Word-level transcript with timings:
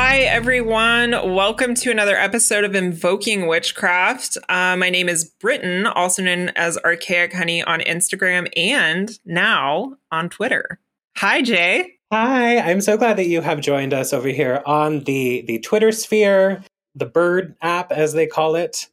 Hi, 0.00 0.18
everyone. 0.20 1.10
Welcome 1.10 1.74
to 1.74 1.90
another 1.90 2.14
episode 2.14 2.62
of 2.62 2.76
Invoking 2.76 3.48
Witchcraft. 3.48 4.38
Uh, 4.48 4.76
my 4.76 4.90
name 4.90 5.08
is 5.08 5.24
Britton, 5.24 5.86
also 5.86 6.22
known 6.22 6.50
as 6.50 6.78
Archaic 6.78 7.32
Honey 7.32 7.64
on 7.64 7.80
Instagram 7.80 8.48
and 8.56 9.18
now 9.24 9.96
on 10.12 10.28
Twitter. 10.28 10.78
Hi, 11.16 11.42
Jay. 11.42 11.94
Hi, 12.12 12.58
I'm 12.58 12.80
so 12.80 12.96
glad 12.96 13.16
that 13.16 13.26
you 13.26 13.40
have 13.40 13.60
joined 13.60 13.92
us 13.92 14.12
over 14.12 14.28
here 14.28 14.62
on 14.64 15.00
the 15.00 15.42
the 15.48 15.58
Twitter 15.58 15.90
sphere, 15.90 16.62
the 16.94 17.06
Bird 17.06 17.56
app 17.60 17.90
as 17.90 18.12
they 18.12 18.28
call 18.28 18.54
it. 18.54 18.86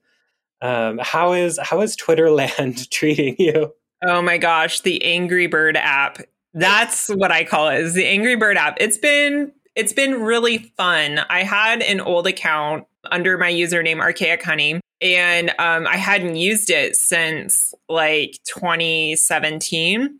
Um, 0.64 1.00
how 1.04 1.34
is 1.34 1.60
how 1.62 1.82
is 1.82 1.96
Twitterland 1.96 2.90
treating 2.90 3.36
you? 3.38 3.72
Oh 4.04 4.24
my 4.24 4.40
gosh, 4.40 4.82
the 4.82 5.06
Angry 5.06 5.46
Bird 5.46 5.78
app. 5.78 6.18
That's 6.56 7.10
what 7.10 7.32
I 7.32 7.44
call 7.44 7.70
it. 7.70 7.82
Is 7.82 7.94
the 7.94 8.08
Angry 8.08 8.36
Bird 8.36 8.58
app. 8.58 8.78
It's 8.80 8.98
been 8.98 9.52
it's 9.76 9.94
been 9.94 10.22
really 10.22 10.58
fun. 10.78 11.20
I 11.30 11.44
had 11.44 11.82
an 11.82 12.00
old 12.00 12.28
account 12.28 12.86
under 13.12 13.38
my 13.38 13.52
username 13.52 14.00
Archaic 14.00 14.42
Honey, 14.44 14.80
and 15.02 15.50
um, 15.60 15.86
I 15.88 15.98
hadn't 15.98 16.38
used 16.38 16.70
it 16.70 16.96
since 16.96 17.74
like 17.90 18.40
2017. 18.46 20.20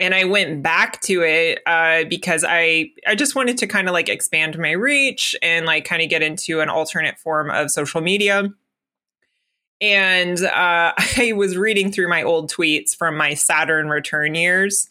And 0.00 0.12
I 0.12 0.24
went 0.24 0.60
back 0.60 1.00
to 1.02 1.22
it 1.22 1.60
uh, 1.66 2.02
because 2.08 2.44
I 2.46 2.90
I 3.06 3.14
just 3.14 3.36
wanted 3.36 3.58
to 3.58 3.68
kind 3.68 3.86
of 3.86 3.92
like 3.92 4.08
expand 4.08 4.58
my 4.58 4.72
reach 4.72 5.36
and 5.40 5.66
like 5.66 5.84
kind 5.84 6.02
of 6.02 6.08
get 6.08 6.20
into 6.20 6.60
an 6.60 6.68
alternate 6.68 7.18
form 7.18 7.48
of 7.50 7.70
social 7.70 8.00
media. 8.00 8.52
And 9.80 10.42
uh, 10.42 10.94
I 10.98 11.32
was 11.36 11.56
reading 11.56 11.92
through 11.92 12.08
my 12.08 12.24
old 12.24 12.50
tweets 12.50 12.96
from 12.96 13.16
my 13.16 13.34
Saturn 13.34 13.88
return 13.88 14.34
years 14.34 14.88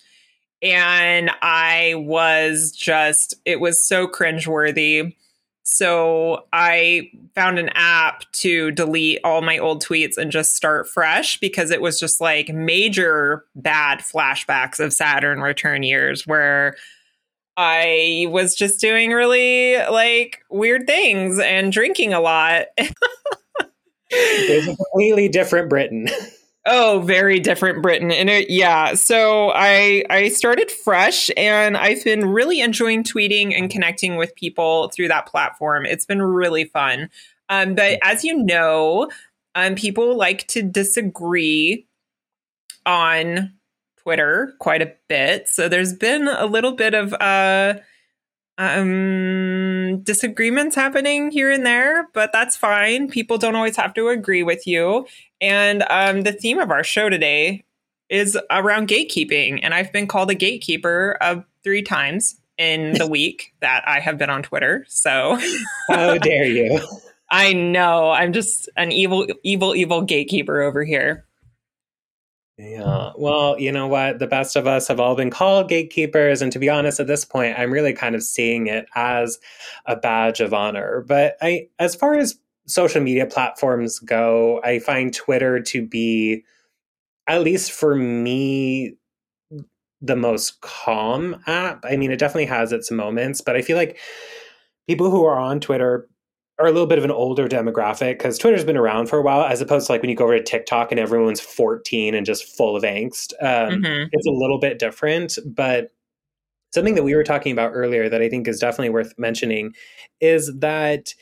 and 0.64 1.30
I 1.42 1.96
was 1.98 2.72
just, 2.72 3.36
it 3.46 3.60
was 3.60 3.82
so 3.82 4.08
cringeworthy. 4.08 5.16
So 5.64 6.46
I 6.54 7.12
found 7.36 7.60
an 7.60 7.70
app 7.76 8.24
to 8.34 8.72
delete 8.72 9.20
all 9.24 9.42
my 9.42 9.58
old 9.58 9.84
tweets 9.84 10.18
and 10.18 10.32
just 10.32 10.56
start 10.56 10.90
fresh 10.90 11.40
because 11.40 11.70
it 11.70 11.82
was 11.82 12.00
just 12.00 12.22
like 12.22 12.50
major 12.50 13.46
bad 13.56 14.00
flashbacks 14.00 14.80
of 14.80 14.94
Saturn 14.94 15.42
return 15.42 15.84
years 15.84 16.26
where 16.26 16.76
I 17.56 18.28
was 18.30 18.56
just 18.56 18.82
doing 18.82 19.12
really 19.12 19.78
like 19.90 20.44
weird 20.50 20.88
things 20.88 21.40
and 21.40 21.72
drinking 21.72 22.14
a 22.14 22.20
lot. 22.20 22.68
There's 24.10 24.68
a 24.68 24.76
completely 24.76 25.28
different 25.28 25.70
Britton. 25.70 26.08
Oh, 26.66 27.02
very 27.06 27.40
different 27.40 27.82
Britton. 27.82 28.10
And 28.12 28.30
it, 28.30 28.50
yeah, 28.50 28.94
so 28.94 29.52
I 29.54 30.06
I 30.10 30.30
started 30.30 30.72
fresh 30.72 31.30
and 31.36 31.76
I've 31.76 32.04
been 32.06 32.26
really 32.26 32.62
enjoying 32.62 33.04
tweeting 33.04 33.58
and 33.58 33.70
connecting 33.70 34.16
with 34.16 34.34
people 34.36 34.90
through 34.90 35.10
that 35.10 35.26
platform. 35.26 35.86
It's 35.86 36.06
been 36.06 36.22
really 36.22 36.64
fun. 36.66 37.10
Um, 37.50 37.76
but 37.76 38.00
as 38.02 38.24
you 38.24 38.38
know, 38.38 39.10
um, 39.56 39.76
people 39.76 40.16
like 40.16 40.48
to 40.48 40.62
disagree 40.64 41.86
on 42.86 43.54
Twitter 43.98 44.56
quite 44.60 44.82
a 44.82 44.94
bit. 45.10 45.50
So 45.50 45.68
there's 45.68 45.94
been 45.94 46.28
a 46.30 46.46
little 46.46 46.74
bit 46.74 46.94
of 46.94 47.14
uh 47.14 47.76
um 48.58 49.63
disagreements 50.02 50.76
happening 50.76 51.32
here 51.32 51.52
and 51.52 51.66
there 51.66 52.08
but 52.14 52.32
that's 52.32 52.56
fine. 52.56 53.10
People 53.10 53.38
don't 53.38 53.56
always 53.56 53.76
have 53.76 53.94
to 53.96 54.08
agree 54.10 54.44
with 54.44 54.66
you. 54.66 55.06
And 55.42 55.84
um 55.90 56.22
the 56.22 56.32
theme 56.32 56.60
of 56.60 56.72
our 56.72 56.84
show 56.84 57.10
today 57.10 57.64
is 58.10 58.38
around 58.50 58.88
gatekeeping. 58.88 59.60
And 59.62 59.74
i've 59.74 59.92
been 59.92 60.08
called 60.08 60.32
a 60.32 60.36
gatekeeper 60.36 61.18
uh, 61.22 61.42
three 61.64 61.82
times 61.82 62.40
in 62.58 62.94
the 62.94 63.08
week 63.18 63.54
that 63.62 63.84
i 63.88 64.00
have 64.00 64.18
been 64.18 64.30
on 64.30 64.44
twitter. 64.44 64.86
So 64.88 65.38
How 65.90 66.18
dare 66.18 66.46
you? 66.46 66.80
i 67.30 67.54
know. 67.54 68.12
I'm 68.12 68.34
just 68.34 68.70
an 68.78 68.92
evil 68.92 69.28
evil 69.44 69.76
evil 69.76 70.02
gatekeeper 70.02 70.62
over 70.62 70.84
here 70.84 71.26
Yeah. 72.58 73.12
Well, 73.18 73.60
you 73.60 73.72
know 73.72 73.88
what? 73.88 74.20
The 74.20 74.28
best 74.28 74.56
of 74.56 74.68
us 74.68 74.88
have 74.88 75.00
all 75.00 75.16
been 75.16 75.32
called 75.32 75.70
gatekeepers. 75.70 76.42
And 76.42 76.52
to 76.52 76.60
be 76.60 76.70
honest, 76.70 77.00
at 77.00 77.08
this 77.08 77.26
point, 77.26 77.58
I'm 77.58 77.72
really 77.72 77.94
kind 77.94 78.14
of 78.14 78.22
seeing 78.22 78.68
it 78.68 78.86
as 78.96 79.40
a 79.88 79.96
badge 79.96 80.40
of 80.40 80.54
honor. 80.54 81.04
But 81.08 81.36
I, 81.42 81.68
as 81.80 81.96
far 81.96 82.14
as 82.14 82.38
social 82.68 83.02
media 83.02 83.26
platforms 83.26 83.98
go, 84.00 84.62
I 84.64 84.80
find 84.80 85.14
Twitter 85.14 85.60
to 85.62 85.86
be, 85.86 86.44
at 87.28 87.42
least 87.42 87.72
for 87.72 87.96
me, 87.96 88.98
the 90.00 90.16
most 90.16 90.62
calm 90.62 91.42
app. 91.48 91.84
I 91.84 91.96
mean, 91.96 92.12
it 92.12 92.20
definitely 92.20 92.46
has 92.46 92.72
its 92.72 92.92
moments, 92.92 93.42
but 93.42 93.56
I 93.56 93.64
feel 93.64 93.78
like 93.78 93.98
people 94.88 95.10
who 95.10 95.24
are 95.24 95.40
on 95.40 95.60
Twitter 95.60 96.08
are 96.60 96.68
a 96.68 96.72
little 96.72 96.88
bit 96.88 96.98
of 96.98 97.04
an 97.04 97.12
older 97.12 97.48
demographic 97.48 98.18
because 98.20 98.38
Twitter's 98.38 98.64
been 98.64 98.78
around 98.78 99.08
for 99.08 99.18
a 99.18 99.22
while, 99.24 99.44
as 99.44 99.60
opposed 99.60 99.88
to 99.88 99.92
like 99.92 100.02
when 100.02 100.10
you 100.10 100.16
go 100.16 100.26
over 100.26 100.38
to 100.38 100.44
TikTok 100.44 100.92
and 100.92 101.00
everyone's 101.00 101.42
14 101.42 102.14
and 102.14 102.26
just 102.26 102.46
full 102.46 102.76
of 102.76 102.84
angst. 102.84 103.34
Um, 103.42 103.82
Mhm. 103.82 104.10
It's 104.12 104.28
a 104.28 104.32
little 104.32 104.60
bit 104.60 104.78
different, 104.78 105.38
but 105.46 105.92
something 106.74 106.96
that 106.96 107.04
we 107.04 107.16
were 107.16 107.24
talking 107.24 107.52
about 107.52 107.72
earlier 107.74 108.08
that 108.10 108.22
I 108.22 108.30
think 108.30 108.48
is 108.48 108.60
definitely 108.60 108.90
worth 108.90 109.14
mentioning 109.18 109.74
is 110.22 110.52
that 110.60 111.14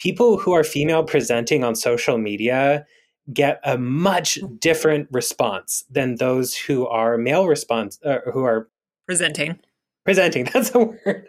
people 0.00 0.36
who 0.38 0.52
are 0.52 0.64
female 0.64 1.02
presenting 1.04 1.64
on 1.64 1.74
social 1.74 2.18
media 2.18 2.86
get 3.32 3.60
a 3.64 3.76
much 3.78 4.38
different 4.60 5.08
response 5.10 5.84
than 5.90 6.16
those 6.16 6.54
who 6.54 6.86
are 6.86 7.18
male 7.18 7.46
response 7.48 7.98
uh, 8.04 8.18
who 8.32 8.44
are 8.44 8.68
presenting 9.06 9.58
presenting 10.04 10.44
that's 10.52 10.72
a 10.74 10.78
word 10.78 11.28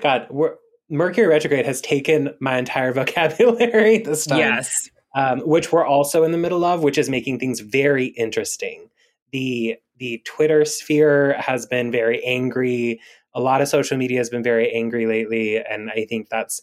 god 0.00 0.28
we're, 0.30 0.54
mercury 0.90 1.26
retrograde 1.26 1.66
has 1.66 1.80
taken 1.80 2.34
my 2.40 2.58
entire 2.58 2.92
vocabulary 2.94 3.98
this 3.98 4.26
time 4.26 4.38
yes. 4.38 4.88
um, 5.14 5.40
which 5.40 5.72
we're 5.72 5.86
also 5.86 6.24
in 6.24 6.32
the 6.32 6.38
middle 6.38 6.64
of 6.64 6.82
which 6.82 6.98
is 6.98 7.08
making 7.08 7.38
things 7.38 7.60
very 7.60 8.06
interesting. 8.06 8.88
The 9.32 9.76
the 9.98 10.22
twitter 10.24 10.64
sphere 10.64 11.34
has 11.38 11.66
been 11.66 11.90
very 11.90 12.22
angry. 12.24 13.00
A 13.34 13.40
lot 13.40 13.60
of 13.60 13.68
social 13.68 13.96
media 13.96 14.18
has 14.18 14.30
been 14.30 14.42
very 14.42 14.72
angry 14.72 15.06
lately 15.06 15.58
and 15.58 15.90
i 15.90 16.04
think 16.08 16.28
that's 16.28 16.60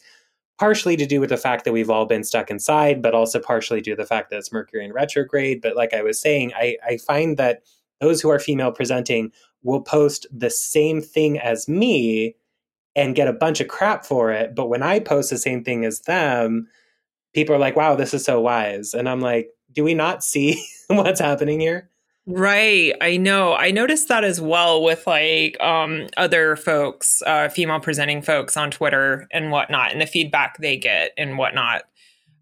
partially 0.59 0.95
to 0.95 1.07
do 1.07 1.19
with 1.19 1.29
the 1.29 1.37
fact 1.37 1.65
that 1.65 1.73
we've 1.73 1.89
all 1.89 2.05
been 2.05 2.23
stuck 2.23 2.51
inside 2.51 3.01
but 3.01 3.15
also 3.15 3.39
partially 3.39 3.81
due 3.81 3.95
to 3.95 4.01
the 4.01 4.07
fact 4.07 4.29
that 4.29 4.37
it's 4.37 4.53
mercury 4.53 4.85
in 4.85 4.93
retrograde. 4.93 5.61
But 5.61 5.75
like 5.75 5.93
i 5.93 6.01
was 6.01 6.19
saying 6.19 6.53
i, 6.55 6.77
I 6.85 6.97
find 6.97 7.37
that 7.37 7.63
those 7.99 8.21
who 8.21 8.29
are 8.29 8.39
female 8.39 8.71
presenting 8.71 9.31
will 9.63 9.81
post 9.81 10.25
the 10.31 10.49
same 10.49 11.01
thing 11.01 11.39
as 11.39 11.67
me 11.67 12.35
and 12.95 13.15
get 13.15 13.27
a 13.27 13.33
bunch 13.33 13.59
of 13.59 13.67
crap 13.67 14.05
for 14.05 14.31
it. 14.31 14.55
But 14.55 14.67
when 14.67 14.83
I 14.83 14.99
post 14.99 15.29
the 15.29 15.37
same 15.37 15.63
thing 15.63 15.85
as 15.85 16.01
them, 16.01 16.67
people 17.33 17.55
are 17.55 17.59
like, 17.59 17.75
wow, 17.75 17.95
this 17.95 18.13
is 18.13 18.23
so 18.23 18.41
wise. 18.41 18.93
And 18.93 19.07
I'm 19.07 19.21
like, 19.21 19.49
do 19.71 19.83
we 19.83 19.93
not 19.93 20.23
see 20.23 20.63
what's 20.87 21.19
happening 21.19 21.59
here? 21.59 21.89
Right. 22.27 22.93
I 23.01 23.17
know. 23.17 23.55
I 23.55 23.71
noticed 23.71 24.07
that 24.09 24.23
as 24.23 24.39
well 24.39 24.83
with 24.83 25.07
like 25.07 25.59
um 25.59 26.07
other 26.17 26.55
folks, 26.55 27.21
uh 27.25 27.49
female 27.49 27.79
presenting 27.79 28.21
folks 28.21 28.55
on 28.55 28.69
Twitter 28.69 29.27
and 29.31 29.49
whatnot, 29.51 29.91
and 29.91 29.99
the 29.99 30.05
feedback 30.05 30.57
they 30.59 30.77
get 30.77 31.13
and 31.17 31.37
whatnot. 31.37 31.83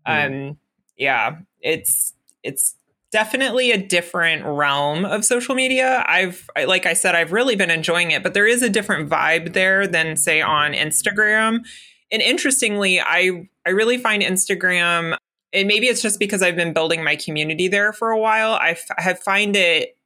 Um 0.05 0.57
yeah, 0.97 1.37
it's 1.61 2.13
it's 2.43 2.75
definitely 3.11 3.71
a 3.71 3.77
different 3.77 4.45
realm 4.45 5.05
of 5.05 5.25
social 5.25 5.55
media. 5.55 6.03
I've 6.07 6.49
like 6.67 6.85
I 6.85 6.93
said, 6.93 7.15
I've 7.15 7.31
really 7.31 7.55
been 7.55 7.71
enjoying 7.71 8.11
it, 8.11 8.23
but 8.23 8.33
there 8.33 8.47
is 8.47 8.61
a 8.61 8.69
different 8.69 9.09
vibe 9.09 9.53
there 9.53 9.87
than 9.87 10.15
say 10.15 10.41
on 10.41 10.73
Instagram. 10.73 11.59
And 12.11 12.21
interestingly, 12.21 12.99
I 12.99 13.49
I 13.65 13.71
really 13.71 13.97
find 13.97 14.21
Instagram 14.21 15.15
and 15.51 15.67
maybe 15.67 15.87
it's 15.87 16.01
just 16.01 16.19
because 16.19 16.41
I've 16.41 16.55
been 16.55 16.73
building 16.73 17.03
my 17.03 17.15
community 17.15 17.67
there 17.67 17.91
for 17.91 18.11
a 18.11 18.19
while. 18.19 18.53
I 18.53 18.71
f- 18.71 18.87
have 18.97 19.19
find 19.19 19.55
it 19.55 19.97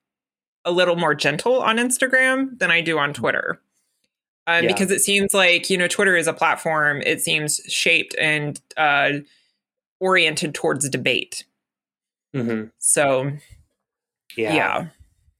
a 0.65 0.71
little 0.71 0.95
more 0.95 1.13
gentle 1.13 1.61
on 1.61 1.77
Instagram 1.77 2.57
than 2.59 2.71
I 2.71 2.81
do 2.81 2.97
on 2.97 3.13
Twitter. 3.13 3.61
Um, 4.47 4.63
Yeah. 4.63 4.71
Because 4.71 4.91
it 4.91 5.01
seems 5.01 5.33
like, 5.33 5.69
you 5.69 5.77
know, 5.77 5.87
Twitter 5.87 6.15
is 6.15 6.27
a 6.27 6.33
platform, 6.33 7.01
it 7.01 7.21
seems 7.21 7.59
shaped 7.67 8.15
and 8.17 8.59
uh, 8.77 9.11
oriented 9.99 10.53
towards 10.53 10.87
debate. 10.89 11.43
Mm-hmm. 12.33 12.67
So, 12.79 13.31
Yeah. 14.35 14.53
yeah. 14.55 14.87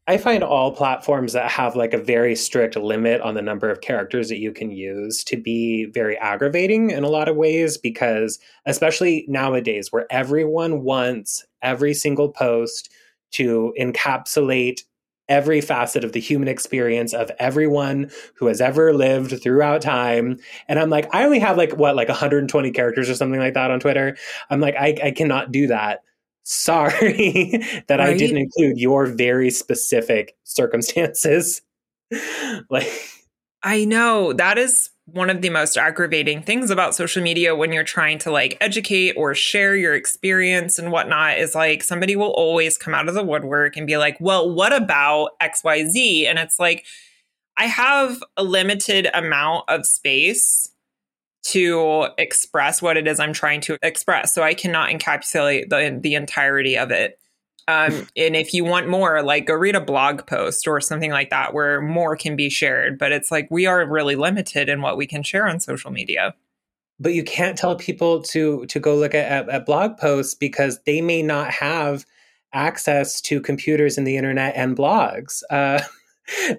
I 0.05 0.17
find 0.17 0.43
all 0.43 0.75
platforms 0.75 1.31
that 1.31 1.49
have 1.49 1.77
like 1.77 1.93
a 1.93 1.97
very 1.97 2.35
strict 2.35 2.75
limit 2.75 3.21
on 3.21 3.35
the 3.35 3.41
number 3.41 3.69
of 3.69 3.79
characters 3.79 4.27
that 4.27 4.37
you 4.39 4.51
can 4.51 4.69
use 4.69 5.23
to 5.23 5.37
be 5.37 5.85
very 5.85 6.17
aggravating 6.17 6.89
in 6.89 7.05
a 7.05 7.09
lot 7.09 7.29
of 7.29 7.37
ways 7.37 7.77
because 7.77 8.37
especially 8.65 9.23
nowadays 9.29 9.93
where 9.93 10.05
everyone 10.09 10.83
wants 10.83 11.45
every 11.61 11.93
single 11.93 12.27
post 12.27 12.91
to 13.31 13.73
encapsulate 13.79 14.81
every 15.29 15.61
facet 15.61 16.03
of 16.03 16.11
the 16.11 16.19
human 16.19 16.49
experience 16.49 17.13
of 17.13 17.31
everyone 17.39 18.11
who 18.35 18.47
has 18.47 18.59
ever 18.59 18.93
lived 18.93 19.41
throughout 19.41 19.81
time. 19.81 20.37
And 20.67 20.77
I'm 20.79 20.89
like, 20.89 21.07
I 21.15 21.23
only 21.23 21.39
have 21.39 21.55
like 21.55 21.77
what, 21.77 21.95
like 21.95 22.09
120 22.09 22.71
characters 22.71 23.09
or 23.09 23.15
something 23.15 23.39
like 23.39 23.53
that 23.53 23.71
on 23.71 23.79
Twitter. 23.79 24.17
I'm 24.49 24.59
like, 24.59 24.75
I, 24.75 24.97
I 25.01 25.11
cannot 25.11 25.53
do 25.53 25.67
that. 25.67 26.01
Sorry 26.43 27.57
that 27.87 27.99
right? 27.99 28.09
I 28.09 28.17
didn't 28.17 28.37
include 28.37 28.77
your 28.77 29.05
very 29.07 29.49
specific 29.49 30.35
circumstances. 30.43 31.61
like, 32.69 32.91
I 33.63 33.85
know 33.85 34.33
that 34.33 34.57
is 34.57 34.89
one 35.05 35.29
of 35.29 35.41
the 35.41 35.49
most 35.49 35.77
aggravating 35.77 36.41
things 36.41 36.69
about 36.69 36.95
social 36.95 37.21
media 37.21 37.55
when 37.55 37.73
you're 37.73 37.83
trying 37.83 38.17
to 38.17 38.31
like 38.31 38.57
educate 38.61 39.13
or 39.17 39.35
share 39.35 39.75
your 39.75 39.93
experience 39.93 40.79
and 40.79 40.91
whatnot 40.91 41.37
is 41.37 41.55
like 41.55 41.83
somebody 41.83 42.15
will 42.15 42.31
always 42.31 42.77
come 42.77 42.93
out 42.93 43.09
of 43.09 43.13
the 43.13 43.23
woodwork 43.23 43.75
and 43.75 43.85
be 43.85 43.97
like, 43.97 44.17
well, 44.21 44.49
what 44.49 44.73
about 44.73 45.31
XYZ? 45.41 46.25
And 46.27 46.39
it's 46.39 46.57
like, 46.57 46.85
I 47.57 47.65
have 47.65 48.23
a 48.37 48.43
limited 48.43 49.09
amount 49.13 49.65
of 49.67 49.85
space 49.85 50.72
to 51.43 52.07
express 52.17 52.81
what 52.81 52.97
it 52.97 53.07
is 53.07 53.19
I'm 53.19 53.33
trying 53.33 53.61
to 53.61 53.77
express. 53.81 54.33
So 54.33 54.43
I 54.43 54.53
cannot 54.53 54.89
encapsulate 54.89 55.69
the, 55.69 55.99
the 56.01 56.15
entirety 56.15 56.77
of 56.77 56.91
it. 56.91 57.19
Um, 57.67 58.07
and 58.17 58.35
if 58.35 58.53
you 58.53 58.63
want 58.63 58.87
more, 58.87 59.21
like 59.21 59.45
go 59.45 59.53
read 59.53 59.75
a 59.75 59.81
blog 59.81 60.25
post 60.25 60.67
or 60.67 60.79
something 60.81 61.11
like 61.11 61.29
that 61.29 61.53
where 61.53 61.81
more 61.81 62.15
can 62.15 62.35
be 62.35 62.49
shared. 62.49 62.97
But 62.97 63.11
it's 63.11 63.31
like 63.31 63.47
we 63.51 63.65
are 63.65 63.85
really 63.85 64.15
limited 64.15 64.69
in 64.69 64.81
what 64.81 64.97
we 64.97 65.05
can 65.05 65.23
share 65.23 65.47
on 65.47 65.59
social 65.59 65.91
media. 65.91 66.33
But 66.99 67.13
you 67.13 67.23
can't 67.23 67.57
tell 67.57 67.75
people 67.75 68.21
to 68.23 68.65
to 68.67 68.79
go 68.79 68.95
look 68.95 69.13
at, 69.13 69.29
at, 69.29 69.49
at 69.49 69.65
blog 69.65 69.97
posts 69.97 70.35
because 70.35 70.79
they 70.85 71.01
may 71.01 71.21
not 71.21 71.51
have 71.51 72.05
access 72.53 73.19
to 73.19 73.41
computers 73.41 73.97
and 73.97 74.07
the 74.07 74.15
internet 74.15 74.53
and 74.55 74.77
blogs. 74.77 75.41
Uh, 75.49 75.81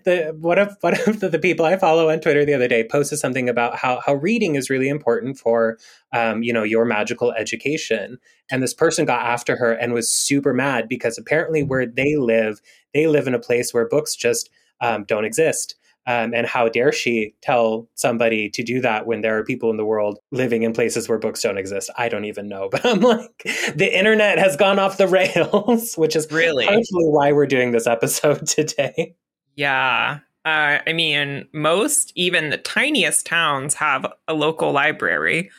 the 0.04 0.36
one 0.38 0.58
of 0.58 0.76
one 0.80 0.94
of 0.94 1.20
the, 1.20 1.28
the, 1.28 1.38
people 1.38 1.64
I 1.64 1.76
follow 1.76 2.10
on 2.10 2.20
Twitter 2.20 2.44
the 2.44 2.54
other 2.54 2.68
day 2.68 2.84
posted 2.84 3.18
something 3.18 3.48
about 3.48 3.76
how 3.76 4.00
how 4.04 4.14
reading 4.14 4.56
is 4.56 4.68
really 4.68 4.88
important 4.88 5.38
for 5.38 5.78
um, 6.12 6.42
you 6.42 6.52
know 6.52 6.62
your 6.62 6.84
magical 6.84 7.32
education. 7.32 8.18
And 8.50 8.62
this 8.62 8.74
person 8.74 9.06
got 9.06 9.24
after 9.24 9.56
her 9.56 9.72
and 9.72 9.94
was 9.94 10.12
super 10.12 10.52
mad 10.52 10.88
because 10.88 11.16
apparently 11.16 11.62
where 11.62 11.86
they 11.86 12.16
live, 12.16 12.60
they 12.92 13.06
live 13.06 13.26
in 13.26 13.34
a 13.34 13.38
place 13.38 13.72
where 13.72 13.88
books 13.88 14.14
just 14.14 14.50
um, 14.80 15.04
don't 15.04 15.24
exist. 15.24 15.76
Um, 16.06 16.34
and 16.34 16.46
how 16.46 16.68
dare 16.68 16.92
she 16.92 17.34
tell 17.40 17.88
somebody 17.94 18.50
to 18.50 18.62
do 18.62 18.82
that 18.82 19.06
when 19.06 19.22
there 19.22 19.38
are 19.38 19.44
people 19.44 19.70
in 19.70 19.78
the 19.78 19.86
world 19.86 20.18
living 20.30 20.62
in 20.62 20.74
places 20.74 21.08
where 21.08 21.18
books 21.18 21.40
don't 21.40 21.56
exist? 21.56 21.88
I 21.96 22.10
don't 22.10 22.26
even 22.26 22.46
know. 22.46 22.68
But 22.74 22.84
I'm 22.84 23.00
like, 23.00 23.42
the 23.74 23.90
internet 23.96 24.36
has 24.36 24.56
gone 24.56 24.78
off 24.78 24.98
the 24.98 25.08
rails, 25.08 25.94
which 25.94 26.14
is 26.14 26.30
really 26.30 26.66
partially 26.66 27.06
why 27.06 27.32
we're 27.32 27.46
doing 27.46 27.70
this 27.70 27.86
episode 27.86 28.46
today. 28.46 29.14
Yeah. 29.56 30.20
Uh, 30.44 30.78
I 30.86 30.92
mean, 30.92 31.48
most, 31.52 32.12
even 32.16 32.50
the 32.50 32.58
tiniest 32.58 33.26
towns, 33.26 33.74
have 33.74 34.06
a 34.28 34.34
local 34.34 34.72
library. 34.72 35.50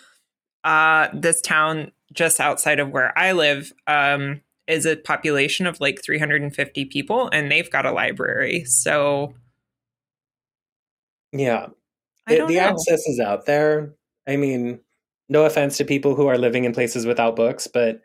Uh, 0.63 1.07
this 1.13 1.41
town 1.41 1.91
just 2.13 2.39
outside 2.39 2.79
of 2.79 2.91
where 2.91 3.17
I 3.17 3.31
live 3.31 3.73
um, 3.87 4.41
is 4.67 4.85
a 4.85 4.95
population 4.95 5.65
of 5.65 5.79
like 5.79 6.03
350 6.03 6.85
people, 6.85 7.29
and 7.31 7.51
they've 7.51 7.69
got 7.69 7.85
a 7.85 7.91
library. 7.91 8.63
So, 8.65 9.33
yeah, 11.31 11.67
the, 12.27 12.45
the 12.45 12.59
access 12.59 13.05
is 13.07 13.19
out 13.19 13.45
there. 13.45 13.93
I 14.27 14.37
mean, 14.37 14.79
no 15.29 15.45
offense 15.45 15.77
to 15.77 15.85
people 15.85 16.15
who 16.15 16.27
are 16.27 16.37
living 16.37 16.63
in 16.63 16.73
places 16.73 17.05
without 17.05 17.35
books, 17.35 17.67
but 17.67 18.01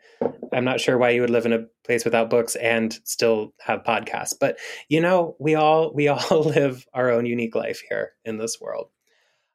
I'm 0.53 0.65
not 0.65 0.79
sure 0.79 0.97
why 0.97 1.11
you 1.11 1.21
would 1.21 1.29
live 1.29 1.45
in 1.45 1.53
a 1.53 1.65
place 1.85 2.05
without 2.05 2.29
books 2.29 2.55
and 2.55 2.99
still 3.03 3.53
have 3.59 3.83
podcasts. 3.83 4.33
But 4.39 4.57
you 4.89 5.01
know, 5.01 5.35
we 5.39 5.55
all 5.55 5.93
we 5.93 6.07
all 6.09 6.43
live 6.43 6.85
our 6.93 7.11
own 7.11 7.25
unique 7.25 7.55
life 7.55 7.81
here 7.87 8.13
in 8.25 8.37
this 8.37 8.59
world. 8.59 8.89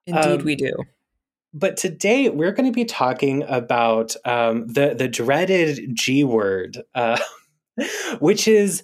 Indeed, 0.07 0.41
um, 0.41 0.45
we 0.45 0.57
do. 0.57 0.73
But 1.53 1.77
today 1.77 2.29
we're 2.29 2.53
going 2.53 2.71
to 2.71 2.75
be 2.75 2.85
talking 2.85 3.43
about 3.45 4.15
um, 4.25 4.67
the 4.67 4.95
the 4.97 5.09
dreaded 5.09 5.95
G 5.95 6.25
word, 6.25 6.83
uh, 6.95 7.19
which 8.19 8.47
is 8.49 8.83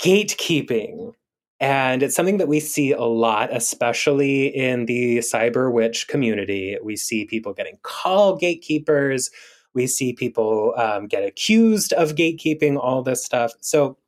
gatekeeping. 0.00 1.12
And 1.60 2.02
it's 2.02 2.14
something 2.14 2.38
that 2.38 2.48
we 2.48 2.60
see 2.60 2.92
a 2.92 3.04
lot, 3.04 3.54
especially 3.54 4.46
in 4.48 4.86
the 4.86 5.18
cyber 5.18 5.72
witch 5.72 6.08
community. 6.08 6.76
We 6.82 6.96
see 6.96 7.24
people 7.24 7.54
getting 7.54 7.78
called 7.82 8.40
gatekeepers. 8.40 9.30
We 9.74 9.86
see 9.86 10.12
people 10.12 10.74
um, 10.76 11.06
get 11.06 11.24
accused 11.24 11.92
of 11.92 12.14
gatekeeping, 12.14 12.78
all 12.78 13.02
this 13.02 13.24
stuff. 13.24 13.52
So 13.60 13.98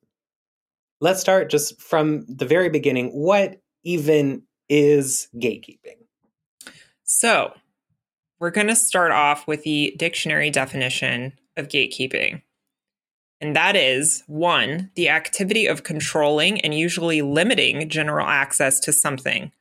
let's 1.00 1.20
start 1.20 1.50
just 1.50 1.80
from 1.80 2.24
the 2.28 2.46
very 2.46 2.68
beginning. 2.68 3.10
What 3.10 3.60
even 3.82 4.42
is 4.68 5.28
gatekeeping? 5.36 5.98
So 7.04 7.52
we're 8.38 8.50
going 8.50 8.66
to 8.66 8.76
start 8.76 9.12
off 9.12 9.46
with 9.46 9.62
the 9.62 9.94
dictionary 9.96 10.50
definition 10.50 11.32
of 11.56 11.68
gatekeeping. 11.68 12.42
And 13.40 13.54
that 13.54 13.76
is 13.76 14.24
one, 14.26 14.90
the 14.94 15.08
activity 15.08 15.66
of 15.66 15.82
controlling 15.82 16.60
and 16.60 16.74
usually 16.74 17.22
limiting 17.22 17.88
general 17.88 18.26
access 18.26 18.80
to 18.80 18.92
something. 18.92 19.52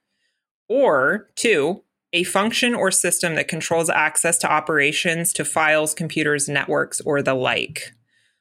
Or 0.68 1.30
two, 1.36 1.84
a 2.16 2.24
function 2.24 2.74
or 2.74 2.92
system 2.92 3.36
that 3.36 3.50
controls 3.50 3.90
access 3.90 4.38
to 4.38 4.50
operations, 4.50 5.34
to 5.34 5.44
files, 5.44 5.94
computers, 5.94 6.48
networks, 6.48 7.02
or 7.02 7.22
the 7.22 7.34
like. 7.34 7.92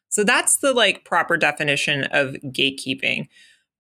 So 0.09 0.23
that's 0.23 0.59
the 0.59 0.73
like 0.73 1.05
proper 1.05 1.37
definition 1.37 2.05
of 2.05 2.37
gatekeeping. 2.45 3.27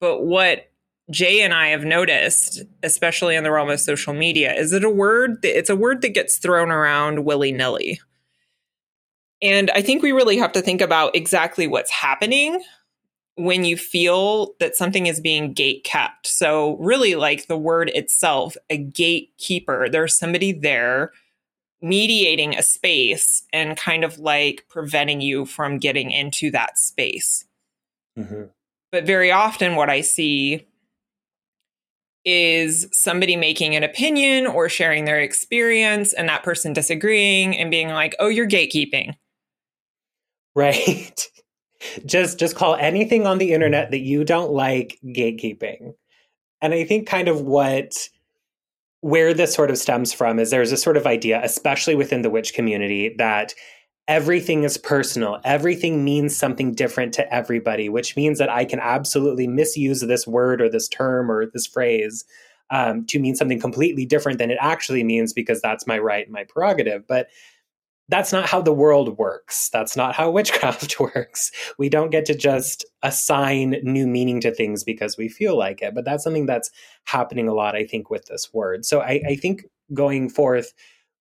But 0.01 0.25
what 0.25 0.73
Jay 1.11 1.43
and 1.43 1.55
I 1.55 1.69
have 1.69 1.85
noticed, 1.85 2.65
especially 2.83 3.37
in 3.37 3.45
the 3.45 3.53
realm 3.53 3.71
of 3.71 3.79
social 3.79 4.15
media, 4.15 4.53
is 4.53 4.73
it 4.73 4.83
a 4.83 4.91
word 4.91 5.43
that 5.43 5.57
it's 5.57 5.71
a 5.71 5.77
word 5.77 6.03
that 6.03 6.15
gets 6.15 6.39
thrown 6.39 6.73
around 6.73 7.25
willy-nilly. 7.25 8.01
And 9.41 9.71
I 9.71 9.83
think 9.83 10.03
we 10.03 10.11
really 10.11 10.39
have 10.39 10.53
to 10.53 10.63
think 10.63 10.81
about 10.81 11.15
exactly 11.15 11.69
what's 11.69 11.91
happening 11.93 12.61
when 13.37 13.65
you 13.65 13.77
feel 13.77 14.55
that 14.61 14.77
something 14.77 15.07
is 15.07 15.21
being 15.21 15.53
gate 15.53 15.85
kept. 15.85 16.27
So, 16.27 16.77
really, 16.77 17.15
like 17.15 17.47
the 17.47 17.59
word 17.59 17.91
itself, 17.91 18.57
a 18.71 18.77
gatekeeper, 18.77 19.89
there's 19.89 20.19
somebody 20.19 20.53
there 20.53 21.13
mediating 21.83 22.57
a 22.57 22.63
space 22.63 23.43
and 23.53 23.77
kind 23.77 24.05
of 24.05 24.19
like 24.19 24.65
preventing 24.69 25.21
you 25.21 25.45
from 25.45 25.79
getting 25.79 26.11
into 26.11 26.51
that 26.51 26.79
space. 26.79 27.45
Mm-hmm. 28.19 28.45
But 28.91 29.05
very 29.05 29.33
often, 29.33 29.75
what 29.75 29.91
I 29.91 30.01
see 30.01 30.67
is 32.25 32.89
somebody 32.93 33.37
making 33.37 33.77
an 33.77 33.83
opinion 33.83 34.47
or 34.47 34.69
sharing 34.69 35.05
their 35.05 35.21
experience 35.21 36.13
and 36.13 36.29
that 36.29 36.43
person 36.43 36.73
disagreeing 36.73 37.57
and 37.57 37.71
being 37.71 37.89
like, 37.89 38.15
oh, 38.19 38.29
you're 38.29 38.49
gatekeeping. 38.49 39.15
Right. 40.55 41.29
just 42.07 42.39
just 42.39 42.57
call 42.57 42.77
anything 42.77 43.27
on 43.27 43.39
the 43.39 43.53
internet 43.53 43.91
that 43.91 44.01
you 44.01 44.25
don't 44.25 44.53
like 44.53 44.99
gatekeeping. 45.05 45.95
And 46.63 46.73
I 46.73 46.85
think 46.85 47.07
kind 47.07 47.29
of 47.29 47.43
what 47.43 47.95
where 49.01 49.35
this 49.35 49.53
sort 49.53 49.71
of 49.71 49.77
stems 49.77 50.15
from 50.15 50.39
is 50.39 50.51
there's 50.51 50.73
a 50.73 50.79
sort 50.79 50.97
of 50.97 51.07
idea, 51.07 51.41
especially 51.45 51.95
within 51.95 52.23
the 52.23 52.31
witch 52.31 52.55
community, 52.55 53.15
that 53.19 53.53
everything 54.09 54.65
is 54.65 54.79
personal. 54.79 55.41
Everything 55.45 56.05
means 56.05 56.37
something 56.37 56.73
different 56.73 57.13
to 57.15 57.35
everybody, 57.35 57.89
which 57.89 58.17
means 58.17 58.39
that 58.39 58.49
I 58.49 58.65
can 58.65 58.81
absolutely 58.81 59.47
misuse 59.47 60.01
this 60.01 60.27
word 60.27 60.63
or 60.63 60.71
this 60.71 60.89
term 60.89 61.31
or 61.31 61.47
this 61.47 61.67
phrase 61.67 62.25
um, 62.71 63.05
to 63.07 63.19
mean 63.19 63.35
something 63.35 63.61
completely 63.61 64.07
different 64.07 64.39
than 64.39 64.51
it 64.51 64.59
actually 64.61 65.05
means 65.05 65.33
because 65.33 65.61
that's 65.61 65.87
my 65.87 65.99
right 65.99 66.25
and 66.25 66.33
my 66.33 66.45
prerogative. 66.45 67.07
But 67.07 67.29
that's 68.09 68.33
not 68.33 68.49
how 68.49 68.61
the 68.61 68.73
world 68.73 69.17
works. 69.19 69.71
That's 69.73 69.97
not 69.97 70.15
how 70.15 70.31
witchcraft 70.33 71.01
works. 71.01 71.51
We 71.79 71.89
don't 71.89 72.11
get 72.11 72.25
to 72.27 72.35
just 72.35 72.85
assign 73.03 73.77
new 73.83 74.07
meaning 74.07 74.41
to 74.41 74.55
things 74.55 74.85
because 74.85 75.17
we 75.17 75.29
feel 75.29 75.57
like 75.57 75.83
it. 75.83 75.95
But 75.95 76.05
that's 76.05 76.25
something 76.25 76.47
that's 76.47 76.71
happening 77.05 77.49
a 77.49 77.55
lot, 77.55 77.77
I 77.77 77.85
think, 77.85 78.11
with 78.11 78.27
this 78.27 78.53
word. 78.53 78.85
So 78.85 79.01
I, 79.01 79.23
I 79.29 79.37
think 79.37 79.65
going 79.93 80.29
forth, 80.29 80.73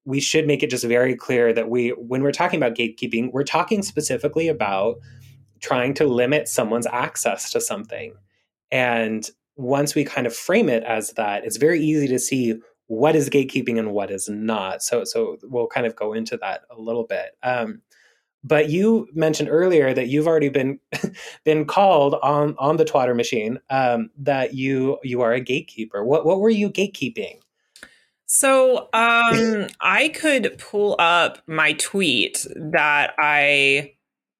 we 0.05 0.19
should 0.19 0.47
make 0.47 0.63
it 0.63 0.69
just 0.69 0.83
very 0.83 1.15
clear 1.15 1.53
that 1.53 1.69
we, 1.69 1.89
when 1.91 2.23
we're 2.23 2.31
talking 2.33 2.61
about 2.61 2.75
gatekeeping, 2.75 3.31
we're 3.31 3.43
talking 3.43 3.81
specifically 3.81 4.49
about 4.49 4.97
trying 5.61 5.93
to 5.93 6.05
limit 6.05 6.49
someone's 6.49 6.87
access 6.87 7.49
to 7.51 7.61
something. 7.61 8.13
And 8.69 9.29
once 9.55 9.95
we 9.95 10.03
kind 10.03 10.27
of 10.27 10.35
frame 10.35 10.67
it 10.67 10.83
as 10.83 11.11
that, 11.11 11.45
it's 11.45 11.57
very 11.57 11.81
easy 11.81 12.07
to 12.09 12.19
see 12.19 12.55
what 12.87 13.15
is 13.15 13.29
gatekeeping 13.29 13.79
and 13.79 13.91
what 13.91 14.11
is 14.11 14.29
not. 14.29 14.83
So 14.83 15.03
so 15.03 15.37
we'll 15.43 15.67
kind 15.67 15.85
of 15.85 15.95
go 15.95 16.13
into 16.13 16.37
that 16.37 16.61
a 16.69 16.79
little 16.79 17.05
bit. 17.05 17.37
Um, 17.41 17.81
but 18.43 18.69
you 18.69 19.07
mentioned 19.13 19.49
earlier 19.49 19.93
that 19.93 20.07
you've 20.07 20.27
already 20.27 20.49
been 20.49 20.79
been 21.45 21.65
called 21.65 22.15
on 22.21 22.55
on 22.59 22.77
the 22.77 22.85
twatter 22.85 23.15
machine 23.15 23.59
um, 23.69 24.09
that 24.17 24.53
you 24.53 24.99
you 25.03 25.21
are 25.21 25.33
a 25.33 25.39
gatekeeper. 25.39 26.03
What 26.03 26.25
what 26.25 26.39
were 26.39 26.49
you 26.49 26.69
gatekeeping? 26.69 27.39
So 28.25 28.89
um, 28.93 29.67
I 29.79 30.11
could 30.13 30.57
pull 30.57 30.95
up 30.97 31.39
my 31.45 31.73
tweet 31.73 32.47
that 32.55 33.13
I 33.19 33.93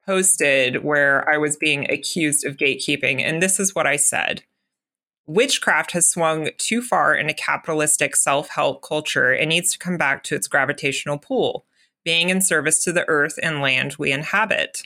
posted 0.04 0.82
where 0.82 1.28
I 1.28 1.38
was 1.38 1.56
being 1.56 1.90
accused 1.90 2.44
of 2.44 2.56
gatekeeping, 2.56 3.20
and 3.20 3.42
this 3.42 3.60
is 3.60 3.74
what 3.74 3.86
I 3.86 3.96
said. 3.96 4.42
Witchcraft 5.26 5.92
has 5.92 6.08
swung 6.08 6.50
too 6.58 6.82
far 6.82 7.14
in 7.14 7.28
a 7.28 7.34
capitalistic 7.34 8.14
self 8.14 8.48
help 8.48 8.82
culture 8.82 9.32
and 9.32 9.48
needs 9.48 9.72
to 9.72 9.78
come 9.78 9.96
back 9.96 10.22
to 10.24 10.34
its 10.34 10.48
gravitational 10.48 11.18
pull, 11.18 11.64
being 12.04 12.28
in 12.28 12.42
service 12.42 12.84
to 12.84 12.92
the 12.92 13.08
earth 13.08 13.38
and 13.42 13.60
land 13.60 13.96
we 13.98 14.12
inhabit. 14.12 14.82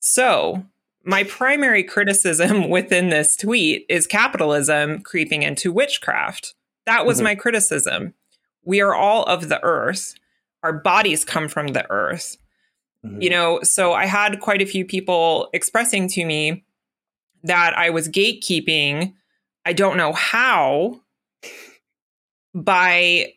So, 0.00 0.64
my 1.04 1.22
primary 1.24 1.84
criticism 1.84 2.68
within 2.68 3.08
this 3.10 3.36
tweet 3.36 3.86
is 3.88 4.06
capitalism 4.06 5.00
creeping 5.00 5.42
into 5.42 5.72
witchcraft. 5.72 6.54
That 6.84 7.06
was 7.06 7.18
mm-hmm. 7.18 7.24
my 7.24 7.34
criticism. 7.36 8.14
We 8.64 8.80
are 8.80 8.94
all 8.94 9.22
of 9.24 9.48
the 9.48 9.62
earth. 9.62 10.14
Our 10.64 10.72
bodies 10.72 11.24
come 11.24 11.48
from 11.48 11.68
the 11.68 11.88
earth. 11.90 12.36
Mm-hmm. 13.04 13.22
You 13.22 13.30
know, 13.30 13.60
so 13.62 13.92
I 13.92 14.06
had 14.06 14.40
quite 14.40 14.62
a 14.62 14.66
few 14.66 14.84
people 14.84 15.48
expressing 15.52 16.08
to 16.08 16.24
me 16.24 16.64
that 17.44 17.76
I 17.76 17.90
was 17.90 18.08
gatekeeping. 18.08 19.14
I 19.64 19.72
don't 19.72 19.96
know 19.96 20.12
how 20.12 21.00
by 22.54 23.32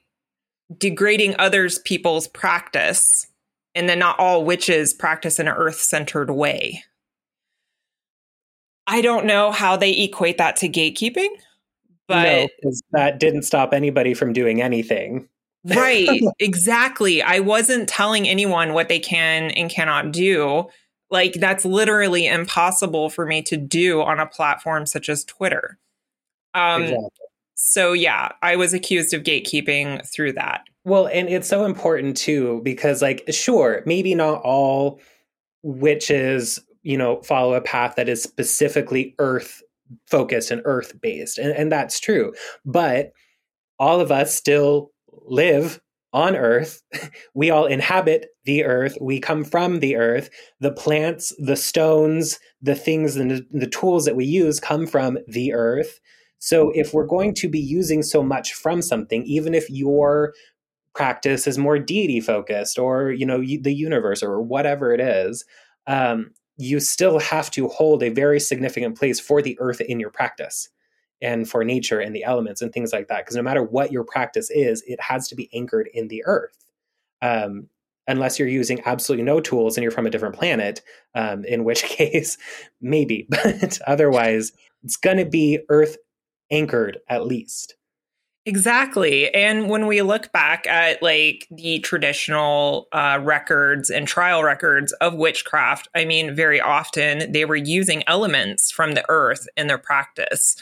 degrading 0.77 1.35
others 1.39 1.79
people's 1.79 2.27
practice 2.27 3.27
and 3.75 3.89
then 3.89 3.99
not 3.99 4.19
all 4.19 4.45
witches 4.45 4.93
practice 4.93 5.39
in 5.39 5.47
an 5.47 5.55
earth-centered 5.55 6.31
way. 6.31 6.83
I 8.87 9.01
don't 9.01 9.25
know 9.25 9.51
how 9.51 9.77
they 9.77 9.91
equate 9.99 10.39
that 10.39 10.55
to 10.57 10.69
gatekeeping, 10.69 11.29
but 12.07 12.49
no, 12.63 12.71
that 12.91 13.19
didn't 13.19 13.43
stop 13.43 13.71
anybody 13.71 14.15
from 14.15 14.33
doing 14.33 14.61
anything. 14.61 15.29
right, 15.63 16.09
exactly. 16.39 17.21
I 17.21 17.39
wasn't 17.39 17.87
telling 17.87 18.27
anyone 18.27 18.73
what 18.73 18.89
they 18.89 18.99
can 18.99 19.51
and 19.51 19.69
cannot 19.69 20.11
do. 20.11 20.67
Like, 21.11 21.33
that's 21.33 21.65
literally 21.65 22.27
impossible 22.27 23.09
for 23.09 23.25
me 23.25 23.41
to 23.43 23.57
do 23.57 24.01
on 24.01 24.19
a 24.19 24.27
platform 24.27 24.85
such 24.85 25.09
as 25.09 25.25
Twitter. 25.25 25.77
Um, 26.53 26.83
exactly. 26.83 27.09
So, 27.55 27.93
yeah, 27.93 28.29
I 28.41 28.55
was 28.55 28.73
accused 28.73 29.13
of 29.13 29.23
gatekeeping 29.23 30.07
through 30.07 30.33
that. 30.33 30.61
Well, 30.85 31.07
and 31.07 31.27
it's 31.27 31.47
so 31.47 31.65
important 31.65 32.15
too, 32.15 32.61
because, 32.63 33.01
like, 33.01 33.23
sure, 33.29 33.83
maybe 33.85 34.15
not 34.15 34.41
all 34.43 35.01
witches 35.63 36.59
you 36.83 36.97
know 36.97 37.21
follow 37.21 37.53
a 37.53 37.61
path 37.61 37.95
that 37.95 38.09
is 38.09 38.23
specifically 38.23 39.15
earth 39.19 39.61
focused 40.07 40.51
and 40.51 40.61
earth 40.65 40.99
based 41.01 41.37
and, 41.37 41.51
and 41.51 41.71
that's 41.71 41.99
true 41.99 42.33
but 42.65 43.11
all 43.79 43.99
of 43.99 44.11
us 44.11 44.33
still 44.33 44.91
live 45.25 45.81
on 46.11 46.35
earth 46.35 46.81
we 47.35 47.49
all 47.49 47.65
inhabit 47.65 48.27
the 48.45 48.63
earth 48.63 48.97
we 48.99 49.19
come 49.19 49.43
from 49.43 49.79
the 49.79 49.95
earth 49.95 50.29
the 50.59 50.71
plants 50.71 51.33
the 51.37 51.55
stones 51.55 52.39
the 52.61 52.75
things 52.75 53.15
and 53.15 53.45
the, 53.51 53.67
tools 53.67 54.05
that 54.05 54.15
we 54.15 54.25
use 54.25 54.59
come 54.59 54.85
from 54.85 55.17
the 55.27 55.53
earth. 55.53 55.99
So 56.39 56.71
if 56.71 56.93
we're 56.93 57.05
going 57.05 57.33
to 57.35 57.49
be 57.49 57.59
using 57.59 58.03
so 58.03 58.23
much 58.23 58.53
from 58.53 58.81
something 58.81 59.23
even 59.23 59.53
if 59.53 59.69
your 59.69 60.33
practice 60.95 61.47
is 61.47 61.57
more 61.57 61.77
deity 61.77 62.19
focused 62.19 62.79
or 62.79 63.11
you 63.11 63.25
know 63.25 63.39
the 63.39 63.73
universe 63.73 64.23
or 64.23 64.41
whatever 64.41 64.93
it 64.93 64.99
is 64.99 65.45
um, 65.87 66.31
you 66.57 66.79
still 66.79 67.19
have 67.19 67.51
to 67.51 67.67
hold 67.67 68.01
a 68.03 68.09
very 68.09 68.39
significant 68.39 68.97
place 68.97 69.19
for 69.19 69.41
the 69.41 69.57
earth 69.59 69.81
in 69.81 69.99
your 69.99 70.09
practice 70.09 70.69
and 71.21 71.49
for 71.49 71.63
nature 71.63 71.99
and 71.99 72.15
the 72.15 72.23
elements 72.23 72.61
and 72.61 72.71
things 72.71 72.93
like 72.93 73.07
that. 73.07 73.25
Because 73.25 73.35
no 73.35 73.41
matter 73.41 73.63
what 73.63 73.91
your 73.91 74.03
practice 74.03 74.49
is, 74.49 74.83
it 74.87 75.01
has 75.01 75.27
to 75.29 75.35
be 75.35 75.49
anchored 75.53 75.89
in 75.93 76.07
the 76.07 76.23
earth. 76.25 76.65
Um, 77.21 77.67
unless 78.07 78.39
you're 78.39 78.47
using 78.47 78.81
absolutely 78.85 79.23
no 79.23 79.39
tools 79.39 79.77
and 79.77 79.83
you're 79.83 79.91
from 79.91 80.07
a 80.07 80.09
different 80.09 80.35
planet, 80.35 80.81
um, 81.15 81.45
in 81.45 81.63
which 81.63 81.83
case, 81.83 82.37
maybe. 82.81 83.27
But 83.43 83.79
otherwise, 83.85 84.51
it's 84.83 84.97
going 84.97 85.17
to 85.17 85.25
be 85.25 85.59
earth 85.69 85.97
anchored 86.51 86.99
at 87.07 87.25
least. 87.25 87.75
Exactly. 88.45 89.31
And 89.33 89.69
when 89.69 89.85
we 89.85 90.01
look 90.01 90.31
back 90.31 90.65
at 90.65 91.03
like 91.03 91.45
the 91.51 91.79
traditional 91.79 92.87
uh, 92.91 93.19
records 93.21 93.91
and 93.91 94.07
trial 94.07 94.43
records 94.43 94.91
of 94.93 95.13
witchcraft, 95.13 95.87
I 95.93 96.05
mean, 96.05 96.33
very 96.33 96.59
often 96.59 97.31
they 97.31 97.45
were 97.45 97.55
using 97.55 98.03
elements 98.07 98.71
from 98.71 98.93
the 98.93 99.05
earth 99.07 99.47
in 99.55 99.67
their 99.67 99.77
practice. 99.77 100.55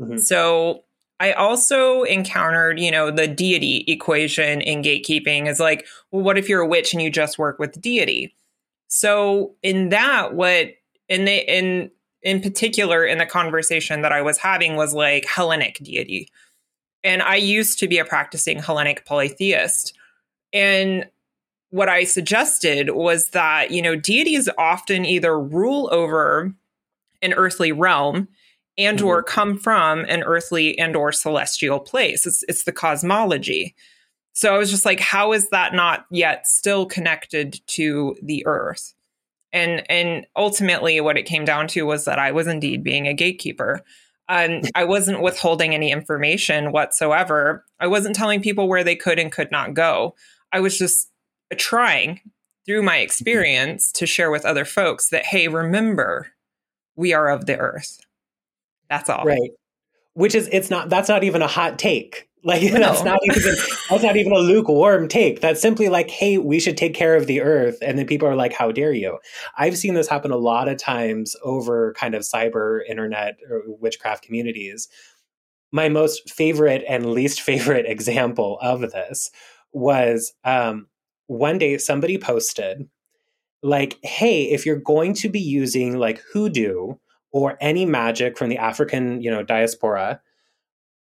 Mm-hmm. 0.00 0.18
So 0.18 0.84
I 1.18 1.32
also 1.32 2.02
encountered, 2.04 2.80
you 2.80 2.90
know, 2.90 3.10
the 3.10 3.28
deity 3.28 3.84
equation 3.86 4.60
in 4.60 4.82
gatekeeping 4.82 5.46
is 5.46 5.60
like, 5.60 5.86
well, 6.10 6.22
what 6.22 6.38
if 6.38 6.48
you're 6.48 6.62
a 6.62 6.66
witch 6.66 6.92
and 6.92 7.02
you 7.02 7.10
just 7.10 7.38
work 7.38 7.58
with 7.58 7.80
deity? 7.80 8.34
So 8.88 9.54
in 9.62 9.90
that, 9.90 10.34
what 10.34 10.70
in 11.08 11.26
the 11.26 11.58
in 11.58 11.90
in 12.22 12.40
particular 12.40 13.04
in 13.04 13.18
the 13.18 13.26
conversation 13.26 14.02
that 14.02 14.12
I 14.12 14.22
was 14.22 14.38
having 14.38 14.76
was 14.76 14.94
like 14.94 15.26
Hellenic 15.26 15.78
deity 15.82 16.28
and 17.02 17.22
I 17.22 17.36
used 17.36 17.78
to 17.78 17.88
be 17.88 17.98
a 17.98 18.04
practicing 18.04 18.58
Hellenic 18.58 19.06
polytheist. 19.06 19.94
And 20.52 21.06
what 21.70 21.88
I 21.88 22.04
suggested 22.04 22.90
was 22.90 23.28
that, 23.28 23.70
you 23.70 23.80
know, 23.80 23.96
deities 23.96 24.48
often 24.58 25.04
either 25.04 25.38
rule 25.38 25.88
over 25.92 26.52
an 27.22 27.32
earthly 27.34 27.72
realm 27.72 28.28
and 28.78 28.98
mm-hmm. 28.98 29.06
or 29.06 29.22
come 29.22 29.58
from 29.58 30.00
an 30.06 30.22
earthly 30.22 30.78
and 30.78 30.96
or 30.96 31.12
celestial 31.12 31.80
place. 31.80 32.26
It's 32.26 32.44
it's 32.48 32.64
the 32.64 32.72
cosmology. 32.72 33.74
So 34.32 34.54
I 34.54 34.58
was 34.58 34.70
just 34.70 34.84
like, 34.84 35.00
how 35.00 35.32
is 35.32 35.48
that 35.50 35.74
not 35.74 36.06
yet 36.10 36.46
still 36.46 36.86
connected 36.86 37.60
to 37.68 38.16
the 38.22 38.46
earth? 38.46 38.94
And 39.52 39.82
and 39.90 40.26
ultimately 40.36 41.00
what 41.00 41.18
it 41.18 41.26
came 41.26 41.44
down 41.44 41.68
to 41.68 41.82
was 41.82 42.04
that 42.04 42.18
I 42.18 42.32
was 42.32 42.46
indeed 42.46 42.84
being 42.84 43.06
a 43.06 43.14
gatekeeper. 43.14 43.82
Um, 44.28 44.62
I 44.74 44.84
wasn't 44.84 45.22
withholding 45.22 45.74
any 45.74 45.90
information 45.90 46.72
whatsoever. 46.72 47.64
I 47.80 47.88
wasn't 47.88 48.16
telling 48.16 48.42
people 48.42 48.68
where 48.68 48.84
they 48.84 48.96
could 48.96 49.18
and 49.18 49.32
could 49.32 49.50
not 49.50 49.74
go. 49.74 50.14
I 50.52 50.60
was 50.60 50.78
just 50.78 51.10
trying 51.56 52.20
through 52.66 52.82
my 52.82 52.98
experience 52.98 53.90
to 53.92 54.06
share 54.06 54.30
with 54.30 54.44
other 54.44 54.64
folks 54.64 55.08
that, 55.08 55.26
hey, 55.26 55.48
remember, 55.48 56.28
we 56.94 57.12
are 57.12 57.28
of 57.28 57.46
the 57.46 57.58
earth. 57.58 58.00
That's 58.90 59.08
all. 59.08 59.24
Right. 59.24 59.50
Which 60.12 60.34
is, 60.34 60.48
it's 60.52 60.68
not, 60.68 60.90
that's 60.90 61.08
not 61.08 61.24
even 61.24 61.40
a 61.40 61.46
hot 61.46 61.78
take. 61.78 62.28
Like 62.42 62.62
no. 62.72 62.78
that's 62.78 63.04
not 63.04 63.20
even 63.24 63.54
that's 63.88 64.02
not 64.02 64.16
even 64.16 64.32
a 64.32 64.38
lukewarm 64.38 65.08
take. 65.08 65.40
That's 65.40 65.60
simply 65.60 65.88
like, 65.88 66.10
hey, 66.10 66.38
we 66.38 66.60
should 66.60 66.76
take 66.76 66.94
care 66.94 67.16
of 67.16 67.26
the 67.26 67.40
earth. 67.40 67.78
And 67.82 67.98
then 67.98 68.06
people 68.06 68.28
are 68.28 68.36
like, 68.36 68.52
how 68.52 68.72
dare 68.72 68.92
you? 68.92 69.18
I've 69.58 69.76
seen 69.76 69.94
this 69.94 70.08
happen 70.08 70.30
a 70.30 70.36
lot 70.36 70.68
of 70.68 70.78
times 70.78 71.36
over 71.42 71.92
kind 71.94 72.14
of 72.14 72.22
cyber 72.22 72.80
internet 72.88 73.36
or 73.48 73.62
witchcraft 73.66 74.24
communities. 74.24 74.88
My 75.72 75.88
most 75.88 76.30
favorite 76.30 76.84
and 76.88 77.12
least 77.12 77.40
favorite 77.42 77.86
example 77.86 78.58
of 78.60 78.80
this 78.80 79.30
was 79.72 80.32
um, 80.44 80.88
one 81.26 81.58
day 81.58 81.78
somebody 81.78 82.18
posted 82.18 82.88
like, 83.62 83.98
hey, 84.02 84.44
if 84.44 84.64
you're 84.64 84.76
going 84.76 85.12
to 85.12 85.28
be 85.28 85.40
using 85.40 85.98
like 85.98 86.22
hoodoo 86.32 86.94
or 87.32 87.56
any 87.60 87.84
magic 87.84 88.36
from 88.36 88.48
the 88.48 88.58
African, 88.58 89.20
you 89.22 89.30
know, 89.30 89.42
diaspora, 89.42 90.20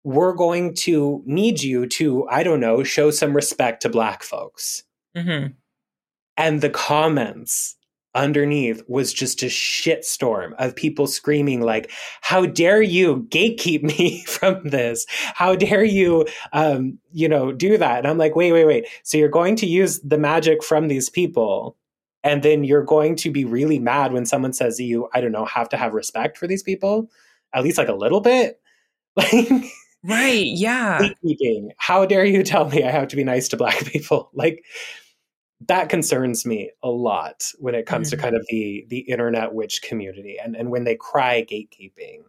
we're 0.05 0.35
going 0.35 0.75
to 0.75 1.23
need 1.27 1.63
you 1.63 1.87
to, 1.87 2.29
I 2.29 2.43
don't 2.43 2.61
know, 2.61 2.83
show 2.83 3.11
some 3.11 3.35
respect 3.35 3.83
to 3.83 3.89
Black 3.89 4.23
folks. 4.23 4.85
Mm-hmm. 5.17 5.53
And 6.37 6.61
the 6.61 6.71
comments 6.71 7.77
underneath 8.15 8.83
was 8.89 9.13
just 9.13 9.43
a 9.43 9.47
shitstorm 9.47 10.53
of 10.59 10.75
people 10.75 11.07
screaming 11.07 11.61
like 11.61 11.91
how 12.23 12.47
dare 12.47 12.81
you 12.83 13.27
gatekeep 13.29 13.83
me 13.83 14.23
from 14.27 14.61
this 14.65 15.07
how 15.09 15.55
dare 15.55 15.85
you 15.85 16.27
um, 16.53 16.99
you 17.13 17.29
know 17.29 17.53
do 17.53 17.77
that 17.77 17.99
and 17.99 18.07
i'm 18.07 18.19
like 18.19 18.35
wait 18.35 18.53
wait 18.53 18.65
wait 18.65 18.87
so 19.03 19.19
you're 19.19 19.29
going 19.29 19.55
to 19.55 19.67
use 19.67 20.01
the 20.01 20.19
magic 20.19 20.65
from 20.65 20.89
these 20.89 21.11
people 21.11 21.77
and 22.29 22.43
then 22.43 22.65
you're 22.65 22.85
going 22.85 23.17
to 23.17 23.31
be 23.31 23.45
really 23.45 23.79
mad 23.79 24.13
when 24.13 24.27
someone 24.27 24.53
says 24.53 24.79
you 24.79 25.09
i 25.15 25.21
don't 25.21 25.33
know 25.33 25.45
have 25.45 25.69
to 25.69 25.77
have 25.77 25.93
respect 25.95 26.37
for 26.37 26.47
these 26.47 26.63
people 26.63 27.11
at 27.55 27.65
least 27.65 27.79
like 27.79 27.89
a 27.89 27.95
little 27.95 28.21
bit 28.21 28.61
like 29.17 29.49
Right. 30.05 30.47
Yeah. 30.47 31.01
How 31.77 32.07
dare 32.07 32.25
you 32.25 32.43
tell 32.43 32.69
me 32.69 32.85
I 32.85 32.91
have 32.91 33.09
to 33.09 33.17
be 33.17 33.25
nice 33.25 33.49
to 33.49 33.57
black 33.57 33.85
people? 33.85 34.31
Like 34.33 34.65
that 35.67 35.89
concerns 35.89 36.47
me 36.47 36.71
a 36.83 36.89
lot 36.89 37.51
when 37.59 37.75
it 37.75 37.87
comes 37.87 38.09
mm-hmm. 38.09 38.17
to 38.17 38.23
kind 38.23 38.37
of 38.37 38.47
the 38.49 38.87
the 38.89 39.01
internet 39.01 39.55
witch 39.55 39.83
community 39.83 40.39
and, 40.43 40.55
and 40.55 40.71
when 40.71 40.85
they 40.85 40.97
cry 40.97 41.45
gatekeeping. 41.45 42.23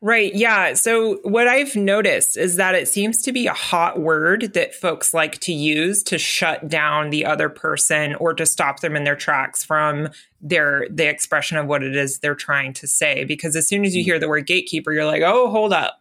Right. 0.00 0.34
Yeah. 0.34 0.74
So, 0.74 1.18
what 1.22 1.48
I've 1.48 1.74
noticed 1.74 2.36
is 2.36 2.56
that 2.56 2.74
it 2.74 2.88
seems 2.88 3.22
to 3.22 3.32
be 3.32 3.46
a 3.46 3.54
hot 3.54 3.98
word 3.98 4.52
that 4.54 4.74
folks 4.74 5.14
like 5.14 5.38
to 5.40 5.52
use 5.52 6.02
to 6.04 6.18
shut 6.18 6.68
down 6.68 7.10
the 7.10 7.24
other 7.24 7.48
person 7.48 8.14
or 8.16 8.34
to 8.34 8.44
stop 8.44 8.80
them 8.80 8.96
in 8.96 9.04
their 9.04 9.16
tracks 9.16 9.64
from 9.64 10.08
their 10.40 10.86
the 10.90 11.08
expression 11.08 11.56
of 11.56 11.66
what 11.66 11.82
it 11.82 11.96
is 11.96 12.18
they're 12.18 12.34
trying 12.34 12.72
to 12.74 12.86
say. 12.86 13.24
Because 13.24 13.56
as 13.56 13.66
soon 13.66 13.84
as 13.84 13.96
you 13.96 14.02
mm. 14.02 14.06
hear 14.06 14.18
the 14.18 14.28
word 14.28 14.46
gatekeeper, 14.46 14.92
you're 14.92 15.06
like, 15.06 15.22
oh, 15.22 15.50
hold 15.50 15.72
up. 15.72 16.00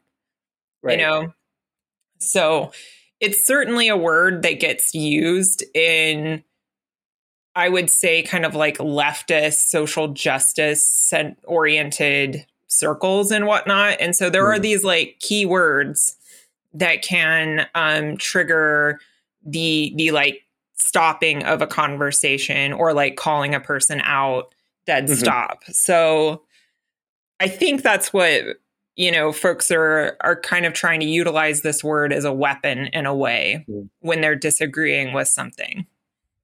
Right. 0.83 0.99
You 0.99 1.05
know? 1.05 1.33
So 2.19 2.71
it's 3.19 3.45
certainly 3.45 3.87
a 3.87 3.97
word 3.97 4.43
that 4.43 4.59
gets 4.59 4.93
used 4.93 5.63
in 5.73 6.43
I 7.53 7.67
would 7.67 7.89
say, 7.89 8.23
kind 8.23 8.45
of 8.45 8.55
like 8.55 8.77
leftist, 8.77 9.67
social 9.67 10.09
justice 10.09 11.13
oriented 11.43 12.45
circles 12.71 13.31
and 13.31 13.45
whatnot. 13.45 13.97
And 13.99 14.15
so 14.15 14.29
there 14.29 14.45
mm. 14.45 14.53
are 14.53 14.55
hmm. 14.55 14.61
these 14.61 14.83
like 14.83 15.19
keywords 15.19 16.15
that 16.73 17.01
can 17.01 17.67
um, 17.75 18.17
trigger 18.17 18.99
the 19.45 19.93
the 19.95 20.11
like 20.11 20.43
stopping 20.75 21.43
of 21.43 21.61
a 21.61 21.67
conversation 21.67 22.73
or 22.73 22.93
like 22.93 23.15
calling 23.15 23.53
a 23.53 23.59
person 23.59 24.01
out 24.03 24.55
dead 24.85 25.05
mm-hmm. 25.05 25.15
stop. 25.15 25.63
So 25.65 26.43
I 27.39 27.47
think 27.47 27.83
that's 27.83 28.13
what 28.13 28.41
you 28.95 29.11
know 29.11 29.31
folks 29.31 29.69
are 29.71 30.15
are 30.21 30.39
kind 30.39 30.65
of 30.65 30.73
trying 30.73 31.01
to 31.01 31.05
utilize 31.05 31.61
this 31.61 31.83
word 31.83 32.13
as 32.13 32.23
a 32.23 32.33
weapon 32.33 32.87
in 32.93 33.05
a 33.05 33.15
way 33.15 33.65
mm. 33.69 33.89
when 33.99 34.21
they're 34.21 34.35
disagreeing 34.35 35.13
with 35.13 35.27
something. 35.27 35.85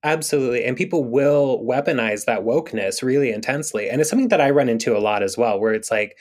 Absolutely. 0.04 0.64
And 0.64 0.78
people 0.78 1.04
will 1.04 1.60
weaponize 1.66 2.26
that 2.26 2.42
wokeness 2.42 3.02
really 3.02 3.32
intensely. 3.32 3.90
And 3.90 4.00
it's 4.00 4.10
something 4.10 4.28
that 4.30 4.42
I 4.42 4.52
run 4.52 4.70
into 4.70 4.96
a 4.96 5.00
lot 5.00 5.24
as 5.24 5.38
well, 5.38 5.60
where 5.60 5.74
it's 5.74 5.90
like 5.92 6.18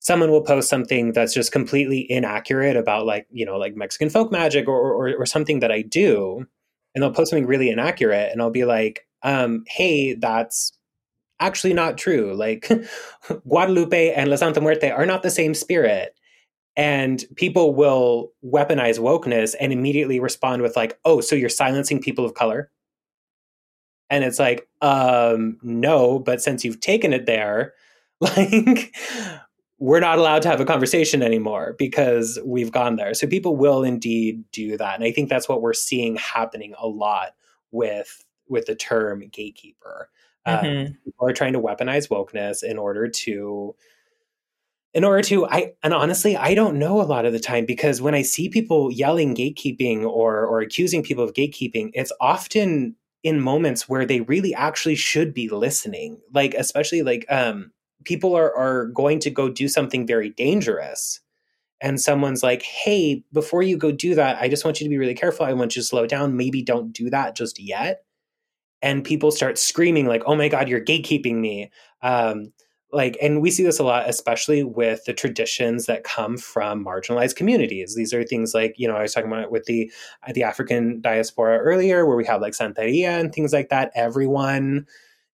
someone 0.00 0.30
will 0.30 0.42
post 0.42 0.68
something 0.68 1.12
that's 1.12 1.34
just 1.34 1.52
completely 1.52 2.10
inaccurate 2.10 2.76
about 2.76 3.06
like, 3.06 3.26
you 3.30 3.46
know, 3.46 3.58
like 3.58 3.76
Mexican 3.76 4.10
folk 4.10 4.32
magic 4.32 4.68
or, 4.68 4.92
or, 4.92 5.14
or 5.16 5.26
something 5.26 5.60
that 5.60 5.72
I 5.72 5.82
do. 5.82 6.46
And 6.94 7.02
they'll 7.02 7.12
post 7.12 7.30
something 7.30 7.46
really 7.46 7.70
inaccurate. 7.70 8.30
And 8.32 8.42
I'll 8.42 8.50
be 8.50 8.64
like, 8.64 9.06
um, 9.22 9.64
hey, 9.68 10.14
that's 10.14 10.72
actually 11.40 11.74
not 11.74 11.98
true. 11.98 12.34
Like 12.34 12.70
Guadalupe 13.48 14.12
and 14.14 14.30
La 14.30 14.36
Santa 14.36 14.60
Muerte 14.60 14.90
are 14.90 15.06
not 15.06 15.22
the 15.22 15.30
same 15.30 15.54
spirit. 15.54 16.14
And 16.76 17.24
people 17.36 17.74
will 17.74 18.32
weaponize 18.44 18.98
wokeness 18.98 19.54
and 19.60 19.72
immediately 19.72 20.20
respond 20.20 20.62
with 20.62 20.76
like, 20.76 20.98
"Oh, 21.04 21.20
so 21.20 21.36
you're 21.36 21.48
silencing 21.50 22.00
people 22.00 22.24
of 22.24 22.34
color?" 22.34 22.70
And 24.12 24.24
it's 24.24 24.38
like, 24.38 24.68
um, 24.82 25.56
no, 25.62 26.18
but 26.18 26.42
since 26.42 26.66
you've 26.66 26.80
taken 26.80 27.14
it 27.14 27.24
there, 27.24 27.72
like 28.20 28.94
we're 29.78 30.00
not 30.00 30.18
allowed 30.18 30.42
to 30.42 30.48
have 30.48 30.60
a 30.60 30.66
conversation 30.66 31.22
anymore 31.22 31.74
because 31.78 32.38
we've 32.44 32.70
gone 32.70 32.96
there. 32.96 33.14
So 33.14 33.26
people 33.26 33.56
will 33.56 33.82
indeed 33.82 34.44
do 34.52 34.76
that. 34.76 34.94
And 34.96 35.02
I 35.02 35.12
think 35.12 35.30
that's 35.30 35.48
what 35.48 35.62
we're 35.62 35.72
seeing 35.72 36.16
happening 36.16 36.74
a 36.78 36.86
lot 36.86 37.30
with 37.70 38.22
with 38.48 38.66
the 38.66 38.74
term 38.74 39.26
gatekeeper. 39.32 40.10
Um, 40.44 40.58
mm-hmm. 40.58 40.86
Um, 40.86 40.98
people 41.04 41.28
are 41.28 41.32
trying 41.32 41.54
to 41.54 41.60
weaponize 41.60 42.10
wokeness 42.10 42.62
in 42.62 42.78
order 42.78 43.08
to 43.08 43.74
in 44.92 45.04
order 45.04 45.22
to 45.22 45.46
i 45.46 45.72
and 45.82 45.94
honestly 45.94 46.36
i 46.36 46.54
don't 46.54 46.78
know 46.78 47.00
a 47.00 47.04
lot 47.04 47.24
of 47.24 47.32
the 47.32 47.38
time 47.38 47.64
because 47.64 48.02
when 48.02 48.14
i 48.14 48.20
see 48.20 48.50
people 48.50 48.92
yelling 48.92 49.34
gatekeeping 49.34 50.04
or 50.04 50.44
or 50.44 50.60
accusing 50.60 51.02
people 51.02 51.24
of 51.24 51.32
gatekeeping 51.32 51.90
it's 51.94 52.12
often 52.20 52.94
in 53.22 53.40
moments 53.40 53.88
where 53.88 54.04
they 54.04 54.20
really 54.22 54.54
actually 54.54 54.96
should 54.96 55.32
be 55.32 55.48
listening 55.48 56.20
like 56.32 56.54
especially 56.54 57.02
like 57.02 57.24
um 57.28 57.70
people 58.04 58.34
are 58.34 58.54
are 58.56 58.86
going 58.86 59.18
to 59.18 59.30
go 59.30 59.48
do 59.48 59.68
something 59.68 60.06
very 60.06 60.30
dangerous 60.30 61.20
and 61.80 62.00
someone's 62.00 62.42
like 62.42 62.62
hey 62.62 63.24
before 63.32 63.62
you 63.62 63.76
go 63.76 63.92
do 63.92 64.14
that 64.14 64.38
i 64.40 64.48
just 64.48 64.64
want 64.64 64.80
you 64.80 64.84
to 64.84 64.90
be 64.90 64.98
really 64.98 65.14
careful. 65.14 65.46
I 65.46 65.52
want 65.52 65.76
you 65.76 65.82
to 65.82 65.86
slow 65.86 66.06
down. 66.06 66.36
Maybe 66.36 66.62
don't 66.62 66.92
do 66.92 67.10
that 67.10 67.36
just 67.36 67.60
yet. 67.60 68.04
And 68.80 69.04
people 69.04 69.30
start 69.30 69.58
screaming 69.58 70.06
like 70.06 70.22
oh 70.26 70.34
my 70.34 70.48
god 70.48 70.68
you're 70.68 70.84
gatekeeping 70.84 71.36
me. 71.36 71.70
Um, 72.02 72.52
like 72.92 73.16
and 73.22 73.40
we 73.40 73.50
see 73.50 73.62
this 73.62 73.78
a 73.78 73.84
lot 73.84 74.08
especially 74.08 74.62
with 74.62 75.04
the 75.06 75.14
traditions 75.14 75.86
that 75.86 76.04
come 76.04 76.36
from 76.36 76.84
marginalized 76.84 77.36
communities. 77.36 77.94
These 77.94 78.12
are 78.12 78.22
things 78.22 78.54
like 78.54 78.74
you 78.76 78.86
know 78.86 78.96
i 78.96 79.02
was 79.02 79.14
talking 79.14 79.32
about 79.32 79.50
with 79.50 79.64
the 79.64 79.90
the 80.34 80.42
african 80.42 81.00
diaspora 81.00 81.58
earlier 81.58 82.06
where 82.06 82.16
we 82.16 82.26
have 82.26 82.40
like 82.40 82.52
santeria 82.52 83.18
and 83.20 83.32
things 83.32 83.52
like 83.52 83.70
that. 83.70 83.90
Everyone 83.94 84.86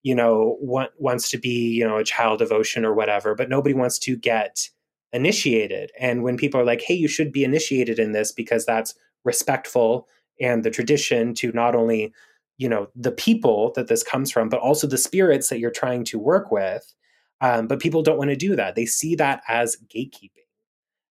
you 0.03 0.15
know 0.15 0.57
want, 0.61 0.91
wants 0.97 1.29
to 1.29 1.37
be 1.37 1.69
you 1.69 1.85
know 1.85 1.97
a 1.97 2.03
child 2.03 2.41
of 2.41 2.49
Oshun 2.49 2.83
or 2.83 2.93
whatever 2.93 3.35
but 3.35 3.49
nobody 3.49 3.75
wants 3.75 3.99
to 3.99 4.15
get 4.15 4.69
initiated. 5.11 5.91
And 5.99 6.23
when 6.23 6.37
people 6.37 6.59
are 6.59 6.65
like 6.65 6.81
hey 6.81 6.95
you 6.95 7.07
should 7.07 7.31
be 7.31 7.43
initiated 7.43 7.99
in 7.99 8.13
this 8.13 8.31
because 8.31 8.65
that's 8.65 8.95
respectful 9.25 10.07
and 10.39 10.63
the 10.63 10.71
tradition 10.71 11.33
to 11.35 11.51
not 11.51 11.75
only 11.75 12.13
you 12.57 12.69
know 12.69 12.87
the 12.95 13.11
people 13.11 13.73
that 13.75 13.87
this 13.87 14.03
comes 14.03 14.31
from 14.31 14.47
but 14.47 14.61
also 14.61 14.87
the 14.87 14.97
spirits 14.97 15.49
that 15.49 15.59
you're 15.59 15.71
trying 15.71 16.05
to 16.05 16.17
work 16.17 16.51
with 16.51 16.93
um, 17.41 17.67
but 17.67 17.79
people 17.79 18.01
don't 18.01 18.17
want 18.17 18.29
to 18.29 18.35
do 18.35 18.55
that. 18.55 18.75
They 18.75 18.85
see 18.85 19.15
that 19.15 19.41
as 19.47 19.77
gatekeeping. 19.93 20.31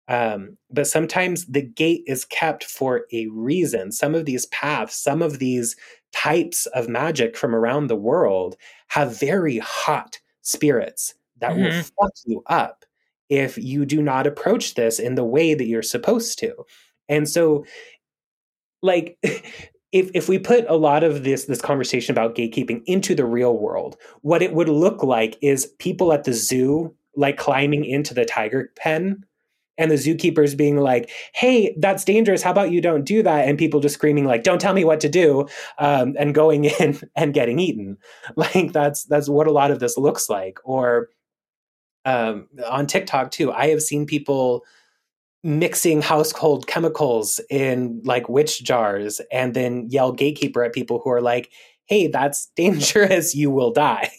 Um, 0.09 0.57
but 0.71 0.87
sometimes 0.87 1.45
the 1.47 1.63
gate 1.63 2.03
is 2.07 2.25
kept 2.25 2.65
for 2.65 3.07
a 3.13 3.27
reason. 3.29 3.93
Some 3.93 4.15
of 4.15 4.25
these 4.25 4.47
paths 4.47 4.97
some 4.97 5.21
of 5.21 5.39
these 5.39 5.77
types 6.13 6.65
of 6.67 6.89
magic 6.89 7.37
from 7.37 7.55
around 7.55 7.87
the 7.87 7.97
world 7.97 8.57
have 8.89 9.21
very 9.21 9.59
hot 9.59 10.19
spirits 10.41 11.15
that 11.41 11.53
mm-hmm. 11.53 11.65
will 11.65 11.83
fuck 11.83 12.13
you 12.25 12.43
up 12.47 12.87
if 13.29 13.59
you 13.59 13.85
do 13.85 14.01
not 14.01 14.27
approach 14.27 14.75
this 14.75 14.99
in 14.99 15.15
the 15.15 15.25
way 15.25 15.53
that 15.53 15.67
you're 15.67 15.83
supposed 15.83 16.39
to. 16.39 16.55
And 17.11 17.29
so 17.29 17.67
like 18.83 19.19
if 19.93 20.11
if 20.15 20.29
we 20.29 20.39
put 20.39 20.65
a 20.69 20.77
lot 20.77 21.03
of 21.03 21.25
this 21.25 21.47
this 21.47 21.61
conversation 21.61 22.13
about 22.13 22.35
gatekeeping 22.35 22.83
into 22.87 23.15
the 23.15 23.25
real 23.25 23.57
world, 23.57 23.97
what 24.21 24.43
it 24.43 24.53
would 24.53 24.69
look 24.69 25.03
like 25.03 25.39
is 25.41 25.67
people 25.79 26.13
at 26.13 26.25
the 26.25 26.33
zoo 26.33 26.95
like 27.17 27.37
climbing 27.37 27.85
into 27.85 28.15
the 28.15 28.25
tiger 28.25 28.71
pen 28.77 29.25
and 29.79 29.91
the 29.91 29.95
zookeepers 29.95 30.57
being 30.57 30.77
like, 30.77 31.11
"Hey, 31.35 31.75
that's 31.79 32.05
dangerous. 32.05 32.43
How 32.43 32.51
about 32.51 32.71
you 32.71 32.81
don't 32.81 33.05
do 33.05 33.23
that?" 33.23 33.49
And 33.49 33.57
people 33.57 33.81
just 33.81 33.95
screaming 33.95 34.27
like, 34.27 34.43
"Don't 34.43 34.61
tell 34.61 34.75
me 34.75 34.85
what 34.85 35.01
to 35.01 35.09
do," 35.09 35.47
um, 35.79 36.15
and 36.19 36.35
going 36.35 36.65
in 36.81 37.01
and 37.17 37.33
getting 37.33 37.59
eaten. 37.59 37.97
Like 38.37 38.73
that's 38.73 39.05
that's 39.05 39.29
what 39.29 39.47
a 39.47 39.53
lot 39.53 39.71
of 39.71 39.79
this 39.79 39.97
looks 39.97 40.29
like. 40.29 40.59
Or 40.65 41.09
um, 42.05 42.49
on 42.67 42.87
TikTok 42.87 43.31
too, 43.31 43.53
I 43.53 43.69
have 43.69 43.83
seen 43.83 44.07
people 44.07 44.65
mixing 45.45 46.03
household 46.03 46.67
chemicals 46.67 47.41
in 47.49 48.01
like 48.05 48.29
witch 48.29 48.63
jars 48.63 49.21
and 49.33 49.55
then 49.55 49.87
yell 49.89 50.13
gatekeeper 50.13 50.65
at 50.65 50.73
people 50.73 51.01
who 51.03 51.11
are 51.11 51.21
like, 51.21 51.51
hey, 51.87 52.09
that's 52.09 52.51
dangerous, 52.57 53.35
you 53.35 53.51
will 53.51 53.73
die. 53.73 54.11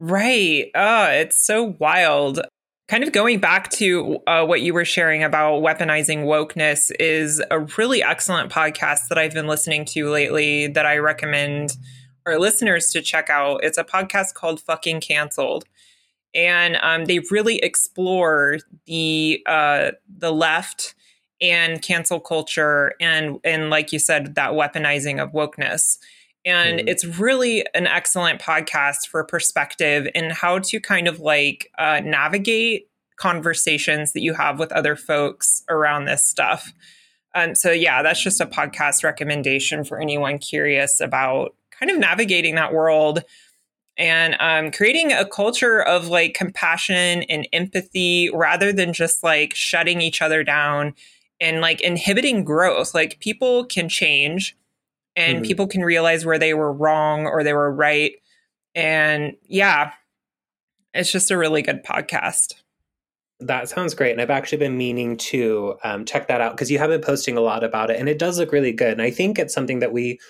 Right. 0.00 0.70
Oh, 0.74 1.04
it's 1.06 1.44
so 1.44 1.76
wild. 1.80 2.40
Kind 2.86 3.02
of 3.02 3.12
going 3.12 3.40
back 3.40 3.68
to 3.72 4.18
uh, 4.26 4.46
what 4.46 4.62
you 4.62 4.72
were 4.72 4.84
sharing 4.84 5.22
about 5.22 5.62
weaponizing 5.62 6.24
wokeness 6.24 6.90
is 6.98 7.42
a 7.50 7.60
really 7.76 8.02
excellent 8.02 8.50
podcast 8.50 9.08
that 9.08 9.18
I've 9.18 9.34
been 9.34 9.46
listening 9.46 9.84
to 9.86 10.08
lately 10.08 10.68
that 10.68 10.86
I 10.86 10.98
recommend 10.98 11.76
our 12.24 12.38
listeners 12.38 12.90
to 12.92 13.02
check 13.02 13.28
out. 13.28 13.64
It's 13.64 13.76
a 13.76 13.84
podcast 13.84 14.34
called 14.34 14.60
Fucking 14.60 15.00
Canceled 15.00 15.64
and 16.34 16.76
um, 16.82 17.06
they 17.06 17.20
really 17.30 17.58
explore 17.58 18.58
the 18.86 19.42
uh, 19.46 19.92
the 20.18 20.32
left 20.32 20.94
and 21.40 21.82
cancel 21.82 22.20
culture 22.20 22.94
and 23.00 23.38
and 23.44 23.70
like 23.70 23.92
you 23.92 23.98
said 23.98 24.34
that 24.34 24.52
weaponizing 24.52 25.22
of 25.22 25.32
wokeness 25.32 25.98
and 26.44 26.80
mm. 26.80 26.88
it's 26.88 27.04
really 27.04 27.64
an 27.74 27.86
excellent 27.86 28.40
podcast 28.40 29.06
for 29.08 29.22
perspective 29.24 30.08
and 30.14 30.32
how 30.32 30.58
to 30.58 30.80
kind 30.80 31.06
of 31.06 31.20
like 31.20 31.70
uh, 31.78 32.00
navigate 32.04 32.88
conversations 33.16 34.12
that 34.12 34.20
you 34.20 34.34
have 34.34 34.58
with 34.58 34.72
other 34.72 34.96
folks 34.96 35.62
around 35.68 36.06
this 36.06 36.28
stuff 36.28 36.72
and 37.34 37.56
so 37.56 37.70
yeah 37.70 38.02
that's 38.02 38.22
just 38.22 38.40
a 38.40 38.46
podcast 38.46 39.04
recommendation 39.04 39.84
for 39.84 40.00
anyone 40.00 40.38
curious 40.38 41.00
about 41.00 41.54
kind 41.78 41.90
of 41.90 41.98
navigating 41.98 42.56
that 42.56 42.72
world 42.72 43.22
and 43.98 44.36
um, 44.38 44.70
creating 44.70 45.12
a 45.12 45.26
culture 45.26 45.82
of 45.82 46.06
like 46.06 46.32
compassion 46.32 47.24
and 47.24 47.48
empathy 47.52 48.30
rather 48.32 48.72
than 48.72 48.92
just 48.92 49.24
like 49.24 49.54
shutting 49.54 50.00
each 50.00 50.22
other 50.22 50.44
down 50.44 50.94
and 51.40 51.60
like 51.60 51.80
inhibiting 51.80 52.44
growth. 52.44 52.94
Like 52.94 53.18
people 53.18 53.64
can 53.64 53.88
change 53.88 54.56
and 55.16 55.38
mm-hmm. 55.38 55.44
people 55.44 55.66
can 55.66 55.82
realize 55.82 56.24
where 56.24 56.38
they 56.38 56.54
were 56.54 56.72
wrong 56.72 57.26
or 57.26 57.42
they 57.42 57.52
were 57.52 57.72
right. 57.72 58.12
And 58.74 59.36
yeah, 59.42 59.92
it's 60.94 61.10
just 61.10 61.32
a 61.32 61.38
really 61.38 61.62
good 61.62 61.84
podcast. 61.84 62.54
That 63.40 63.68
sounds 63.68 63.94
great. 63.94 64.12
And 64.12 64.20
I've 64.20 64.30
actually 64.30 64.58
been 64.58 64.78
meaning 64.78 65.16
to 65.16 65.76
um, 65.82 66.04
check 66.04 66.28
that 66.28 66.40
out 66.40 66.52
because 66.52 66.70
you 66.70 66.78
have 66.78 66.90
been 66.90 67.00
posting 67.00 67.36
a 67.36 67.40
lot 67.40 67.64
about 67.64 67.90
it 67.90 67.98
and 67.98 68.08
it 68.08 68.18
does 68.18 68.38
look 68.38 68.52
really 68.52 68.72
good. 68.72 68.92
And 68.92 69.02
I 69.02 69.10
think 69.10 69.38
it's 69.38 69.54
something 69.54 69.80
that 69.80 69.92
we 69.92 70.20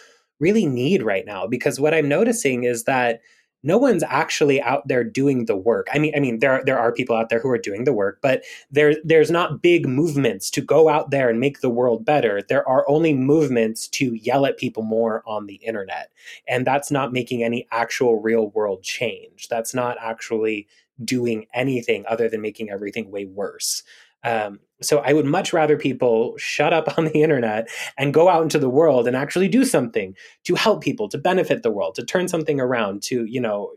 really 0.40 0.66
need 0.66 1.02
right 1.02 1.26
now 1.26 1.46
because 1.46 1.78
what 1.78 1.92
I'm 1.92 2.09
noticing 2.09 2.64
is 2.64 2.85
that 2.85 3.20
no 3.62 3.77
one's 3.77 4.05
actually 4.05 4.62
out 4.62 4.87
there 4.87 5.03
doing 5.03 5.47
the 5.47 5.57
work. 5.57 5.88
I 5.92 5.99
mean, 5.99 6.12
I 6.14 6.21
mean, 6.21 6.38
there 6.38 6.62
there 6.64 6.79
are 6.79 6.92
people 6.92 7.16
out 7.16 7.29
there 7.29 7.40
who 7.40 7.51
are 7.51 7.59
doing 7.59 7.85
the 7.85 7.92
work, 7.92 8.18
but 8.23 8.44
there 8.71 8.94
there's 9.05 9.31
not 9.31 9.62
big 9.62 9.87
movements 9.87 10.51
to 10.51 10.61
go 10.61 10.88
out 10.88 11.11
there 11.11 11.29
and 11.29 11.40
make 11.40 11.61
the 11.61 11.71
world 11.71 12.05
better. 12.05 12.40
There 12.49 12.66
are 12.68 12.88
only 12.88 13.12
movements 13.14 13.88
to 13.88 14.14
yell 14.14 14.47
at 14.47 14.59
people 14.59 14.83
more 14.83 15.23
on 15.27 15.47
the 15.47 15.57
internet, 15.57 16.11
and 16.47 16.66
that's 16.66 16.90
not 16.90 17.12
making 17.12 17.42
any 17.42 17.66
actual 17.73 18.21
real 18.21 18.51
world 18.51 18.83
change. 18.83 19.49
That's 19.49 19.75
not 19.75 19.97
actually 20.01 20.68
doing 21.05 21.47
anything 21.55 22.05
other 22.09 22.29
than 22.29 22.40
making 22.40 22.71
everything 22.71 23.11
way 23.11 23.25
worse. 23.25 23.83
Um, 24.25 24.61
so 24.81 24.99
I 24.99 25.12
would 25.12 25.27
much 25.27 25.53
rather 25.53 25.77
people 25.77 26.35
shut 26.38 26.73
up 26.73 26.87
on 26.99 27.07
the 27.07 27.23
internet 27.23 27.69
and 27.97 28.14
go 28.14 28.29
out 28.29 28.43
into 28.43 28.59
the 28.59 28.69
world 28.71 29.07
and 29.07 29.17
actually 29.17 29.49
do 29.49 29.64
something 29.64 30.14
to 30.45 30.55
help 30.55 30.83
people, 30.83 31.09
to 31.09 31.19
benefit 31.19 31.62
the 31.62 31.71
world, 31.71 31.95
to 31.97 32.05
turn 32.05 32.29
something 32.29 32.61
around, 32.61 33.03
to, 33.05 33.25
you 33.25 33.41
know, 33.41 33.73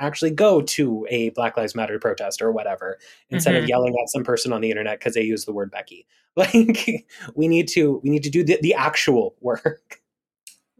actually 0.00 0.30
go 0.30 0.62
to 0.62 1.06
a 1.10 1.28
Black 1.30 1.56
Lives 1.56 1.74
Matter 1.74 1.98
protest 1.98 2.40
or 2.40 2.50
whatever 2.52 2.98
instead 3.28 3.54
Mhm. 3.54 3.62
of 3.64 3.68
yelling 3.68 3.94
at 4.02 4.08
some 4.08 4.24
person 4.24 4.52
on 4.52 4.62
the 4.62 4.70
internet 4.70 4.98
because 4.98 5.14
they 5.14 5.22
use 5.22 5.44
the 5.44 5.52
word 5.52 5.70
Becky. 5.70 6.06
Like 6.36 7.04
we 7.34 7.48
need 7.48 7.66
to 7.70 8.00
we 8.04 8.08
need 8.08 8.22
to 8.22 8.30
do 8.30 8.44
the, 8.44 8.56
the 8.62 8.72
actual 8.74 9.34
work. 9.40 10.00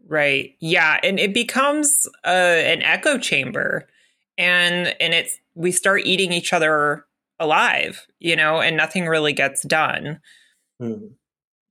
Right. 0.07 0.55
Yeah, 0.59 0.99
and 1.03 1.19
it 1.19 1.33
becomes 1.33 2.07
uh, 2.25 2.29
an 2.29 2.81
echo 2.81 3.17
chamber, 3.17 3.87
and 4.37 4.87
and 4.99 5.13
it's 5.13 5.39
we 5.53 5.71
start 5.71 6.01
eating 6.05 6.31
each 6.31 6.53
other 6.53 7.05
alive, 7.41 8.05
you 8.19 8.35
know, 8.35 8.61
and 8.61 8.77
nothing 8.77 9.07
really 9.07 9.33
gets 9.33 9.63
done. 9.63 10.19
Hmm. 10.79 11.07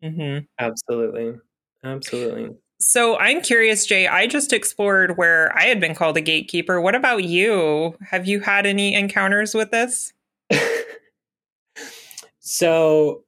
hmm 0.03 0.39
Absolutely. 0.59 1.35
Absolutely. 1.85 2.51
So 2.81 3.19
I'm 3.19 3.43
curious, 3.43 3.87
Jay. 3.87 4.07
I 4.07 4.27
just 4.27 4.53
explored 4.53 5.17
where 5.19 5.57
I 5.57 5.65
had 5.65 5.81
been 5.81 5.95
called 5.95 6.17
a 6.17 6.23
gatekeeper. 6.23 6.81
What 6.81 6.95
about 6.95 7.25
you? 7.25 7.97
Have 8.11 8.27
you 8.27 8.41
had 8.41 8.67
any 8.67 8.95
encounters 8.95 9.55
with 9.55 9.71
this? 9.71 10.13
so 12.41 13.23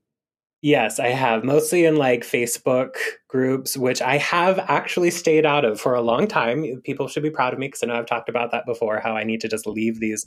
yes 0.62 0.98
i 0.98 1.08
have 1.08 1.44
mostly 1.44 1.84
in 1.84 1.96
like 1.96 2.22
facebook 2.22 2.94
groups 3.32 3.78
which 3.78 4.02
i 4.02 4.18
have 4.18 4.58
actually 4.68 5.10
stayed 5.10 5.46
out 5.46 5.64
of 5.64 5.80
for 5.80 5.94
a 5.94 6.02
long 6.02 6.28
time. 6.28 6.82
People 6.84 7.08
should 7.08 7.22
be 7.22 7.30
proud 7.30 7.54
of 7.54 7.58
me 7.58 7.66
because 7.66 7.82
i 7.82 7.86
know 7.86 7.94
i've 7.94 8.04
talked 8.04 8.28
about 8.28 8.50
that 8.50 8.66
before 8.66 9.00
how 9.00 9.16
i 9.16 9.24
need 9.24 9.40
to 9.40 9.48
just 9.48 9.66
leave 9.66 10.00
these 10.00 10.26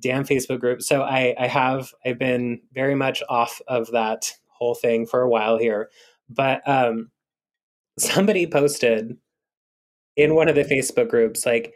damn 0.00 0.24
facebook 0.24 0.58
groups. 0.58 0.88
So 0.88 1.02
i 1.02 1.36
i 1.38 1.46
have 1.46 1.94
i've 2.04 2.18
been 2.18 2.60
very 2.74 2.96
much 2.96 3.22
off 3.28 3.62
of 3.68 3.92
that 3.92 4.32
whole 4.48 4.74
thing 4.74 5.06
for 5.06 5.22
a 5.22 5.28
while 5.28 5.56
here. 5.56 5.88
But 6.28 6.68
um 6.68 7.12
somebody 7.96 8.48
posted 8.48 9.16
in 10.16 10.34
one 10.34 10.48
of 10.48 10.56
the 10.56 10.64
facebook 10.64 11.08
groups 11.08 11.46
like 11.46 11.72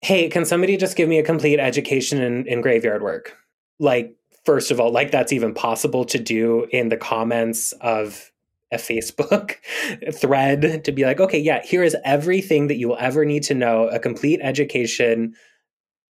hey 0.00 0.28
can 0.28 0.44
somebody 0.44 0.76
just 0.76 0.96
give 0.96 1.08
me 1.08 1.18
a 1.18 1.24
complete 1.24 1.58
education 1.58 2.22
in, 2.22 2.46
in 2.46 2.60
graveyard 2.60 3.02
work? 3.02 3.36
Like 3.80 4.14
first 4.44 4.70
of 4.70 4.78
all, 4.78 4.92
like 4.92 5.10
that's 5.10 5.32
even 5.32 5.54
possible 5.54 6.04
to 6.04 6.18
do 6.18 6.66
in 6.70 6.88
the 6.88 6.96
comments 6.96 7.72
of 7.80 8.31
a 8.72 8.76
Facebook 8.76 9.56
thread 10.14 10.84
to 10.84 10.92
be 10.92 11.04
like, 11.04 11.20
okay, 11.20 11.38
yeah, 11.38 11.62
here 11.64 11.82
is 11.82 11.96
everything 12.04 12.68
that 12.68 12.76
you 12.76 12.88
will 12.88 12.98
ever 12.98 13.24
need 13.24 13.42
to 13.44 13.54
know, 13.54 13.88
a 13.88 13.98
complete 13.98 14.40
education 14.42 15.34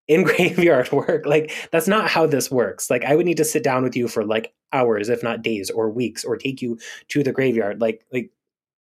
in 0.07 0.23
graveyard 0.25 0.93
work. 0.93 1.27
Like 1.27 1.53
that's 1.71 1.89
not 1.89 2.09
how 2.09 2.27
this 2.27 2.51
works. 2.51 2.91
Like 2.91 3.05
I 3.05 3.17
would 3.17 3.27
need 3.27 3.39
to 3.39 3.45
sit 3.45 3.65
down 3.65 3.83
with 3.83 3.97
you 3.97 4.09
for 4.09 4.25
like 4.25 4.53
hours, 4.73 5.09
if 5.09 5.23
not 5.23 5.43
days 5.43 5.71
or 5.71 5.91
weeks, 5.91 6.25
or 6.25 6.37
take 6.37 6.61
you 6.61 6.79
to 7.09 7.23
the 7.23 7.33
graveyard. 7.33 7.81
Like 7.81 8.05
like 8.13 8.31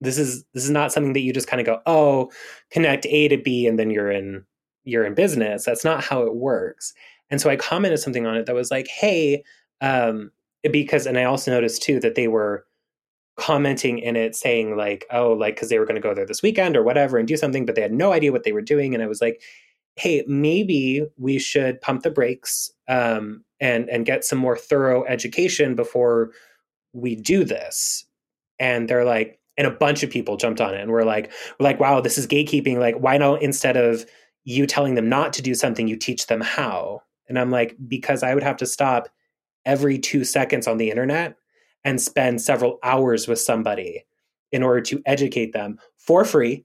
this 0.01 0.17
is 0.17 0.43
this 0.53 0.63
is 0.63 0.69
not 0.69 0.91
something 0.91 1.13
that 1.13 1.21
you 1.21 1.33
just 1.33 1.47
kind 1.47 1.59
of 1.59 1.65
go, 1.65 1.81
oh, 1.85 2.31
connect 2.71 3.05
A 3.07 3.27
to 3.27 3.37
B 3.37 3.67
and 3.67 3.77
then 3.77 3.91
you're 3.91 4.11
in 4.11 4.43
you're 4.83 5.05
in 5.05 5.13
business. 5.13 5.65
That's 5.65 5.83
not 5.83 6.03
how 6.03 6.23
it 6.23 6.35
works. 6.35 6.93
And 7.29 7.41
so 7.41 7.49
I 7.49 7.57
commented 7.57 7.99
something 7.99 8.25
on 8.25 8.37
it 8.37 8.45
that 8.45 8.55
was 8.55 8.71
like, 8.71 8.87
hey, 8.87 9.43
um, 9.81 10.31
because, 10.71 11.05
and 11.05 11.17
I 11.17 11.25
also 11.25 11.51
noticed 11.51 11.83
too 11.83 11.99
that 11.99 12.15
they 12.15 12.29
were 12.29 12.65
commenting 13.37 13.99
in 13.99 14.15
it 14.15 14.35
saying, 14.35 14.75
like, 14.75 15.05
oh, 15.11 15.31
like, 15.31 15.55
because 15.55 15.69
they 15.69 15.79
were 15.79 15.85
going 15.85 15.95
to 15.95 16.01
go 16.01 16.13
there 16.13 16.25
this 16.25 16.41
weekend 16.41 16.75
or 16.75 16.83
whatever 16.83 17.17
and 17.17 17.27
do 17.27 17.37
something, 17.37 17.65
but 17.65 17.75
they 17.75 17.81
had 17.81 17.93
no 17.93 18.11
idea 18.11 18.31
what 18.31 18.43
they 18.43 18.51
were 18.51 18.61
doing. 18.61 18.93
And 18.93 19.03
I 19.03 19.07
was 19.07 19.21
like, 19.21 19.41
hey, 19.95 20.23
maybe 20.27 21.05
we 21.17 21.39
should 21.39 21.81
pump 21.81 22.03
the 22.03 22.11
brakes 22.11 22.71
um, 22.87 23.43
and 23.59 23.89
and 23.89 24.05
get 24.05 24.23
some 24.23 24.39
more 24.39 24.57
thorough 24.57 25.03
education 25.05 25.75
before 25.75 26.31
we 26.93 27.15
do 27.15 27.43
this. 27.43 28.05
And 28.59 28.89
they're 28.89 29.05
like, 29.05 29.39
and 29.57 29.67
a 29.67 29.71
bunch 29.71 30.03
of 30.03 30.09
people 30.09 30.37
jumped 30.37 30.61
on 30.61 30.73
it 30.73 30.81
and 30.81 30.91
we're 30.91 31.03
like, 31.03 31.31
we're 31.59 31.63
like, 31.63 31.79
wow, 31.79 32.01
this 32.01 32.17
is 32.17 32.27
gatekeeping. 32.27 32.77
Like, 32.77 32.95
why 32.97 33.17
not 33.17 33.41
instead 33.41 33.77
of 33.77 34.05
you 34.43 34.65
telling 34.65 34.95
them 34.95 35.09
not 35.09 35.33
to 35.33 35.41
do 35.41 35.53
something, 35.53 35.87
you 35.87 35.95
teach 35.95 36.27
them 36.27 36.41
how? 36.41 37.01
And 37.27 37.37
I'm 37.37 37.51
like, 37.51 37.75
because 37.87 38.23
I 38.23 38.33
would 38.33 38.43
have 38.43 38.57
to 38.57 38.65
stop 38.65 39.09
every 39.65 39.99
two 39.99 40.23
seconds 40.23 40.67
on 40.67 40.77
the 40.77 40.89
internet 40.89 41.35
and 41.83 42.01
spend 42.01 42.41
several 42.41 42.79
hours 42.83 43.27
with 43.27 43.39
somebody 43.39 44.05
in 44.51 44.63
order 44.63 44.81
to 44.81 45.01
educate 45.05 45.53
them 45.53 45.79
for 45.97 46.25
free 46.25 46.63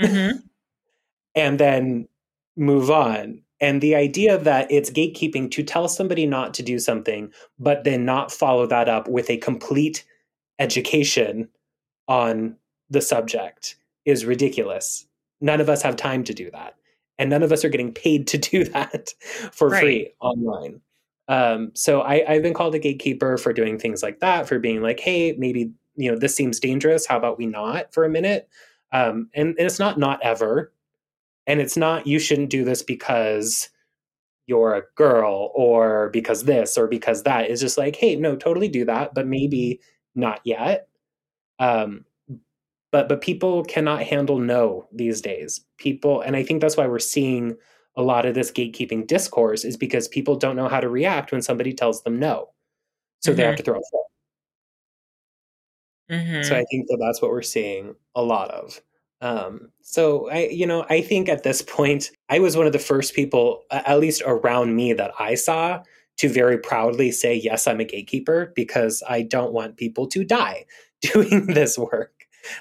Mm-hmm. 0.00 0.38
and 1.34 1.58
then 1.58 2.08
move 2.56 2.90
on. 2.90 3.42
And 3.60 3.80
the 3.80 3.94
idea 3.94 4.36
that 4.38 4.70
it's 4.70 4.90
gatekeeping 4.90 5.50
to 5.52 5.62
tell 5.62 5.88
somebody 5.88 6.26
not 6.26 6.52
to 6.54 6.62
do 6.62 6.78
something, 6.78 7.32
but 7.58 7.84
then 7.84 8.04
not 8.04 8.30
follow 8.30 8.66
that 8.66 8.88
up 8.88 9.08
with 9.08 9.30
a 9.30 9.38
complete 9.38 10.04
education 10.58 11.48
on 12.08 12.56
the 12.90 13.00
subject 13.00 13.76
is 14.04 14.26
ridiculous. 14.26 15.06
None 15.40 15.60
of 15.60 15.68
us 15.70 15.82
have 15.82 15.96
time 15.96 16.24
to 16.24 16.34
do 16.34 16.50
that. 16.50 16.74
And 17.18 17.30
none 17.30 17.42
of 17.42 17.50
us 17.52 17.64
are 17.64 17.70
getting 17.70 17.92
paid 17.94 18.26
to 18.28 18.38
do 18.38 18.64
that 18.72 19.08
for 19.52 19.68
Right. 19.70 19.80
free 19.80 20.10
online. 20.20 20.80
Um, 21.28 21.72
so 21.74 22.02
I, 22.02 22.24
I've 22.28 22.42
been 22.42 22.54
called 22.54 22.74
a 22.74 22.78
gatekeeper 22.78 23.36
for 23.36 23.52
doing 23.52 23.78
things 23.78 24.02
like 24.02 24.20
that, 24.20 24.48
for 24.48 24.58
being 24.58 24.82
like, 24.82 25.00
hey, 25.00 25.34
maybe 25.38 25.72
you 25.96 26.10
know 26.10 26.18
this 26.18 26.36
seems 26.36 26.60
dangerous. 26.60 27.06
How 27.06 27.16
about 27.16 27.38
we 27.38 27.46
not 27.46 27.92
for 27.92 28.04
a 28.04 28.08
minute? 28.10 28.48
Um, 28.92 29.28
and, 29.34 29.48
and 29.58 29.66
it's 29.66 29.78
not 29.78 29.98
not 29.98 30.20
ever, 30.22 30.72
and 31.46 31.60
it's 31.60 31.76
not 31.76 32.06
you 32.06 32.18
shouldn't 32.18 32.50
do 32.50 32.64
this 32.64 32.82
because 32.82 33.70
you're 34.46 34.74
a 34.74 34.82
girl 34.96 35.50
or 35.54 36.10
because 36.10 36.44
this 36.44 36.78
or 36.78 36.86
because 36.86 37.24
that. 37.24 37.50
It's 37.50 37.60
just 37.60 37.78
like, 37.78 37.96
hey, 37.96 38.16
no, 38.16 38.36
totally 38.36 38.68
do 38.68 38.84
that, 38.84 39.14
but 39.14 39.26
maybe 39.26 39.80
not 40.14 40.40
yet. 40.44 40.88
Um, 41.58 42.04
but 42.92 43.08
but 43.08 43.20
people 43.20 43.64
cannot 43.64 44.02
handle 44.02 44.38
no 44.38 44.88
these 44.92 45.20
days. 45.20 45.62
People, 45.78 46.20
and 46.20 46.36
I 46.36 46.42
think 46.42 46.60
that's 46.60 46.76
why 46.76 46.86
we're 46.86 46.98
seeing 46.98 47.56
a 47.96 48.02
lot 48.02 48.26
of 48.26 48.34
this 48.34 48.50
gatekeeping 48.50 49.06
discourse 49.06 49.64
is 49.64 49.76
because 49.76 50.08
people 50.08 50.36
don't 50.36 50.56
know 50.56 50.68
how 50.68 50.80
to 50.80 50.88
react 50.88 51.32
when 51.32 51.42
somebody 51.42 51.72
tells 51.72 52.02
them 52.02 52.18
no, 52.18 52.50
so 53.20 53.32
they 53.32 53.42
have 53.42 53.56
to 53.56 53.62
throw 53.62 53.74
a 53.74 53.78
fit. 53.78 54.06
Mm-hmm. 56.10 56.42
So 56.42 56.56
I 56.56 56.64
think 56.70 56.86
that 56.88 56.98
that's 57.00 57.20
what 57.20 57.30
we're 57.30 57.42
seeing 57.42 57.94
a 58.14 58.22
lot 58.22 58.50
of. 58.50 58.80
Um, 59.20 59.70
so 59.82 60.28
I, 60.30 60.48
you 60.48 60.66
know, 60.66 60.84
I 60.88 61.00
think 61.00 61.28
at 61.28 61.42
this 61.42 61.62
point, 61.62 62.10
I 62.28 62.38
was 62.38 62.56
one 62.56 62.66
of 62.66 62.72
the 62.72 62.78
first 62.78 63.14
people, 63.14 63.62
at 63.70 63.98
least 63.98 64.22
around 64.26 64.76
me, 64.76 64.92
that 64.92 65.12
I 65.18 65.34
saw 65.34 65.82
to 66.18 66.28
very 66.28 66.58
proudly 66.58 67.10
say, 67.10 67.34
"Yes, 67.34 67.66
I'm 67.66 67.80
a 67.80 67.84
gatekeeper," 67.84 68.52
because 68.54 69.02
I 69.08 69.22
don't 69.22 69.52
want 69.52 69.76
people 69.76 70.06
to 70.08 70.24
die 70.24 70.66
doing 71.00 71.46
this 71.46 71.78
work. 71.78 72.15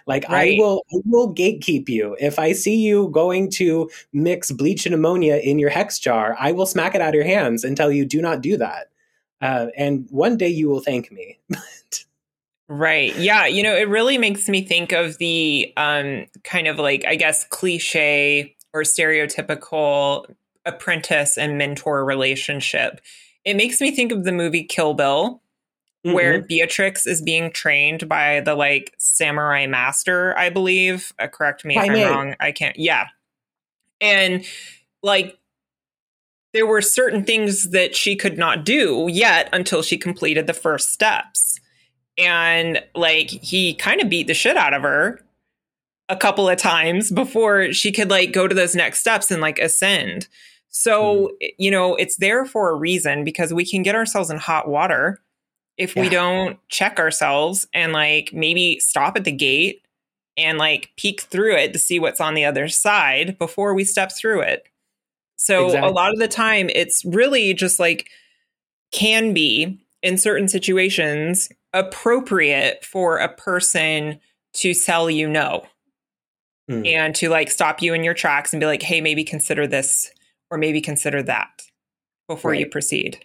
Like 0.08 0.28
Right. 0.30 0.58
I 0.58 0.62
will, 0.62 0.84
I 0.94 0.98
will 1.06 1.34
gatekeep 1.34 1.90
you. 1.90 2.16
If 2.20 2.40
I 2.40 2.54
see 2.54 2.76
you 2.76 3.10
going 3.10 3.50
to 3.52 3.90
mix 4.14 4.52
bleach 4.52 4.86
and 4.86 4.96
ammonia 4.96 5.38
in 5.38 5.60
your 5.60 5.70
hex 5.70 6.00
jar, 6.00 6.36
I 6.40 6.52
will 6.52 6.66
smack 6.66 6.96
it 6.96 7.02
out 7.02 7.10
of 7.10 7.16
your 7.16 7.24
hands 7.24 7.64
and 7.64 7.76
tell 7.76 7.92
you, 7.92 8.06
"Do 8.06 8.22
not 8.22 8.42
do 8.42 8.58
that." 8.58 8.88
Uh, 9.42 9.68
and 9.78 10.08
one 10.10 10.38
day 10.38 10.48
you 10.48 10.70
will 10.70 10.82
thank 10.82 11.12
me. 11.12 11.40
Right. 12.68 13.16
Yeah. 13.18 13.46
You 13.46 13.62
know, 13.62 13.76
it 13.76 13.88
really 13.88 14.18
makes 14.18 14.50
me 14.50 14.64
think 14.64 14.92
of 14.92 15.18
the 15.20 15.72
um, 15.78 16.26
kind 16.44 16.68
of 16.68 16.80
like, 16.80 17.06
I 17.06 17.16
guess, 17.16 17.44
cliche 17.46 18.56
or 18.74 18.82
stereotypical 18.82 20.26
apprentice 20.66 21.38
and 21.38 21.58
mentor 21.58 22.04
relationship. 22.04 23.02
It 23.44 23.56
makes 23.56 23.80
me 23.80 23.92
think 23.92 24.12
of 24.12 24.24
the 24.24 24.32
movie 24.32 24.64
Kill 24.64 24.96
Bill, 24.96 25.42
where 26.14 26.42
Mhm. 26.42 26.48
Beatrix 26.48 27.08
is 27.08 27.22
being 27.22 27.52
trained 27.52 28.08
by 28.08 28.40
the 28.42 28.56
like 28.56 28.94
samurai 28.98 29.66
master, 29.66 30.38
I 30.38 30.50
believe. 30.50 31.12
Uh, 31.20 31.28
correct 31.28 31.66
me 31.66 31.76
if 31.76 31.82
Pai 31.82 31.88
I'm 31.90 31.94
Mei. 31.94 32.06
wrong. 32.06 32.36
I 32.40 32.52
can't. 32.52 32.78
Yeah. 32.78 33.08
And 34.02 34.46
like, 35.04 35.38
there 36.54 36.66
were 36.68 36.82
certain 36.82 37.24
things 37.24 37.72
that 37.72 37.96
she 37.96 38.16
could 38.16 38.38
not 38.38 38.64
do 38.64 39.08
yet 39.12 39.50
until 39.52 39.82
she 39.82 39.98
completed 39.98 40.48
the 40.48 40.54
first 40.54 40.92
steps. 40.94 41.60
And 42.18 42.82
like, 42.96 43.30
he 43.30 43.74
kind 43.74 44.02
of 44.02 44.08
beat 44.10 44.28
the 44.28 44.34
shit 44.34 44.56
out 44.58 44.74
of 44.74 44.84
her 44.84 45.20
a 46.08 46.16
couple 46.16 46.48
of 46.48 46.58
times 46.58 47.12
before 47.12 47.74
she 47.74 47.92
could 47.92 48.10
like 48.10 48.32
go 48.32 48.48
to 48.48 48.56
those 48.56 48.76
next 48.76 49.00
steps 49.00 49.32
and 49.32 49.42
like 49.42 49.60
ascend. 49.60 50.28
So, 50.70 51.32
you 51.58 51.72
know, 51.72 51.96
it's 51.96 52.18
there 52.18 52.46
for 52.46 52.70
a 52.70 52.76
reason 52.76 53.24
because 53.24 53.54
we 53.54 53.66
can 53.66 53.82
get 53.82 53.96
ourselves 53.96 54.30
in 54.30 54.38
hot 54.38 54.68
water 54.70 55.20
if 55.78 55.96
we 55.96 56.08
don't 56.10 56.58
check 56.70 57.00
ourselves 57.00 57.68
and 57.74 57.92
like 57.94 58.32
maybe 58.34 58.80
stop 58.80 59.18
at 59.18 59.24
the 59.26 59.32
gate 59.32 59.82
and 60.38 60.58
like 60.58 60.92
peek 60.98 61.22
through 61.22 61.56
it 61.56 61.74
to 61.74 61.80
see 61.80 62.00
what's 62.00 62.22
on 62.22 62.34
the 62.34 62.46
other 62.46 62.68
side 62.68 63.38
before 63.38 63.74
we 63.74 63.84
step 63.84 64.12
through 64.12 64.42
it. 64.42 64.68
So, 65.38 65.66
Exactly. 65.66 65.90
a 65.90 65.94
lot 65.94 66.14
of 66.14 66.20
the 66.20 66.28
time, 66.30 66.70
it's 66.74 67.04
really 67.06 67.54
just 67.54 67.80
like 67.80 68.10
can 68.92 69.34
be 69.34 69.78
in 70.02 70.18
certain 70.18 70.48
situations 70.48 71.50
appropriate 71.74 72.86
for 72.86 73.18
a 73.18 73.28
person 73.34 74.20
to 74.54 74.74
sell 74.74 75.10
you 75.10 75.28
no 75.28 75.66
Mm. 76.70 76.88
and 76.88 77.16
to 77.16 77.30
like 77.30 77.52
stop 77.52 77.82
you 77.84 77.94
in 77.94 78.04
your 78.04 78.16
tracks 78.16 78.52
and 78.52 78.60
be 78.60 78.66
like, 78.66 78.82
hey, 78.82 79.00
maybe 79.00 79.24
consider 79.24 79.68
this 79.68 80.10
or 80.50 80.58
maybe 80.58 80.82
consider 80.82 81.22
that 81.22 81.62
before 82.28 82.56
you 82.56 82.66
proceed. 82.66 83.24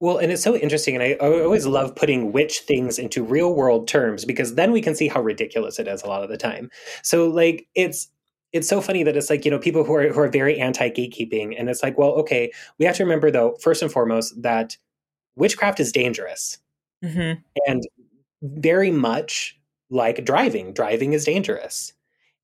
Well, 0.00 0.18
and 0.18 0.30
it's 0.30 0.42
so 0.42 0.54
interesting, 0.56 0.94
and 0.94 1.02
I, 1.02 1.16
I 1.20 1.42
always 1.42 1.66
love 1.66 1.96
putting 1.96 2.30
witch 2.30 2.60
things 2.60 2.98
into 3.00 3.24
real 3.24 3.54
world 3.54 3.88
terms 3.88 4.24
because 4.24 4.54
then 4.54 4.70
we 4.70 4.80
can 4.80 4.94
see 4.94 5.08
how 5.08 5.20
ridiculous 5.20 5.80
it 5.80 5.88
is 5.88 6.02
a 6.02 6.06
lot 6.06 6.22
of 6.22 6.28
the 6.28 6.36
time. 6.36 6.70
So, 7.02 7.28
like, 7.28 7.66
it's 7.74 8.08
it's 8.52 8.68
so 8.68 8.80
funny 8.80 9.02
that 9.02 9.16
it's 9.16 9.28
like 9.28 9.44
you 9.44 9.50
know 9.50 9.58
people 9.58 9.84
who 9.84 9.94
are 9.94 10.12
who 10.12 10.20
are 10.20 10.28
very 10.28 10.58
anti 10.60 10.88
gatekeeping, 10.90 11.54
and 11.58 11.68
it's 11.68 11.82
like, 11.82 11.98
well, 11.98 12.10
okay, 12.12 12.52
we 12.78 12.84
have 12.86 12.96
to 12.96 13.04
remember 13.04 13.30
though, 13.30 13.56
first 13.60 13.82
and 13.82 13.90
foremost, 13.92 14.40
that 14.40 14.76
witchcraft 15.36 15.80
is 15.80 15.92
dangerous, 15.92 16.58
Mm-hmm. 17.04 17.40
and 17.66 17.82
very 18.42 18.90
much 18.90 19.58
like 19.90 20.24
driving. 20.24 20.72
Driving 20.72 21.12
is 21.12 21.24
dangerous, 21.24 21.92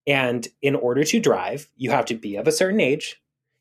and 0.06 0.46
in 0.62 0.74
order 0.74 1.04
to 1.04 1.20
drive, 1.20 1.68
you 1.76 1.90
have 1.90 2.04
to 2.06 2.14
be 2.14 2.36
of 2.36 2.46
a 2.48 2.52
certain 2.52 2.80
age. 2.80 3.20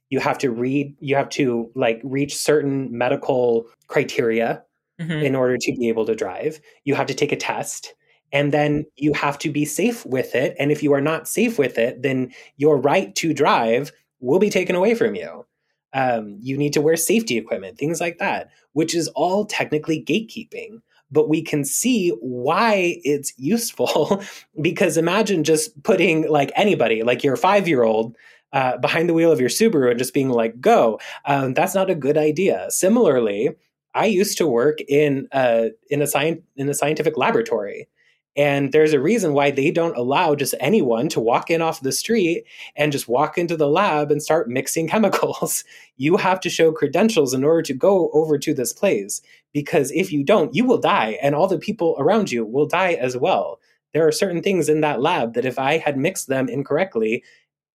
You 0.10 0.20
have 0.20 0.38
to 0.40 0.52
read. 0.52 0.96
You 1.00 1.16
have 1.16 1.30
to 1.30 1.72
like 1.76 2.00
reach 2.04 2.36
certain 2.38 2.96
medical 2.96 3.66
criteria 3.94 4.64
Mm-hmm. 5.02 5.26
in 5.26 5.36
order 5.36 5.58
to 5.58 5.76
be 5.76 5.90
able 5.90 6.06
to 6.06 6.14
drive. 6.14 6.62
You 6.84 6.94
have 6.94 7.08
to 7.08 7.16
take 7.16 7.32
a 7.32 7.36
test 7.36 7.96
and 8.32 8.52
then 8.52 8.86
you 8.96 9.12
have 9.14 9.40
to 9.40 9.52
be 9.52 9.66
safe 9.66 10.06
with 10.06 10.36
it. 10.36 10.56
And 10.60 10.72
if 10.72 10.84
you 10.84 10.94
are 10.94 11.02
not 11.02 11.28
safe 11.28 11.58
with 11.58 11.80
it, 11.80 12.04
then 12.04 12.32
your 12.58 12.78
right 12.78 13.14
to 13.16 13.34
drive 13.34 13.92
will 14.20 14.38
be 14.38 14.52
taken 14.52 14.76
away 14.76 14.94
from 14.94 15.16
you. 15.16 15.48
Um, 15.94 16.38
you 16.40 16.56
need 16.60 16.74
to 16.74 16.82
wear 16.82 16.96
safety 16.96 17.38
equipment, 17.38 17.80
things 17.80 18.00
like 18.00 18.20
that, 18.20 18.52
which 18.74 18.94
is 18.94 19.08
all 19.10 19.46
technically 19.46 20.00
gatekeeping. 20.00 20.82
But 21.12 21.28
we 21.28 21.42
can 21.42 21.66
see 21.66 22.10
why 22.22 23.00
it's 23.04 23.34
useful 23.38 24.22
because 24.62 24.96
imagine 24.96 25.44
just 25.44 25.82
putting 25.82 26.30
like 26.30 26.52
anybody, 26.56 27.02
like 27.02 27.24
your 27.24 27.36
five 27.36 27.68
year 27.68 27.82
old, 27.82 28.16
uh, 28.54 28.78
behind 28.78 29.10
the 29.10 29.16
wheel 29.16 29.32
of 29.32 29.40
your 29.40 29.50
Subaru 29.50 29.90
and 29.90 29.98
just 29.98 30.14
being 30.14 30.30
like, 30.30 30.62
go. 30.62 31.00
Um, 31.26 31.56
that's 31.56 31.74
not 31.74 31.90
a 31.90 31.96
good 31.96 32.18
idea. 32.20 32.68
Similarly, 32.70 33.50
I 33.94 34.06
used 34.06 34.38
to 34.40 34.48
work 34.48 34.80
in 34.88 35.28
a 35.32 35.72
in 35.90 36.02
a 36.02 36.08
science 36.08 36.42
in 36.56 36.70
a 36.70 36.74
scientific 36.74 37.18
laboratory, 37.18 37.88
and 38.36 38.72
there's 38.72 38.94
a 38.94 39.00
reason 39.00 39.34
why 39.34 39.52
they 39.52 39.72
don't 39.72 39.98
allow 39.98 40.36
just 40.36 40.56
anyone 40.60 41.10
to 41.10 41.20
walk 41.20 41.50
in 41.50 41.62
off 41.62 41.82
the 41.82 41.92
street 41.92 42.46
and 42.76 42.92
just 42.92 43.08
walk 43.08 43.38
into 43.38 43.56
the 43.56 43.68
lab 43.68 44.12
and 44.12 44.22
start 44.24 44.50
mixing 44.50 44.88
chemicals. 44.94 45.64
You 45.98 46.18
have 46.18 46.40
to 46.42 46.50
show 46.50 46.72
credentials 46.72 47.34
in 47.34 47.44
order 47.44 47.62
to 47.64 47.74
go 47.74 48.10
over 48.14 48.38
to 48.40 48.54
this 48.54 48.74
place 48.74 49.22
because 49.54 49.92
if 49.92 50.12
you 50.12 50.24
don't, 50.24 50.56
you 50.56 50.66
will 50.66 50.80
die, 50.80 51.18
and 51.22 51.36
all 51.36 51.48
the 51.48 51.60
people 51.60 51.96
around 52.00 52.32
you 52.32 52.46
will 52.46 52.66
die 52.66 52.94
as 52.94 53.16
well. 53.16 53.60
There 53.94 54.08
are 54.08 54.12
certain 54.12 54.42
things 54.42 54.70
in 54.70 54.82
that 54.82 55.02
lab 55.02 55.36
that 55.36 55.46
if 55.46 55.60
I 55.60 55.78
had 55.78 55.98
mixed 55.98 56.28
them 56.28 56.50
incorrectly, 56.50 57.24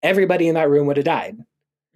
everybody 0.02 0.48
in 0.48 0.54
that 0.56 0.68
room 0.68 0.86
would 0.88 0.96
have 0.96 1.06
died 1.06 1.38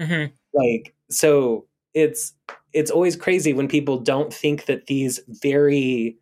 Mm-hmm. 0.01 0.33
like 0.55 0.95
so 1.11 1.67
it's 1.95 2.33
it's 2.73 2.91
always 2.91 3.17
crazy 3.17 3.53
when 3.53 3.69
people 3.69 3.99
don't 3.99 4.33
think 4.33 4.67
that 4.67 4.87
these 4.87 5.21
very 5.29 6.17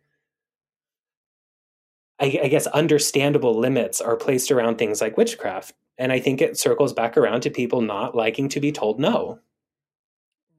I, 2.19 2.39
I 2.43 2.47
guess 2.49 2.67
understandable 2.67 3.57
limits 3.57 4.01
are 4.01 4.15
placed 4.15 4.51
around 4.51 4.77
things 4.77 5.01
like 5.01 5.17
witchcraft 5.17 5.73
and 5.97 6.11
i 6.11 6.19
think 6.19 6.41
it 6.41 6.57
circles 6.57 6.93
back 6.93 7.17
around 7.17 7.41
to 7.41 7.49
people 7.49 7.81
not 7.81 8.15
liking 8.15 8.49
to 8.49 8.59
be 8.59 8.71
told 8.71 8.99
no 8.99 9.39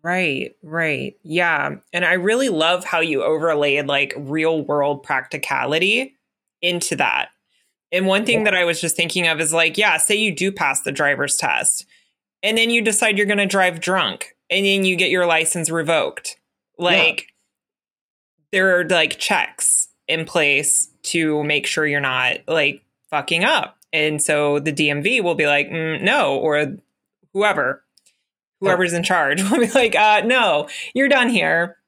Right, 0.03 0.57
right. 0.65 1.15
Yeah. 1.23 1.77
And 1.93 2.05
I 2.05 2.15
really 2.15 2.49
love 2.49 2.85
how 2.85 2.99
you 2.99 3.23
overlaid 3.23 3.87
like 3.87 4.13
real 4.17 4.65
world 4.65 5.05
practicality 5.05 6.17
into 6.61 6.97
that. 6.97 7.29
And 7.93 8.07
one 8.07 8.25
thing 8.25 8.45
that 8.45 8.55
I 8.55 8.65
was 8.65 8.81
just 8.81 8.97
thinking 8.97 9.29
of 9.29 9.41
is 9.41 9.53
like, 9.53 9.79
yeah, 9.79 9.99
say 9.99 10.17
you 10.17 10.35
do 10.35 10.51
pass 10.51 10.81
the 10.83 10.91
driver's 10.91 11.37
test 11.37 11.87
and 12.43 12.59
then 12.59 12.71
you 12.71 12.83
decide 12.83 13.17
you're 13.17 13.27
going 13.27 13.39
to 13.39 13.47
drive 13.47 13.81
drunk 13.81 14.35
and 14.53 14.67
then 14.67 14.85
you 14.85 14.97
get 14.97 15.11
your 15.11 15.27
license 15.27 15.71
revoked. 15.71 16.37
Like, 16.79 17.29
there 18.53 18.79
are 18.79 18.85
like 18.87 19.19
checks 19.19 19.89
in 20.07 20.27
place 20.27 20.91
to 21.05 21.43
make 21.43 21.67
sure 21.67 21.87
you're 21.87 22.01
not 22.01 22.39
like 22.47 22.85
fucking 23.11 23.45
up. 23.45 23.79
And 23.93 24.23
so 24.23 24.59
the 24.59 24.73
DMV 24.73 25.23
will 25.23 25.35
be 25.35 25.47
like, 25.47 25.69
mm, 25.69 26.03
no, 26.03 26.37
or 26.37 26.77
whoever, 27.33 27.83
whoever's 28.61 28.93
in 28.93 29.03
charge 29.03 29.43
will 29.51 29.59
be 29.59 29.71
like, 29.71 29.97
uh, 29.97 30.23
no, 30.25 30.69
you're 30.95 31.09
done 31.09 31.29
here. 31.29 31.79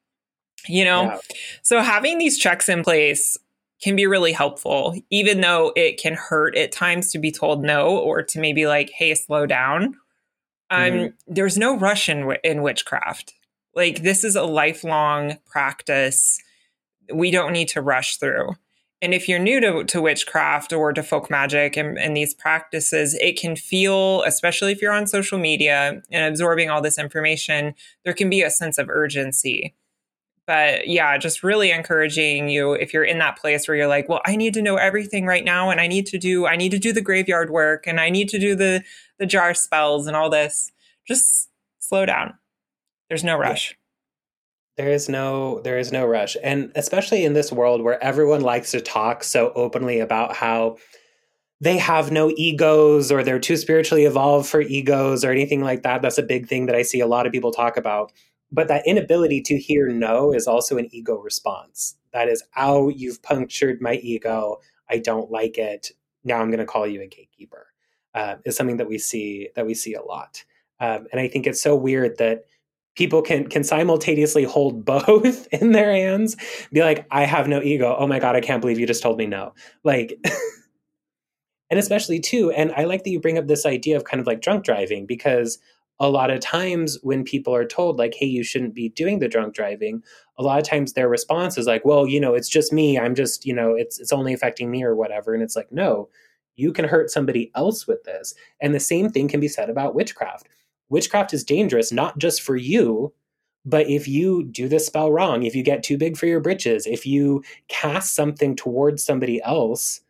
You 0.66 0.84
know? 0.84 1.02
Yeah. 1.04 1.18
So 1.62 1.82
having 1.82 2.18
these 2.18 2.38
checks 2.38 2.68
in 2.68 2.82
place 2.82 3.36
can 3.82 3.96
be 3.96 4.06
really 4.06 4.32
helpful, 4.32 4.94
even 5.10 5.42
though 5.42 5.72
it 5.76 6.00
can 6.00 6.14
hurt 6.14 6.56
at 6.56 6.72
times 6.72 7.10
to 7.12 7.18
be 7.18 7.30
told 7.30 7.62
no 7.62 7.98
or 7.98 8.22
to 8.22 8.40
maybe 8.40 8.66
like, 8.66 8.90
hey, 8.90 9.14
slow 9.14 9.44
down. 9.44 9.96
Um, 10.74 10.90
Mhm. 10.92 11.12
there's 11.26 11.56
no 11.58 11.76
rush 11.76 12.08
in 12.08 12.36
in 12.42 12.62
witchcraft. 12.62 13.34
Like 13.74 14.02
this 14.02 14.24
is 14.24 14.36
a 14.36 14.42
lifelong 14.44 15.38
practice. 15.46 16.38
We 17.12 17.30
don't 17.30 17.52
need 17.52 17.68
to 17.68 17.82
rush 17.82 18.16
through. 18.16 18.56
And 19.02 19.12
if 19.12 19.28
you're 19.28 19.38
new 19.38 19.60
to, 19.60 19.84
to 19.84 20.00
witchcraft 20.00 20.72
or 20.72 20.92
to 20.94 21.02
folk 21.02 21.28
magic 21.30 21.76
and, 21.76 21.98
and 21.98 22.16
these 22.16 22.32
practices, 22.32 23.14
it 23.20 23.38
can 23.38 23.54
feel, 23.54 24.22
especially 24.22 24.72
if 24.72 24.80
you're 24.80 24.92
on 24.94 25.06
social 25.06 25.36
media 25.36 26.00
and 26.10 26.24
absorbing 26.24 26.70
all 26.70 26.80
this 26.80 26.98
information, 26.98 27.74
there 28.04 28.14
can 28.14 28.30
be 28.30 28.40
a 28.40 28.48
sense 28.50 28.78
of 28.78 28.88
urgency 28.88 29.74
but 30.46 30.86
yeah, 30.88 31.16
just 31.18 31.42
really 31.42 31.70
encouraging 31.70 32.48
you 32.48 32.72
if 32.72 32.92
you're 32.92 33.04
in 33.04 33.18
that 33.18 33.38
place 33.38 33.66
where 33.66 33.76
you're 33.76 33.86
like, 33.88 34.08
well, 34.08 34.20
I 34.26 34.36
need 34.36 34.54
to 34.54 34.62
know 34.62 34.76
everything 34.76 35.26
right 35.26 35.44
now, 35.44 35.70
and 35.70 35.80
I 35.80 35.86
need 35.86 36.06
to 36.06 36.18
do, 36.18 36.46
I 36.46 36.56
need 36.56 36.70
to 36.72 36.78
do 36.78 36.92
the 36.92 37.00
graveyard 37.02 37.50
work, 37.50 37.86
and 37.86 38.00
I 38.00 38.10
need 38.10 38.28
to 38.30 38.38
do 38.38 38.54
the 38.54 38.82
the 39.18 39.26
jar 39.26 39.54
spells 39.54 40.06
and 40.06 40.16
all 40.16 40.30
this. 40.30 40.72
Just 41.06 41.48
slow 41.78 42.06
down. 42.06 42.34
There's 43.08 43.24
no 43.24 43.36
rush. 43.36 43.76
there 44.76 44.90
is 44.90 45.08
no 45.08 45.60
there 45.60 45.78
is 45.78 45.92
no 45.92 46.04
rush 46.06 46.36
and 46.42 46.72
especially 46.74 47.24
in 47.24 47.32
this 47.32 47.52
world 47.52 47.82
where 47.82 48.02
everyone 48.02 48.40
likes 48.40 48.72
to 48.72 48.80
talk 48.80 49.22
so 49.22 49.52
openly 49.54 50.00
about 50.00 50.34
how 50.34 50.76
they 51.60 51.78
have 51.78 52.10
no 52.10 52.30
egos 52.36 53.12
or 53.12 53.22
they're 53.22 53.38
too 53.38 53.56
spiritually 53.56 54.04
evolved 54.04 54.48
for 54.48 54.60
egos 54.60 55.24
or 55.24 55.30
anything 55.30 55.62
like 55.62 55.82
that 55.82 56.02
that's 56.02 56.18
a 56.18 56.22
big 56.22 56.48
thing 56.48 56.66
that 56.66 56.74
i 56.74 56.82
see 56.82 57.00
a 57.00 57.06
lot 57.06 57.26
of 57.26 57.32
people 57.32 57.52
talk 57.52 57.76
about 57.76 58.12
but 58.54 58.68
that 58.68 58.86
inability 58.86 59.40
to 59.42 59.58
hear 59.58 59.88
no 59.88 60.32
is 60.32 60.46
also 60.46 60.78
an 60.78 60.88
ego 60.92 61.16
response. 61.16 61.96
That 62.12 62.28
is 62.28 62.42
ow 62.56 62.88
you've 62.88 63.22
punctured 63.22 63.80
my 63.80 63.94
ego. 63.94 64.60
I 64.88 64.98
don't 64.98 65.30
like 65.30 65.58
it. 65.58 65.90
Now 66.22 66.40
i'm 66.40 66.48
going 66.48 66.60
to 66.60 66.66
call 66.66 66.86
you 66.86 67.02
a 67.02 67.06
gatekeeper 67.06 67.66
uh, 68.14 68.36
is 68.44 68.56
something 68.56 68.76
that 68.78 68.88
we 68.88 68.98
see 68.98 69.48
that 69.56 69.66
we 69.66 69.74
see 69.74 69.94
a 69.94 70.02
lot. 70.02 70.44
Um, 70.80 71.06
and 71.12 71.20
i 71.20 71.28
think 71.28 71.46
it's 71.46 71.62
so 71.62 71.74
weird 71.74 72.18
that 72.18 72.44
people 72.94 73.22
can 73.22 73.48
can 73.48 73.64
simultaneously 73.64 74.44
hold 74.44 74.84
both 74.94 75.46
in 75.48 75.72
their 75.72 75.92
hands 75.92 76.36
be 76.72 76.80
like 76.80 77.06
i 77.10 77.24
have 77.24 77.48
no 77.48 77.60
ego. 77.60 77.96
Oh 77.98 78.06
my 78.06 78.20
god 78.20 78.36
i 78.36 78.40
can't 78.40 78.60
believe 78.60 78.78
you 78.78 78.86
just 78.86 79.02
told 79.02 79.18
me 79.18 79.26
no. 79.26 79.54
Like 79.82 80.18
and 81.70 81.78
especially 81.78 82.20
too 82.20 82.50
and 82.52 82.72
i 82.72 82.84
like 82.84 83.02
that 83.02 83.10
you 83.10 83.20
bring 83.20 83.38
up 83.38 83.48
this 83.48 83.66
idea 83.66 83.96
of 83.96 84.04
kind 84.04 84.20
of 84.20 84.26
like 84.26 84.40
drunk 84.40 84.64
driving 84.64 85.06
because 85.06 85.58
a 86.00 86.10
lot 86.10 86.30
of 86.30 86.40
times 86.40 86.98
when 87.02 87.22
people 87.24 87.54
are 87.54 87.64
told 87.64 87.98
like 87.98 88.14
hey 88.14 88.26
you 88.26 88.42
shouldn't 88.42 88.74
be 88.74 88.88
doing 88.90 89.18
the 89.18 89.28
drunk 89.28 89.54
driving 89.54 90.02
a 90.38 90.42
lot 90.42 90.58
of 90.58 90.68
times 90.68 90.92
their 90.92 91.08
response 91.08 91.56
is 91.56 91.66
like 91.66 91.84
well 91.84 92.06
you 92.06 92.20
know 92.20 92.34
it's 92.34 92.48
just 92.48 92.72
me. 92.72 92.98
I'm 92.98 93.14
just 93.14 93.46
you 93.46 93.54
know 93.54 93.74
it's 93.74 93.98
it's 94.00 94.12
only 94.12 94.32
affecting 94.32 94.70
me 94.70 94.82
or 94.82 94.94
whatever. 94.94 95.34
And 95.34 95.42
it's 95.42 95.56
like 95.56 95.70
no 95.72 96.08
you 96.56 96.72
can 96.72 96.84
hurt 96.84 97.10
somebody 97.10 97.50
else 97.56 97.86
with 97.88 98.04
this. 98.04 98.32
And 98.60 98.72
the 98.74 98.80
same 98.80 99.10
thing 99.10 99.26
can 99.26 99.40
be 99.40 99.48
said 99.48 99.68
about 99.70 99.96
witchcraft. 99.96 100.48
Witchcraft 100.88 101.34
is 101.34 101.44
dangerous 101.44 101.92
not 101.92 102.18
just 102.18 102.42
for 102.42 102.56
you 102.56 103.12
but 103.66 103.88
if 103.88 104.06
you 104.06 104.44
do 104.44 104.68
the 104.68 104.78
spell 104.78 105.10
wrong 105.10 105.44
if 105.44 105.54
you 105.54 105.62
get 105.62 105.82
too 105.82 105.96
big 105.96 106.16
for 106.16 106.26
your 106.26 106.40
britches 106.40 106.86
if 106.86 107.06
you 107.06 107.42
cast 107.68 108.14
something 108.14 108.54
towards 108.54 109.02
somebody 109.02 109.42
else 109.42 110.00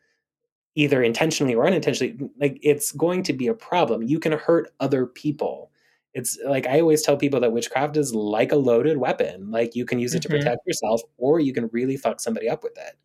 either 0.75 1.03
intentionally 1.03 1.55
or 1.55 1.67
unintentionally 1.67 2.17
like 2.41 2.59
it's 2.63 2.93
going 2.93 3.23
to 3.23 3.33
be 3.33 3.47
a 3.47 3.55
problem. 3.55 4.03
You 4.03 4.19
can 4.19 4.33
hurt 4.33 4.73
other 4.81 5.07
people 5.07 5.71
it's 6.15 6.39
like 6.47 6.67
i 6.67 6.81
always 6.81 7.03
tell 7.03 7.17
people 7.17 7.41
that 7.41 7.53
witchcraft 7.53 7.97
is 7.97 8.15
like 8.15 8.53
a 8.53 8.57
loaded 8.57 8.97
weapon 8.99 9.51
like 9.51 9.75
you 9.75 9.85
can 9.85 9.99
use 9.99 10.15
it 10.15 10.23
to 10.23 10.29
Mhm. 10.29 10.39
protect 10.39 10.61
yourself 10.67 11.03
or 11.19 11.41
you 11.41 11.53
can 11.53 11.69
really 11.73 11.97
fuck 11.97 12.21
somebody 12.21 12.49
up 12.49 12.63
with 12.63 12.77
it 12.79 12.97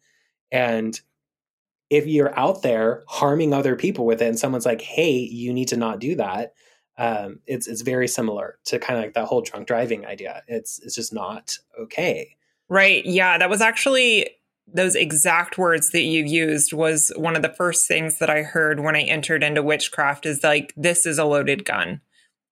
and 0.52 1.02
if 1.90 2.06
you're 2.06 2.38
out 2.38 2.62
there 2.62 3.04
harming 3.08 3.54
other 3.54 3.76
people 3.76 4.06
with 4.06 4.22
it 4.22 4.28
and 4.28 4.40
someone's 4.40 4.66
like 4.66 4.82
hey 4.82 5.12
you 5.18 5.52
need 5.54 5.68
to 5.70 5.78
not 5.78 6.00
do 6.00 6.16
that 6.16 6.54
um, 6.98 7.40
it's 7.48 7.66
it's 7.68 7.82
very 7.82 8.08
similar 8.10 8.60
to 8.66 8.78
kind 8.78 9.00
of 9.00 9.06
like 9.06 9.14
that 9.14 9.26
whole 9.26 9.42
drunk 9.42 9.68
driving 9.68 10.06
idea 10.06 10.44
it's 10.48 10.80
it's 10.84 10.96
just 10.96 11.14
not 11.14 11.58
okay 11.80 12.36
Right. 12.72 13.04
Yeah. 13.04 13.40
That 13.40 13.50
was 13.50 13.62
actually 13.62 14.30
those 14.72 14.94
exact 14.94 15.58
words 15.58 15.90
that 15.90 16.04
you 16.04 16.24
used 16.24 16.72
was 16.72 17.12
one 17.16 17.36
of 17.36 17.42
the 17.42 17.50
first 17.50 17.88
things 17.88 18.20
that 18.20 18.30
I 18.30 18.44
heard 18.44 18.80
when 18.82 18.96
I 18.96 19.02
entered 19.02 19.42
into 19.44 19.64
witchcraft 19.64 20.28
is 20.28 20.44
like, 20.44 20.72
this 20.78 21.08
is 21.08 21.18
a 21.18 21.26
loaded 21.26 21.66
gun 21.66 22.00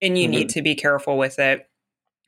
and 0.02 0.18
you 0.18 0.28
need 0.28 0.48
mm-hmm. 0.48 0.60
to 0.60 0.62
be 0.62 0.76
careful 0.76 1.18
with 1.18 1.40
it. 1.40 1.68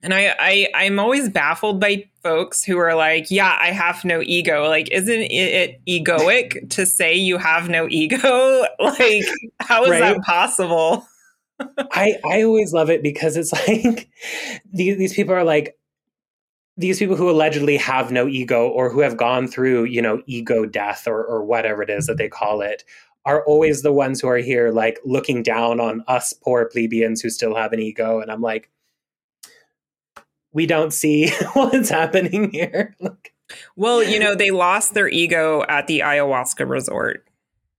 And 0.01 0.13
I, 0.13 0.33
I, 0.39 0.67
I'm 0.75 0.97
always 0.97 1.27
baffled 1.27 1.79
by 1.79 2.05
folks 2.23 2.63
who 2.63 2.77
are 2.77 2.95
like, 2.95 3.29
yeah, 3.29 3.57
I 3.59 3.71
have 3.71 4.05
no 4.05 4.21
ego. 4.21 4.67
Like, 4.67 4.89
isn't 4.91 5.27
it 5.29 5.81
egoic 5.85 6.69
to 6.75 6.85
say 6.85 7.15
you 7.15 7.37
have 7.37 7.69
no 7.69 7.87
ego? 7.89 8.65
Like, 8.79 9.25
how 9.59 9.83
is 9.83 9.91
Right. 9.91 9.99
that 9.99 10.21
possible? 10.23 11.05
I 11.91 12.17
I 12.25 12.43
always 12.43 12.71
love 12.71 12.89
it 12.89 13.03
because 13.03 13.35
it's 13.35 13.51
like 13.67 14.09
these 14.71 14.97
these 14.97 15.13
people 15.13 15.33
are 15.33 15.43
like 15.43 15.77
these 16.77 16.97
people 16.97 17.17
who 17.17 17.29
allegedly 17.29 17.75
have 17.75 18.09
no 18.09 18.25
ego 18.25 18.69
or 18.69 18.89
who 18.89 19.01
have 19.01 19.17
gone 19.17 19.49
through, 19.49 19.83
you 19.83 20.01
know, 20.01 20.21
ego 20.27 20.65
death 20.65 21.07
or, 21.07 21.21
or 21.25 21.43
whatever 21.43 21.83
it 21.83 21.89
is 21.89 22.05
that 22.05 22.17
they 22.17 22.29
call 22.29 22.61
it, 22.61 22.85
are 23.25 23.43
always 23.45 23.81
the 23.81 23.93
ones 23.93 24.21
who 24.21 24.27
are 24.27 24.37
here, 24.37 24.71
like 24.71 24.99
looking 25.03 25.43
down 25.43 25.79
on 25.79 26.03
us 26.07 26.33
poor 26.33 26.65
plebeians 26.65 27.21
who 27.21 27.29
still 27.29 27.55
have 27.55 27.73
an 27.73 27.79
ego. 27.79 28.19
And 28.19 28.31
I'm 28.31 28.41
like, 28.41 28.69
we 30.51 30.65
don't 30.65 30.91
see 30.91 31.29
what's 31.53 31.89
happening 31.89 32.51
here. 32.51 32.95
well, 33.75 34.03
you 34.03 34.19
know, 34.19 34.35
they 34.35 34.51
lost 34.51 34.93
their 34.93 35.07
ego 35.07 35.63
at 35.67 35.87
the 35.87 35.99
ayahuasca 35.99 36.67
resort. 36.67 37.27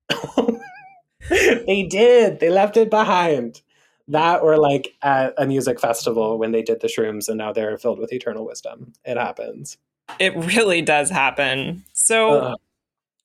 they 1.29 1.87
did. 1.89 2.41
They 2.41 2.51
left 2.51 2.77
it 2.77 2.91
behind. 2.91 3.63
That 4.09 4.43
or 4.43 4.59
like 4.59 4.95
at 5.03 5.35
a 5.39 5.47
music 5.47 5.79
festival 5.79 6.37
when 6.37 6.51
they 6.51 6.63
did 6.63 6.81
the 6.81 6.89
shrooms 6.89 7.29
and 7.29 7.39
now 7.39 7.53
they're 7.53 7.79
filled 7.79 8.01
with 8.01 8.13
eternal 8.13 8.45
wisdom. 8.45 8.93
It 9.05 9.17
happens. 9.17 9.79
It 10.19 10.35
really 10.35 10.83
does 10.83 11.11
happen. 11.11 11.85
So, 11.93 12.41
uh, 12.41 12.55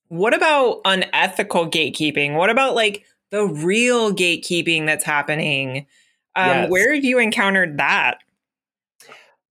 what 0.09 0.33
about 0.33 0.81
unethical 0.85 1.69
gatekeeping? 1.69 2.35
What 2.35 2.49
about 2.49 2.75
like 2.75 3.03
the 3.31 3.45
real 3.45 4.13
gatekeeping 4.13 4.85
that's 4.85 5.03
happening? 5.03 5.87
Um, 6.35 6.47
yes. 6.47 6.71
Where 6.71 6.93
have 6.93 7.03
you 7.03 7.19
encountered 7.19 7.77
that? 7.77 8.19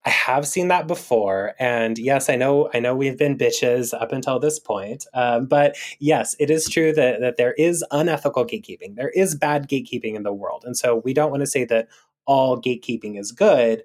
I 0.05 0.11
have 0.11 0.45
seen 0.45 0.67
that 0.67 0.85
before, 0.85 1.55
and 1.57 1.97
yes, 1.97 2.29
I 2.29 2.35
know. 2.35 2.69
I 2.75 2.79
know 2.79 2.95
we've 2.95 3.17
been 3.17 3.37
bitches 3.37 3.99
up 3.99 4.11
until 4.11 4.39
this 4.39 4.59
point, 4.59 5.03
um, 5.15 5.47
but 5.47 5.75
yes, 5.97 6.35
it 6.39 6.51
is 6.51 6.69
true 6.69 6.93
that 6.93 7.21
that 7.21 7.37
there 7.37 7.53
is 7.53 7.83
unethical 7.89 8.45
gatekeeping. 8.45 8.95
There 8.95 9.09
is 9.09 9.33
bad 9.33 9.67
gatekeeping 9.67 10.13
in 10.13 10.21
the 10.21 10.31
world, 10.31 10.63
and 10.63 10.77
so 10.77 10.97
we 11.03 11.15
don't 11.15 11.31
want 11.31 11.41
to 11.41 11.47
say 11.47 11.65
that 11.65 11.87
all 12.27 12.61
gatekeeping 12.61 13.19
is 13.19 13.31
good, 13.31 13.83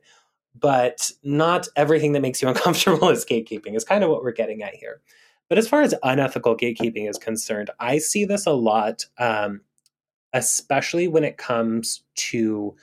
but 0.58 1.10
not 1.22 1.68
everything 1.74 2.12
that 2.12 2.20
makes 2.20 2.42
you 2.42 2.48
uncomfortable 2.54 3.08
is 3.08 3.24
gatekeeping. 3.24 3.74
Is 3.74 3.84
kind 3.84 4.04
of 4.04 4.10
what 4.10 4.22
we're 4.22 4.32
getting 4.32 4.62
at 4.62 4.74
here. 4.74 5.00
But 5.50 5.58
as 5.58 5.68
far 5.68 5.82
as 5.82 5.94
unethical 6.02 6.56
gatekeeping 6.56 7.10
is 7.10 7.18
concerned, 7.18 7.70
I 7.78 7.98
see 7.98 8.24
this 8.24 8.46
a 8.46 8.52
lot, 8.52 9.04
um, 9.18 9.60
especially 10.32 11.08
when 11.08 11.24
it 11.24 11.36
comes 11.36 12.04
to 12.14 12.76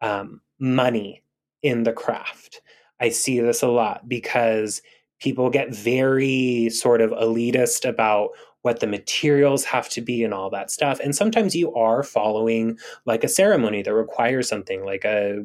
um, 0.00 0.40
money 0.60 1.22
in 1.62 1.82
the 1.82 1.92
craft. 1.92 2.62
I 3.00 3.08
see 3.08 3.40
this 3.40 3.62
a 3.62 3.68
lot 3.68 4.08
because 4.08 4.80
people 5.20 5.50
get 5.50 5.74
very 5.74 6.70
sort 6.70 7.00
of 7.00 7.10
elitist 7.10 7.86
about 7.88 8.30
what 8.62 8.78
the 8.78 8.86
materials 8.86 9.64
have 9.64 9.88
to 9.88 10.00
be 10.00 10.22
and 10.22 10.32
all 10.32 10.48
that 10.50 10.70
stuff. 10.70 11.00
And 11.00 11.14
sometimes 11.16 11.56
you 11.56 11.74
are 11.74 12.04
following 12.04 12.78
like 13.04 13.24
a 13.24 13.28
ceremony 13.28 13.82
that 13.82 13.92
requires 13.92 14.48
something 14.48 14.84
like 14.84 15.04
a 15.04 15.44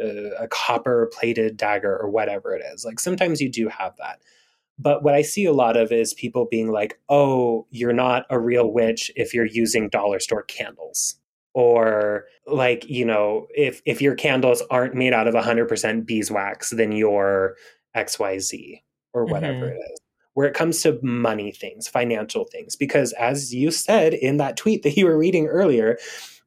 a, 0.00 0.30
a 0.40 0.48
copper 0.48 1.10
plated 1.12 1.56
dagger 1.56 1.96
or 1.96 2.08
whatever 2.08 2.54
it 2.54 2.62
is. 2.72 2.84
Like 2.84 2.98
sometimes 2.98 3.40
you 3.40 3.48
do 3.48 3.68
have 3.68 3.96
that. 3.98 4.20
But 4.82 5.02
what 5.02 5.14
I 5.14 5.22
see 5.22 5.44
a 5.44 5.52
lot 5.52 5.76
of 5.76 5.92
is 5.92 6.14
people 6.14 6.46
being 6.50 6.70
like, 6.70 6.98
"Oh, 7.08 7.66
you're 7.70 7.92
not 7.92 8.26
a 8.30 8.38
real 8.38 8.72
witch 8.72 9.10
if 9.16 9.34
you're 9.34 9.44
using 9.44 9.88
dollar 9.88 10.20
store 10.20 10.42
candles." 10.44 11.20
or 11.54 12.26
like 12.46 12.88
you 12.88 13.04
know 13.04 13.46
if 13.54 13.82
if 13.84 14.00
your 14.00 14.14
candles 14.14 14.62
aren't 14.70 14.94
made 14.94 15.12
out 15.12 15.26
of 15.26 15.34
100% 15.34 16.06
beeswax 16.06 16.70
then 16.70 16.92
you're 16.92 17.56
xyz 17.96 18.82
or 19.12 19.24
whatever 19.24 19.66
mm-hmm. 19.66 19.76
it 19.76 19.90
is 19.92 20.00
where 20.34 20.46
it 20.46 20.54
comes 20.54 20.80
to 20.80 20.98
money 21.02 21.50
things 21.50 21.88
financial 21.88 22.44
things 22.44 22.76
because 22.76 23.12
as 23.14 23.52
you 23.52 23.70
said 23.70 24.14
in 24.14 24.36
that 24.36 24.56
tweet 24.56 24.82
that 24.82 24.96
you 24.96 25.06
were 25.06 25.18
reading 25.18 25.46
earlier 25.46 25.98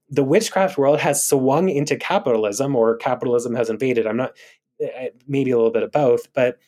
the 0.10 0.24
witchcraft 0.24 0.78
world 0.78 1.00
has 1.00 1.24
swung 1.28 1.68
into 1.70 1.98
capitalism 1.98 2.76
or 2.76 2.96
capitalism 2.96 3.54
has 3.54 3.70
invaded 3.70 4.08
i'm 4.08 4.18
not 4.18 4.32
eh, 4.80 4.88
eh, 4.96 5.10
maybe 5.28 5.52
a 5.52 5.58
little 5.58 5.72
bit 5.72 5.84
of 5.84 5.92
both 5.92 6.32
but 6.34 6.60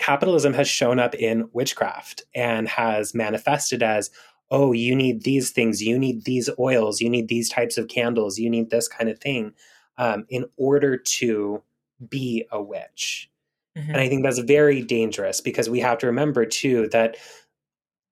capitalism 0.00 0.54
has 0.54 0.66
shown 0.66 0.98
up 0.98 1.14
in 1.14 1.48
witchcraft 1.52 2.24
and 2.34 2.68
has 2.68 3.14
manifested 3.14 3.82
as 3.82 4.10
oh, 4.52 4.72
you 4.72 4.96
need 4.96 5.22
these 5.22 5.50
things, 5.50 5.80
you 5.80 5.96
need 5.96 6.24
these 6.24 6.50
oils, 6.58 7.00
you 7.00 7.08
need 7.08 7.28
these 7.28 7.48
types 7.48 7.78
of 7.78 7.86
candles, 7.86 8.36
you 8.36 8.50
need 8.50 8.68
this 8.70 8.88
kind 8.88 9.08
of 9.08 9.16
thing 9.20 9.52
um, 9.96 10.26
in 10.28 10.44
order 10.56 10.96
to 10.96 11.62
be 12.08 12.44
a 12.50 12.60
witch. 12.60 13.30
Mm-hmm. 13.78 13.90
And 13.90 14.00
I 14.00 14.08
think 14.08 14.24
that's 14.24 14.40
very 14.40 14.82
dangerous 14.82 15.40
because 15.40 15.70
we 15.70 15.78
have 15.78 15.98
to 15.98 16.06
remember 16.08 16.44
too 16.44 16.88
that 16.88 17.16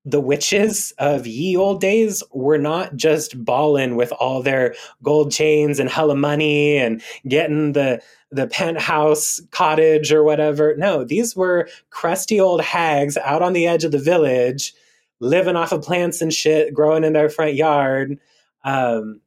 the 0.05 0.21
witches 0.21 0.93
of 0.99 1.27
ye 1.27 1.57
old 1.57 1.81
days 1.81 2.23
were 2.33 2.59
not 2.59 2.97
just 2.97 3.45
balling 3.45 3.97
with 3.97 4.13
all 4.13 4.43
their 4.43 4.75
gold 5.03 5.31
chains 5.31 5.79
and 5.79 5.91
hella 5.91 6.17
money 6.17 6.79
and 6.79 7.03
getting 7.27 7.73
the 7.73 8.01
the 8.31 8.47
penthouse 8.47 9.41
cottage 9.51 10.13
or 10.13 10.23
whatever. 10.23 10.75
No, 10.77 11.03
these 11.05 11.35
were 11.35 11.69
crusty 11.91 12.39
old 12.39 12.61
hags 12.61 13.17
out 13.17 13.43
on 13.43 13.55
the 13.55 13.67
edge 13.67 13.85
of 13.85 13.93
the 13.93 13.99
village 13.99 14.75
living 15.21 15.57
off 15.57 15.73
of 15.73 15.83
plants 15.83 16.21
and 16.21 16.33
shit 16.33 16.73
growing 16.73 17.05
in 17.05 17.13
their 17.13 17.29
front 17.29 17.55
yard. 17.55 18.19
Um, 18.65 19.21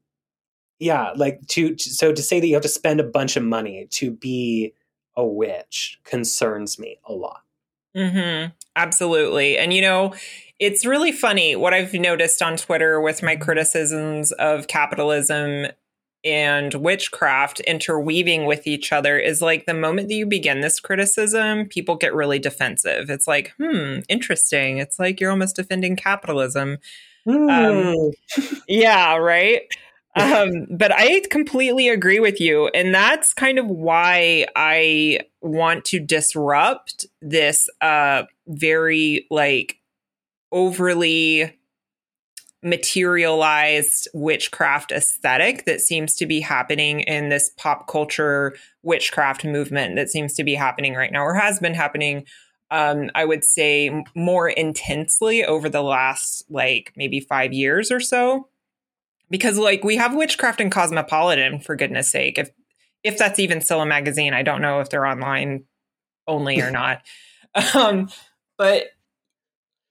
yeah, 0.79 1.11
like 1.15 1.45
to 1.49 1.77
so 1.77 2.11
to 2.11 2.21
say 2.21 2.39
that 2.39 2.47
you 2.47 2.55
have 2.55 2.63
to 2.63 2.69
spend 2.69 2.99
a 2.99 3.03
bunch 3.03 3.37
of 3.37 3.43
money 3.43 3.87
to 3.91 4.11
be 4.11 4.73
a 5.15 5.25
witch 5.25 5.99
concerns 6.03 6.79
me 6.79 6.99
a 7.05 7.13
lot. 7.13 7.43
Mm-hmm. 7.95 8.51
Absolutely, 8.75 9.57
and 9.57 9.73
you 9.73 9.81
know, 9.81 10.13
it's 10.61 10.85
really 10.85 11.11
funny 11.11 11.55
what 11.55 11.73
I've 11.73 11.91
noticed 11.91 12.39
on 12.43 12.55
Twitter 12.55 13.01
with 13.01 13.23
my 13.23 13.35
criticisms 13.35 14.31
of 14.33 14.67
capitalism 14.67 15.65
and 16.23 16.75
witchcraft 16.75 17.61
interweaving 17.61 18.45
with 18.45 18.67
each 18.67 18.93
other 18.93 19.17
is 19.17 19.41
like 19.41 19.65
the 19.65 19.73
moment 19.73 20.07
that 20.07 20.13
you 20.13 20.27
begin 20.27 20.61
this 20.61 20.79
criticism, 20.79 21.65
people 21.65 21.95
get 21.95 22.13
really 22.13 22.37
defensive. 22.37 23.09
It's 23.09 23.27
like, 23.27 23.53
hmm, 23.59 24.01
interesting. 24.07 24.77
It's 24.77 24.99
like 24.99 25.19
you're 25.19 25.31
almost 25.31 25.55
defending 25.55 25.95
capitalism. 25.95 26.77
Mm. 27.27 28.05
Um, 28.05 28.11
hmm. 28.35 28.55
yeah, 28.67 29.15
right. 29.15 29.63
Um, 30.15 30.67
but 30.69 30.91
I 30.93 31.23
completely 31.31 31.89
agree 31.89 32.19
with 32.19 32.39
you. 32.39 32.67
And 32.67 32.93
that's 32.93 33.33
kind 33.33 33.57
of 33.57 33.65
why 33.65 34.45
I 34.55 35.21
want 35.41 35.85
to 35.85 35.99
disrupt 35.99 37.07
this 37.19 37.67
uh, 37.81 38.23
very 38.47 39.25
like 39.31 39.80
overly 40.51 41.57
materialized 42.63 44.07
witchcraft 44.13 44.91
aesthetic 44.91 45.65
that 45.65 45.81
seems 45.81 46.15
to 46.15 46.27
be 46.27 46.39
happening 46.39 46.99
in 47.01 47.29
this 47.29 47.49
pop 47.57 47.87
culture 47.87 48.55
witchcraft 48.83 49.43
movement 49.43 49.95
that 49.95 50.09
seems 50.09 50.35
to 50.35 50.43
be 50.43 50.53
happening 50.53 50.93
right 50.93 51.11
now 51.11 51.23
or 51.23 51.33
has 51.33 51.59
been 51.59 51.73
happening 51.73 52.23
um, 52.69 53.09
i 53.15 53.25
would 53.25 53.43
say 53.43 54.03
more 54.15 54.47
intensely 54.47 55.43
over 55.43 55.69
the 55.69 55.81
last 55.81 56.45
like 56.49 56.93
maybe 56.95 57.19
five 57.19 57.51
years 57.51 57.91
or 57.91 57.99
so. 57.99 58.47
Because 59.29 59.57
like 59.57 59.83
we 59.83 59.95
have 59.95 60.13
witchcraft 60.13 60.61
and 60.61 60.71
cosmopolitan 60.71 61.59
for 61.61 61.75
goodness 61.75 62.09
sake. 62.09 62.37
If 62.37 62.51
if 63.03 63.17
that's 63.17 63.39
even 63.39 63.61
still 63.61 63.81
a 63.81 63.85
magazine 63.85 64.33
i 64.35 64.43
don't 64.43 64.61
know 64.61 64.81
if 64.81 64.89
they're 64.89 65.05
online 65.05 65.63
only 66.27 66.61
or 66.61 66.69
not. 66.81 67.01
Um, 67.73 68.09
but 68.57 68.85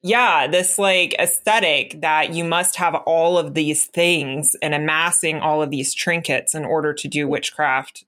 yeah, 0.03 0.47
this 0.47 0.79
like 0.79 1.15
aesthetic 1.19 2.01
that 2.01 2.33
you 2.33 2.45
must 2.45 2.77
have 2.77 2.95
all 2.95 3.37
of 3.37 3.55
these 3.55 3.87
things 3.87 4.57
and 4.63 4.75
amassing 4.75 5.41
all 5.41 5.63
of 5.63 5.71
these 5.71 5.93
trinkets 5.93 6.55
in 6.55 6.65
order 6.65 6.95
to 6.95 7.09
do 7.09 7.29
witchcraft 7.29 8.05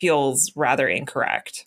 feels 0.00 0.52
rather 0.56 0.88
incorrect. 0.88 1.66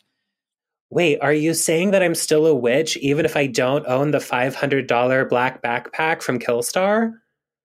Wait, 0.90 1.20
are 1.20 1.34
you 1.34 1.54
saying 1.54 1.92
that 1.92 2.02
I'm 2.02 2.16
still 2.16 2.46
a 2.46 2.56
witch 2.56 2.98
even 2.98 3.26
if 3.26 3.36
I 3.36 3.48
don't 3.48 3.86
own 3.88 4.12
the 4.12 4.20
$500 4.20 5.30
black 5.30 5.62
backpack 5.62 6.22
from 6.22 6.40
Killstar? 6.40 7.14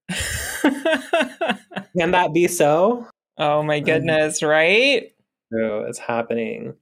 Can 1.96 2.10
that 2.10 2.32
be 2.34 2.48
so? 2.48 3.06
Oh 3.38 3.62
my 3.62 3.80
mm. 3.80 3.86
goodness, 3.86 4.42
right? 4.42 5.12
Oh, 5.54 5.84
it's 5.88 5.98
happening. 5.98 6.74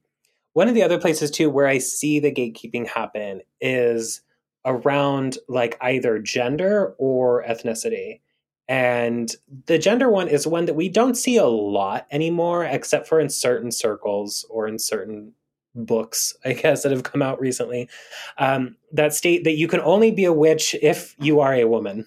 One 0.53 0.67
of 0.67 0.75
the 0.75 0.83
other 0.83 0.99
places 0.99 1.31
too 1.31 1.49
where 1.49 1.67
I 1.67 1.77
see 1.77 2.19
the 2.19 2.31
gatekeeping 2.31 2.87
happen 2.87 3.41
is 3.61 4.21
around 4.65 5.37
like 5.47 5.77
either 5.81 6.19
gender 6.19 6.95
or 6.97 7.43
ethnicity. 7.43 8.19
And 8.67 9.33
the 9.65 9.79
gender 9.79 10.09
one 10.09 10.27
is 10.27 10.45
one 10.45 10.65
that 10.65 10.75
we 10.75 10.89
don't 10.89 11.15
see 11.15 11.37
a 11.37 11.47
lot 11.47 12.05
anymore, 12.11 12.63
except 12.63 13.07
for 13.07 13.19
in 13.19 13.29
certain 13.29 13.71
circles 13.71 14.45
or 14.49 14.67
in 14.67 14.77
certain 14.77 15.33
books, 15.75 16.35
I 16.45 16.53
guess, 16.53 16.83
that 16.83 16.91
have 16.91 17.03
come 17.03 17.21
out 17.21 17.39
recently 17.39 17.89
um, 18.37 18.75
that 18.91 19.13
state 19.13 19.43
that 19.43 19.57
you 19.57 19.67
can 19.67 19.81
only 19.81 20.11
be 20.11 20.25
a 20.25 20.33
witch 20.33 20.75
if 20.81 21.15
you 21.19 21.39
are 21.39 21.53
a 21.53 21.65
woman. 21.65 22.05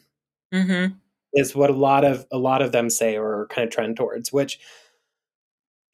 Mm-hmm. 0.53 0.95
Is 1.35 1.57
what 1.57 1.71
a 1.71 1.75
lot 1.75 2.05
of 2.05 2.27
a 2.31 2.37
lot 2.37 2.61
of 2.61 2.73
them 2.73 2.91
say 2.91 3.17
or 3.17 3.47
kind 3.49 3.67
of 3.67 3.73
trend 3.73 3.97
towards, 3.97 4.31
which 4.35 4.61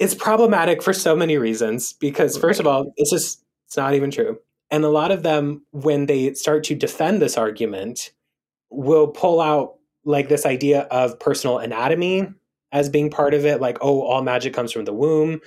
is 0.00 0.12
problematic 0.12 0.82
for 0.82 0.92
so 0.92 1.14
many 1.14 1.38
reasons. 1.38 1.92
Because 1.92 2.36
first 2.36 2.58
of 2.58 2.66
all, 2.66 2.92
it's 2.96 3.12
just 3.12 3.44
it's 3.66 3.76
not 3.76 3.94
even 3.94 4.10
true. 4.10 4.40
And 4.70 4.84
a 4.84 4.90
lot 4.90 5.10
of 5.10 5.22
them, 5.22 5.64
when 5.72 6.06
they 6.06 6.34
start 6.34 6.64
to 6.64 6.74
defend 6.74 7.22
this 7.22 7.38
argument, 7.38 8.12
will 8.70 9.08
pull 9.08 9.40
out 9.40 9.74
like 10.04 10.28
this 10.28 10.46
idea 10.46 10.82
of 10.82 11.18
personal 11.18 11.58
anatomy 11.58 12.28
as 12.72 12.88
being 12.88 13.10
part 13.10 13.34
of 13.34 13.46
it, 13.46 13.60
like, 13.60 13.78
oh, 13.80 14.02
all 14.02 14.22
magic 14.22 14.52
comes 14.52 14.72
from 14.72 14.84
the 14.84 14.92
womb, 14.92 15.40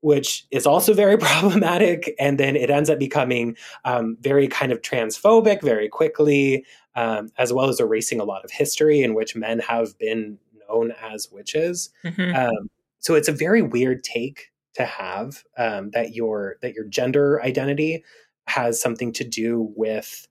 which 0.00 0.46
is 0.50 0.66
also 0.66 0.92
very 0.92 1.16
problematic. 1.18 2.14
And 2.18 2.38
then 2.38 2.56
it 2.56 2.70
ends 2.70 2.90
up 2.90 2.98
becoming 2.98 3.56
um, 3.84 4.16
very 4.20 4.48
kind 4.48 4.72
of 4.72 4.82
transphobic 4.82 5.62
very 5.62 5.88
quickly, 5.88 6.64
um, 6.96 7.30
as 7.38 7.52
well 7.52 7.68
as 7.68 7.80
erasing 7.80 8.20
a 8.20 8.24
lot 8.24 8.44
of 8.44 8.50
history 8.50 9.02
in 9.02 9.14
which 9.14 9.36
men 9.36 9.58
have 9.60 9.98
been 9.98 10.38
known 10.68 10.92
as 11.02 11.30
witches. 11.30 11.90
Mhm. 12.04 12.34
Um, 12.34 12.70
so 12.98 13.14
it's 13.14 13.28
a 13.28 13.32
very 13.32 13.62
weird 13.62 14.04
take 14.04 14.50
to 14.74 14.84
have 14.84 15.42
um, 15.56 15.90
that 15.90 16.14
your 16.14 16.56
that 16.62 16.74
your 16.74 16.84
gender 16.84 17.42
identity 17.42 18.04
has 18.46 18.80
something 18.80 19.12
to 19.14 19.24
do 19.24 19.72
with 19.76 20.26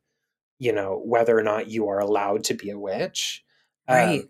you 0.60 0.72
know 0.74 1.02
whether 1.06 1.38
or 1.38 1.44
not 1.44 1.70
you 1.70 1.88
are 1.88 2.00
allowed 2.00 2.44
to 2.46 2.54
be 2.54 2.70
a 2.70 2.80
witch. 2.80 3.44
Um, 3.88 3.98
Right. 3.98 4.30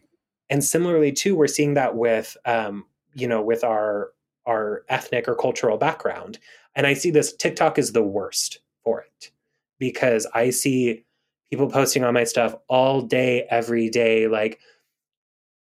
and 0.49 0.63
similarly 0.63 1.11
too, 1.11 1.35
we're 1.35 1.47
seeing 1.47 1.75
that 1.75 1.95
with 1.95 2.37
um, 2.45 2.85
you 3.13 3.27
know 3.27 3.41
with 3.41 3.63
our 3.63 4.11
our 4.45 4.83
ethnic 4.89 5.27
or 5.27 5.35
cultural 5.35 5.77
background. 5.77 6.39
And 6.75 6.87
I 6.87 6.93
see 6.93 7.11
this 7.11 7.33
TikTok 7.35 7.77
is 7.79 7.93
the 7.93 8.03
worst 8.03 8.59
for 8.83 9.01
it 9.01 9.31
because 9.79 10.27
I 10.33 10.49
see 10.51 11.05
people 11.49 11.69
posting 11.69 12.03
on 12.03 12.13
my 12.13 12.23
stuff 12.23 12.55
all 12.67 13.01
day, 13.01 13.47
every 13.49 13.89
day, 13.89 14.27
like, 14.27 14.59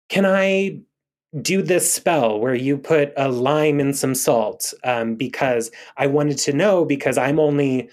can 0.09 0.25
I 0.25 0.81
do 1.41 1.61
this 1.61 1.91
spell 1.91 2.39
where 2.39 2.55
you 2.55 2.77
put 2.77 3.11
a 3.17 3.29
lime 3.29 3.79
in 3.79 3.93
some 3.93 4.15
salt? 4.15 4.73
Um, 4.83 5.15
because 5.15 5.71
I 5.97 6.07
wanted 6.07 6.37
to 6.39 6.53
know 6.53 6.85
because 6.85 7.17
I'm 7.17 7.39
only 7.39 7.89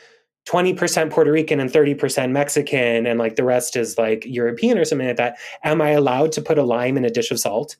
20% 0.48 1.10
Puerto 1.10 1.30
Rican 1.30 1.60
and 1.60 1.70
30% 1.70 2.30
Mexican, 2.32 3.06
and 3.06 3.18
like 3.18 3.36
the 3.36 3.44
rest 3.44 3.76
is 3.76 3.96
like 3.98 4.24
European 4.26 4.76
or 4.78 4.84
something 4.84 5.06
like 5.06 5.16
that. 5.16 5.38
Am 5.64 5.80
I 5.80 5.90
allowed 5.90 6.32
to 6.32 6.42
put 6.42 6.58
a 6.58 6.64
lime 6.64 6.96
in 6.96 7.04
a 7.04 7.10
dish 7.10 7.30
of 7.30 7.38
salt? 7.40 7.76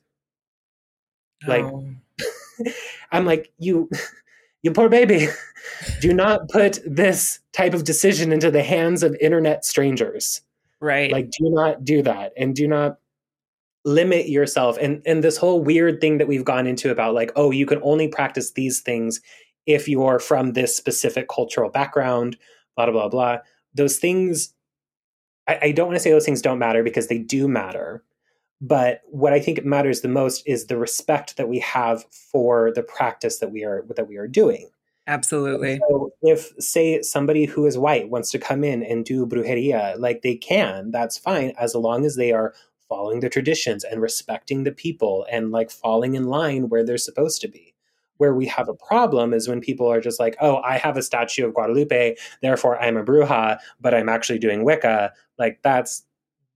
like- 1.47 1.63
Oh. 1.65 1.85
I'm 3.11 3.25
like, 3.25 3.51
you, 3.57 3.89
you 4.61 4.71
poor 4.71 4.87
baby. 4.89 5.27
Do 6.01 6.13
not 6.13 6.47
put 6.49 6.79
this 6.85 7.39
type 7.51 7.73
of 7.73 7.83
decision 7.83 8.31
into 8.31 8.51
the 8.51 8.63
hands 8.63 9.01
of 9.03 9.15
internet 9.19 9.65
strangers. 9.65 10.41
right. 10.79 11.11
Like, 11.11 11.31
do 11.31 11.49
not 11.49 11.83
do 11.83 12.01
that, 12.03 12.33
and 12.37 12.55
do 12.55 12.67
not 12.67 12.97
limit 13.85 14.29
yourself. 14.29 14.77
And 14.79 15.01
and 15.05 15.23
this 15.23 15.37
whole 15.37 15.61
weird 15.61 16.01
thing 16.01 16.17
that 16.17 16.27
we've 16.27 16.45
gone 16.45 16.67
into 16.67 16.91
about 16.91 17.13
like, 17.13 17.31
oh, 17.35 17.51
you 17.51 17.65
can 17.65 17.79
only 17.83 18.07
practice 18.07 18.51
these 18.51 18.81
things 18.81 19.21
if 19.65 19.87
you're 19.87 20.19
from 20.19 20.53
this 20.53 20.75
specific 20.75 21.27
cultural 21.29 21.69
background. 21.69 22.37
Blah 22.75 22.85
blah 22.87 22.93
blah. 22.93 23.09
blah. 23.09 23.37
Those 23.73 23.97
things, 23.97 24.53
I, 25.47 25.59
I 25.63 25.71
don't 25.71 25.87
want 25.87 25.95
to 25.95 25.99
say 25.99 26.11
those 26.11 26.25
things 26.25 26.41
don't 26.41 26.59
matter 26.59 26.83
because 26.83 27.07
they 27.07 27.17
do 27.19 27.47
matter. 27.47 28.03
But 28.61 29.01
what 29.07 29.33
I 29.33 29.39
think 29.39 29.65
matters 29.65 30.01
the 30.01 30.07
most 30.07 30.43
is 30.45 30.67
the 30.67 30.77
respect 30.77 31.35
that 31.35 31.49
we 31.49 31.59
have 31.59 32.05
for 32.11 32.71
the 32.71 32.83
practice 32.83 33.39
that 33.39 33.51
we 33.51 33.65
are 33.65 33.85
that 33.95 34.07
we 34.07 34.17
are 34.17 34.27
doing. 34.27 34.69
Absolutely. 35.05 35.79
So 35.89 36.13
if 36.21 36.53
say 36.59 37.01
somebody 37.01 37.45
who 37.45 37.65
is 37.65 37.77
white 37.77 38.09
wants 38.09 38.31
to 38.31 38.39
come 38.39 38.63
in 38.63 38.83
and 38.83 39.03
do 39.03 39.25
brujeria, 39.25 39.99
like 39.99 40.21
they 40.21 40.35
can, 40.35 40.91
that's 40.91 41.17
fine 41.17 41.51
as 41.59 41.75
long 41.75 42.05
as 42.05 42.15
they 42.15 42.31
are 42.31 42.53
following 42.93 43.19
the 43.21 43.29
traditions 43.29 43.83
and 43.83 44.01
respecting 44.01 44.63
the 44.63 44.71
people 44.71 45.25
and 45.31 45.51
like 45.51 45.71
falling 45.71 46.15
in 46.15 46.25
line 46.27 46.69
where 46.69 46.83
they're 46.83 46.97
supposed 46.97 47.41
to 47.41 47.47
be. 47.47 47.73
Where 48.17 48.35
we 48.35 48.45
have 48.47 48.69
a 48.69 48.75
problem 48.75 49.33
is 49.33 49.47
when 49.47 49.59
people 49.61 49.87
are 49.91 49.99
just 50.01 50.19
like, 50.19 50.35
"Oh, 50.39 50.57
I 50.57 50.77
have 50.77 50.97
a 50.97 51.01
statue 51.03 51.45
of 51.47 51.53
Guadalupe, 51.55 52.15
therefore 52.41 52.79
I'm 52.79 52.97
a 52.97 53.03
bruja, 53.03 53.57
but 53.81 53.93
I'm 53.93 54.09
actually 54.09 54.39
doing 54.39 54.63
Wicca." 54.63 55.11
Like 55.39 55.59
that's 55.63 56.03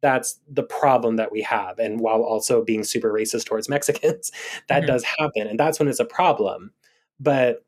that's 0.02 0.40
the 0.48 0.64
problem 0.64 1.16
that 1.18 1.32
we 1.32 1.42
have 1.42 1.80
and 1.80 2.00
while 2.00 2.22
also 2.24 2.64
being 2.64 2.84
super 2.84 3.12
racist 3.12 3.46
towards 3.46 3.68
Mexicans, 3.70 4.32
that 4.70 4.86
Mhm. 4.86 4.88
does 4.88 5.04
happen 5.04 5.48
and 5.48 5.60
that's 5.60 5.80
when 5.80 5.88
it's 5.88 6.00
a 6.00 6.06
problem. 6.06 6.72
But 7.20 7.66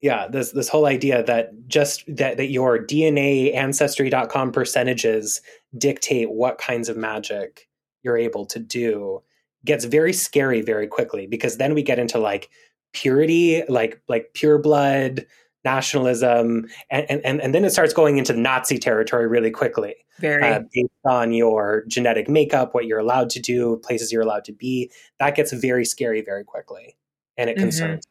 yeah 0.00 0.26
this 0.28 0.52
this 0.52 0.68
whole 0.68 0.86
idea 0.86 1.22
that 1.24 1.50
just 1.68 2.04
that 2.08 2.36
that 2.36 2.50
your 2.50 2.78
dna 2.78 3.54
ancestry.com 3.54 4.52
percentages 4.52 5.40
dictate 5.76 6.30
what 6.30 6.58
kinds 6.58 6.88
of 6.88 6.96
magic 6.96 7.68
you're 8.02 8.18
able 8.18 8.44
to 8.46 8.58
do 8.58 9.22
gets 9.64 9.84
very 9.84 10.12
scary 10.12 10.60
very 10.60 10.86
quickly 10.86 11.26
because 11.26 11.56
then 11.56 11.74
we 11.74 11.82
get 11.82 11.98
into 11.98 12.18
like 12.18 12.50
purity 12.92 13.62
like 13.68 14.00
like 14.08 14.30
pure 14.34 14.58
blood 14.58 15.26
nationalism 15.64 16.66
and 16.90 17.10
and, 17.10 17.40
and 17.40 17.54
then 17.54 17.64
it 17.64 17.70
starts 17.70 17.92
going 17.94 18.18
into 18.18 18.34
nazi 18.34 18.78
territory 18.78 19.26
really 19.26 19.50
quickly 19.50 19.94
Very. 20.20 20.42
uh, 20.44 20.60
based 20.72 20.90
on 21.06 21.32
your 21.32 21.84
genetic 21.88 22.28
makeup 22.28 22.74
what 22.74 22.84
you're 22.84 22.98
allowed 22.98 23.30
to 23.30 23.40
do 23.40 23.78
places 23.82 24.12
you're 24.12 24.22
allowed 24.22 24.44
to 24.44 24.52
be 24.52 24.90
that 25.18 25.34
gets 25.34 25.52
very 25.52 25.86
scary 25.86 26.20
very 26.20 26.44
quickly 26.44 26.96
and 27.38 27.48
it 27.48 27.56
Mhm. 27.56 27.60
concerns 27.60 28.04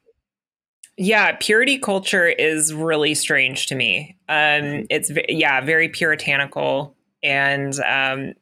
Yeah, 0.97 1.35
purity 1.39 1.79
culture 1.79 2.27
is 2.27 2.73
really 2.73 3.15
strange 3.15 3.67
to 3.67 3.75
me. 3.75 4.15
Um, 4.29 4.85
it's 4.89 5.11
yeah, 5.27 5.61
very 5.61 5.89
puritanical 5.89 6.95
and 7.23 7.73
um, 7.79 8.33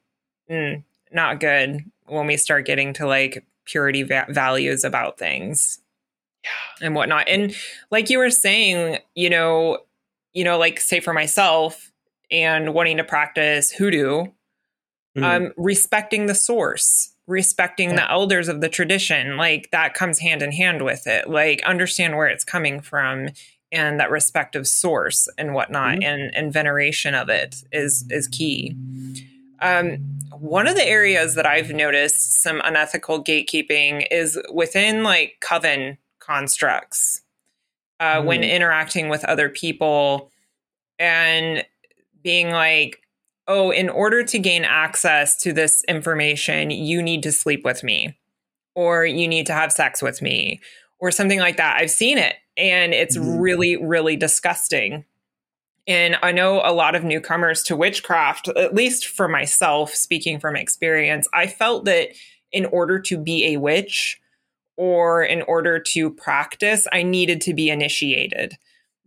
mm, 0.50 0.84
not 1.12 1.40
good 1.40 1.80
when 2.08 2.28
we 2.28 2.36
start 2.38 2.66
getting 2.66 2.94
to 2.94 3.08
like 3.08 3.46
purity 3.66 4.04
va- 4.04 4.26
values 4.30 4.84
about 4.84 5.18
things 5.18 5.80
yeah. 6.44 6.86
and 6.86 6.96
whatnot. 6.96 7.30
And 7.30 7.56
like 7.90 8.10
you 8.10 8.18
were 8.18 8.30
saying, 8.30 8.98
you 9.16 9.30
know, 9.30 9.78
you 10.34 10.44
know, 10.44 10.58
like 10.58 10.82
say 10.82 11.00
for 11.00 11.14
myself 11.14 11.92
and 12.30 12.74
wanting 12.74 12.98
to 12.98 13.04
practice 13.04 13.72
hoodoo, 13.72 14.26
Mhm. 15.18 15.24
um, 15.24 15.54
respecting 15.58 16.26
the 16.28 16.36
source, 16.36 17.11
respecting 17.28 17.96
the 17.96 18.10
elders 18.12 18.48
of 18.48 18.62
the 18.62 18.70
tradition, 18.70 19.38
like 19.38 19.70
that 19.72 19.94
comes 19.94 20.20
hand 20.20 20.42
in 20.42 20.52
hand 20.52 20.84
with 20.84 21.08
it. 21.08 21.30
Like 21.30 21.62
understand 21.64 22.18
where 22.18 22.28
it's 22.28 22.44
coming 22.44 22.82
from 22.82 23.30
and 23.72 24.00
that 24.00 24.12
respect 24.12 24.56
of 24.56 24.68
source 24.68 25.30
and 25.38 25.54
whatnot 25.54 26.00
Mhm. 26.00 26.04
and, 26.04 26.36
and 26.36 26.52
veneration 26.54 27.16
of 27.16 27.30
it 27.30 27.64
is 27.72 28.06
is 28.10 28.28
key. 28.28 28.76
Um, 29.62 29.98
one 30.32 30.68
of 30.68 30.76
the 30.76 30.86
areas 30.86 31.36
that 31.36 31.46
I've 31.46 31.70
noticed 31.70 32.42
some 32.42 32.62
unethical 32.66 33.24
gatekeeping 33.24 34.08
is 34.12 34.38
within 34.52 35.04
like 35.04 35.38
coven 35.40 36.00
constructs 36.20 37.22
uh, 38.00 38.22
when 38.24 38.42
Mm. 38.42 38.52
interacting 38.52 39.10
with 39.10 39.24
other 39.26 39.48
people 39.48 40.32
and 40.98 41.64
being 42.24 42.50
like, 42.50 43.02
oh, 43.48 43.72
in 43.72 43.90
order 43.90 44.24
to 44.24 44.40
gain 44.40 44.64
access 44.64 45.38
to 45.38 45.54
this 45.54 45.84
information, 45.88 46.72
you 46.72 47.02
need 47.02 47.24
to 47.24 47.32
sleep 47.32 47.64
with 47.66 47.84
me, 47.84 48.18
or 48.76 49.06
you 49.06 49.28
need 49.28 49.46
to 49.48 49.54
have 49.54 49.72
sex 49.72 50.02
with 50.02 50.22
me, 50.22 50.60
or 51.00 51.12
something 51.12 51.40
like 51.40 51.58
that. 51.58 51.78
I've 51.78 51.92
seen 51.92 52.18
it, 52.18 52.36
and 52.56 52.94
it's 52.94 53.18
Mhm. 53.18 53.42
really, 53.42 53.78
really 53.78 54.16
disgusting. 54.16 55.06
And 55.88 56.16
I 56.22 56.32
know 56.32 56.62
a 56.64 56.72
lot 56.72 56.94
of 56.96 57.04
newcomers 57.04 57.64
to 57.64 57.76
witchcraft, 57.76 58.48
at 58.50 58.76
least 58.76 59.08
for 59.08 59.28
myself, 59.28 59.96
speaking 59.96 60.40
from 60.40 60.56
experience, 60.56 61.28
I 61.34 61.48
felt 61.48 61.86
that 61.86 62.10
in 62.52 62.66
order 62.66 63.00
to 63.00 63.18
be 63.18 63.48
a 63.48 63.58
witch 63.58 64.20
or 64.78 65.24
in 65.24 65.42
order 65.44 65.80
to 65.80 66.12
practice, 66.12 66.88
I 66.92 67.04
needed 67.04 67.42
to 67.42 67.54
be 67.54 67.70
initiated 67.70 68.58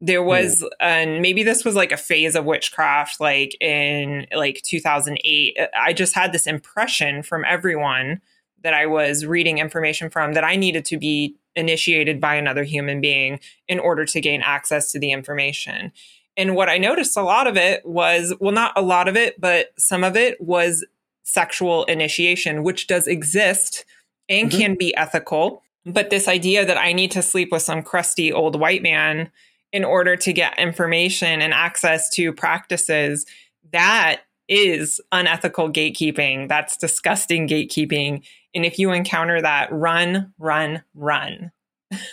there 0.01 0.22
was 0.22 0.64
and 0.80 1.22
maybe 1.22 1.42
this 1.42 1.64
was 1.64 1.74
like 1.74 1.92
a 1.92 1.97
phase 1.97 2.34
of 2.34 2.45
witchcraft 2.45 3.20
like 3.20 3.57
in 3.61 4.26
like 4.34 4.61
2008 4.64 5.57
i 5.78 5.92
just 5.92 6.14
had 6.14 6.32
this 6.32 6.47
impression 6.47 7.22
from 7.22 7.45
everyone 7.47 8.20
that 8.62 8.74
i 8.74 8.86
was 8.86 9.24
reading 9.24 9.59
information 9.59 10.11
from 10.11 10.32
that 10.32 10.45
i 10.45 10.57
needed 10.57 10.84
to 10.84 10.99
be 10.99 11.36
initiated 11.57 12.20
by 12.20 12.34
another 12.34 12.64
human 12.64 13.01
being 13.01 13.38
in 13.68 13.78
order 13.78 14.05
to 14.05 14.20
gain 14.20 14.42
access 14.42 14.90
to 14.90 14.99
the 14.99 15.12
information. 15.12 15.92
And 16.36 16.57
what 16.57 16.68
i 16.68 16.76
noticed 16.78 17.16
a 17.16 17.22
lot 17.22 17.47
of 17.47 17.57
it 17.57 17.86
was 17.86 18.34
well 18.40 18.53
not 18.53 18.72
a 18.76 18.82
lot 18.82 19.07
of 19.07 19.16
it 19.16 19.40
but 19.40 19.68
some 19.78 20.03
of 20.03 20.16
it 20.16 20.40
was 20.40 20.84
sexual 21.22 21.84
initiation 21.84 22.64
which 22.64 22.88
does 22.88 23.07
exist 23.07 23.84
and 24.28 24.51
Mhm. 24.51 24.59
can 24.59 24.74
be 24.74 24.97
ethical. 24.97 25.62
But 25.86 26.11
this 26.11 26.26
idea 26.26 26.64
that 26.66 26.76
i 26.78 26.92
need 26.92 27.12
to 27.12 27.22
sleep 27.22 27.53
with 27.53 27.62
some 27.62 27.82
crusty 27.82 28.32
old 28.32 28.59
white 28.59 28.82
man 28.82 29.30
in 29.74 29.84
order 29.84 30.14
to 30.14 30.32
get 30.32 30.56
information 30.56 31.42
and 31.42 31.52
access 31.52 32.08
to 32.08 32.32
practices 32.32 33.26
that 33.72 34.20
is 34.48 35.00
unethical 35.10 35.68
gatekeeping. 35.70 36.48
That's 36.48 36.76
disgusting 36.76 37.48
gatekeeping. 37.48 38.24
And 38.54 38.64
if 38.64 38.78
you 38.78 38.92
encounter 38.92 39.42
that 39.42 39.72
run 39.72 40.32
run 40.38 40.84
run. 40.94 41.50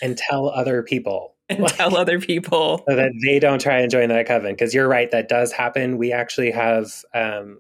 And 0.01 0.17
tell 0.17 0.49
other 0.49 0.83
people. 0.83 1.35
And 1.51 1.67
tell 1.67 1.97
other 1.97 2.19
people. 2.19 2.81
So 2.89 2.95
that 2.95 3.11
they 3.25 3.37
don't 3.37 3.59
try 3.59 3.79
and 3.79 3.91
join 3.91 4.07
that 4.09 4.25
coven. 4.25 4.53
Because 4.53 4.73
you're 4.73 4.87
right 4.87 5.11
that 5.11 5.27
does 5.27 5.51
happen. 5.51 5.97
We 5.97 6.13
actually 6.13 6.49
have 6.51 7.03
um, 7.13 7.59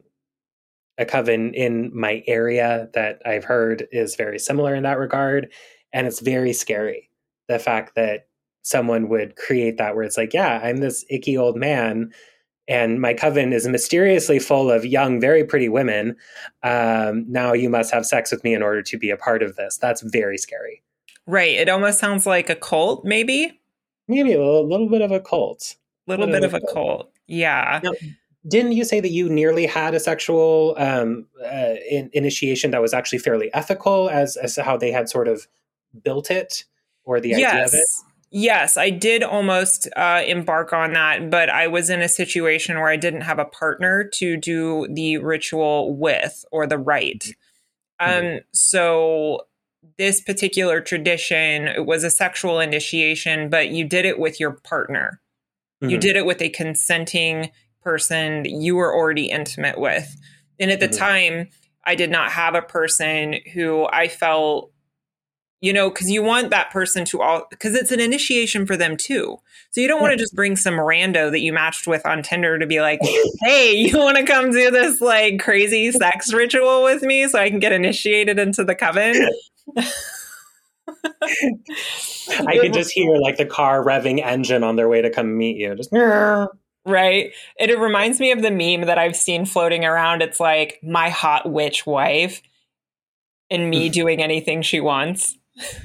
a 0.97 1.05
coven 1.05 1.53
in 1.53 1.91
my 1.93 2.23
area 2.27 2.89
that 2.93 3.21
i've 3.25 3.43
heard 3.43 3.87
is 3.91 4.15
very 4.15 4.39
similar 4.39 4.73
in 4.73 4.83
that 4.83 4.97
regard. 4.97 5.51
And 5.93 6.07
it's 6.07 6.21
very 6.21 6.53
scary 6.53 7.09
the 7.49 7.59
fact 7.59 7.95
that 7.95 8.27
someone 8.63 9.09
would 9.09 9.35
create 9.35 9.77
that 9.77 9.95
where 9.95 10.03
it's 10.03 10.17
like 10.17 10.33
yeah 10.33 10.59
i'm 10.63 10.77
this 10.77 11.05
icky 11.09 11.37
old 11.37 11.55
man 11.55 12.11
and 12.67 13.01
my 13.01 13.13
coven 13.13 13.51
is 13.51 13.67
mysteriously 13.67 14.39
full 14.39 14.71
of 14.71 14.85
young 14.85 15.19
very 15.19 15.43
pretty 15.43 15.67
women 15.67 16.15
um, 16.63 17.25
now 17.27 17.53
you 17.53 17.69
must 17.69 17.93
have 17.93 18.05
sex 18.05 18.31
with 18.31 18.43
me 18.43 18.53
in 18.53 18.61
order 18.61 18.81
to 18.81 18.97
be 18.97 19.09
a 19.09 19.17
part 19.17 19.41
of 19.41 19.55
this 19.55 19.77
that's 19.77 20.01
very 20.01 20.37
scary 20.37 20.81
Right. 21.27 21.55
It 21.55 21.69
almost 21.69 21.99
sounds 21.99 22.25
like 22.25 22.49
a 22.49 22.55
cult, 22.55 23.05
maybe. 23.05 23.59
Maybe 24.07 24.33
a 24.33 24.39
little, 24.39 24.67
little 24.67 24.89
bit 24.89 25.01
of 25.01 25.11
a 25.11 25.19
cult. 25.19 25.75
A 26.07 26.11
little 26.11 26.27
bit 26.27 26.43
of 26.43 26.53
a 26.53 26.59
cult. 26.73 27.11
Yeah. 27.27 27.79
Now, 27.83 27.91
didn't 28.47 28.73
you 28.73 28.83
say 28.83 28.99
that 28.99 29.11
you 29.11 29.29
nearly 29.29 29.65
had 29.65 29.93
a 29.93 29.99
sexual 29.99 30.75
um, 30.77 31.27
uh, 31.41 31.75
in, 31.89 32.09
initiation 32.13 32.71
that 32.71 32.81
was 32.81 32.93
actually 32.93 33.19
fairly 33.19 33.53
ethical 33.53 34.09
as 34.09 34.35
as 34.35 34.57
how 34.57 34.75
they 34.75 34.91
had 34.91 35.07
sort 35.07 35.27
of 35.27 35.47
built 36.03 36.31
it 36.31 36.65
or 37.03 37.19
the 37.19 37.33
idea 37.33 37.47
yes. 37.47 37.73
of 37.73 37.79
it? 37.79 38.10
Yes, 38.33 38.77
I 38.77 38.89
did 38.89 39.23
almost 39.23 39.89
uh, 39.97 40.23
embark 40.25 40.71
on 40.71 40.93
that, 40.93 41.29
but 41.29 41.49
I 41.49 41.67
was 41.67 41.89
in 41.89 42.01
a 42.01 42.07
situation 42.07 42.77
where 42.77 42.87
I 42.87 42.95
didn't 42.95 43.21
have 43.21 43.39
a 43.39 43.45
partner 43.45 44.05
to 44.05 44.37
do 44.37 44.87
the 44.89 45.17
ritual 45.17 45.93
with 45.93 46.45
or 46.49 46.65
the 46.65 46.77
rite. 46.77 47.35
Mhm. 48.05 48.35
Um, 48.37 48.39
so 48.53 49.47
this 49.97 50.21
particular 50.21 50.81
tradition 50.81 51.67
it 51.67 51.85
was 51.85 52.03
a 52.03 52.09
sexual 52.11 52.59
initiation, 52.59 53.49
but 53.49 53.69
you 53.69 53.85
did 53.85 54.05
it 54.05 54.19
with 54.19 54.39
your 54.39 54.51
partner. 54.51 55.21
You 55.81 55.97
Mhm. 55.97 56.01
did 56.01 56.15
it 56.17 56.25
with 56.25 56.41
a 56.41 56.49
consenting 56.49 57.51
person 57.83 58.43
that 58.43 58.51
you 58.51 58.75
were 58.75 58.95
already 58.95 59.25
intimate 59.27 59.79
with. 59.79 60.15
And 60.59 60.71
at 60.71 60.79
the 60.81 60.87
Mhm. 60.87 60.97
time, 60.97 61.49
I 61.85 61.95
did 61.95 62.11
not 62.11 62.31
have 62.31 62.55
a 62.55 62.61
person 62.63 63.35
who 63.53 63.87
I 63.91 64.07
felt, 64.07 64.70
you 65.61 65.71
know, 65.71 65.89
because 65.89 66.09
you 66.09 66.23
want 66.23 66.49
that 66.49 66.71
person 66.71 67.05
to 67.05 67.21
all, 67.21 67.45
because 67.49 67.75
it's 67.75 67.91
an 67.91 67.99
initiation 67.99 68.65
for 68.65 68.75
them 68.75 68.97
too. 68.97 69.37
So 69.69 69.79
you 69.79 69.87
don't 69.87 70.01
want 70.01 70.11
to 70.11 70.17
just 70.17 70.35
bring 70.35 70.55
some 70.55 70.73
rando 70.73 71.31
that 71.31 71.39
you 71.39 71.53
matched 71.53 71.87
with 71.87 72.05
on 72.05 72.23
Tinder 72.23 72.59
to 72.59 72.65
be 72.65 72.81
like, 72.81 72.99
hey, 73.41 73.73
you 73.77 73.97
want 73.97 74.17
to 74.17 74.23
come 74.23 74.51
do 74.51 74.71
this 74.71 74.99
like 74.99 75.39
crazy 75.39 75.91
sex 75.91 76.33
ritual 76.33 76.83
with 76.83 77.03
me 77.03 77.27
so 77.27 77.39
I 77.39 77.49
can 77.49 77.59
get 77.59 77.71
initiated 77.71 78.39
into 78.39 78.63
the 78.63 78.75
coven? 78.75 79.29
I 82.47 82.57
could 82.59 82.73
just 82.73 82.91
hear 82.91 83.15
like 83.17 83.37
the 83.37 83.45
car 83.45 83.83
revving 83.83 84.21
engine 84.23 84.63
on 84.63 84.75
their 84.75 84.89
way 84.89 85.01
to 85.01 85.09
come 85.09 85.37
meet 85.37 85.57
you. 85.57 85.75
Just 85.75 85.91
Right. 86.83 87.31
And 87.59 87.69
it 87.69 87.77
reminds 87.77 88.19
me 88.19 88.31
of 88.31 88.41
the 88.41 88.49
meme 88.49 88.87
that 88.87 88.97
I've 88.97 89.15
seen 89.15 89.45
floating 89.45 89.85
around. 89.85 90.23
It's 90.23 90.39
like 90.39 90.79
my 90.81 91.09
hot 91.09 91.49
witch 91.49 91.85
wife 91.85 92.41
and 93.51 93.69
me 93.69 93.89
doing 94.01 94.21
anything 94.21 94.63
she 94.63 94.79
wants. 94.79 95.37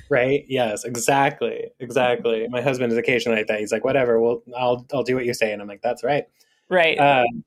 Right. 0.08 0.44
Yes, 0.48 0.84
exactly, 0.84 1.70
exactly. 1.80 2.46
My 2.50 2.62
husband 2.62 2.92
is 2.92 2.98
occasionally 2.98 3.38
like 3.38 3.46
that. 3.48 3.60
He's 3.60 3.72
like, 3.72 3.84
"Whatever, 3.84 4.20
well, 4.20 4.42
I'll 4.56 4.86
I'll 4.92 5.02
do 5.02 5.14
what 5.14 5.24
you 5.26 5.34
say," 5.34 5.52
and 5.52 5.60
I'm 5.62 5.68
like, 5.68 5.82
"That's 5.82 6.02
right." 6.04 6.24
Right. 6.68 6.98
Um, 6.98 7.44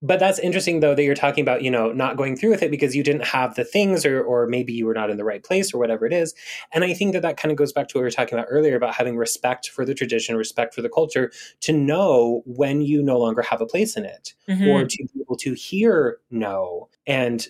but 0.00 0.20
that's 0.20 0.38
interesting 0.38 0.80
though 0.80 0.94
that 0.94 1.02
you're 1.02 1.14
talking 1.16 1.42
about 1.42 1.62
you 1.62 1.70
know 1.70 1.92
not 1.92 2.16
going 2.16 2.36
through 2.36 2.50
with 2.50 2.62
it 2.62 2.70
because 2.70 2.94
you 2.94 3.02
didn't 3.02 3.24
have 3.24 3.56
the 3.56 3.64
things 3.64 4.06
or 4.06 4.22
or 4.22 4.46
maybe 4.46 4.72
you 4.72 4.86
were 4.86 4.94
not 4.94 5.10
in 5.10 5.16
the 5.16 5.24
right 5.24 5.42
place 5.42 5.74
or 5.74 5.78
whatever 5.78 6.06
it 6.06 6.12
is 6.12 6.34
and 6.72 6.84
i 6.84 6.94
think 6.94 7.12
that 7.12 7.22
that 7.22 7.36
kind 7.36 7.50
of 7.50 7.58
goes 7.58 7.72
back 7.72 7.88
to 7.88 7.98
what 7.98 8.02
we 8.02 8.04
were 8.06 8.10
talking 8.10 8.38
about 8.38 8.46
earlier 8.48 8.76
about 8.76 8.94
having 8.94 9.16
respect 9.16 9.68
for 9.70 9.84
the 9.84 9.94
tradition 9.94 10.36
respect 10.36 10.72
for 10.72 10.82
the 10.82 10.88
culture 10.88 11.32
to 11.60 11.72
know 11.72 12.42
when 12.46 12.80
you 12.80 13.02
no 13.02 13.18
longer 13.18 13.42
have 13.42 13.60
a 13.60 13.66
place 13.66 13.96
in 13.96 14.04
it 14.04 14.34
Mhm. 14.48 14.68
or 14.68 14.84
to 14.84 15.04
be 15.12 15.20
able 15.20 15.36
to 15.36 15.52
hear 15.54 16.18
no 16.30 16.88
and 17.06 17.48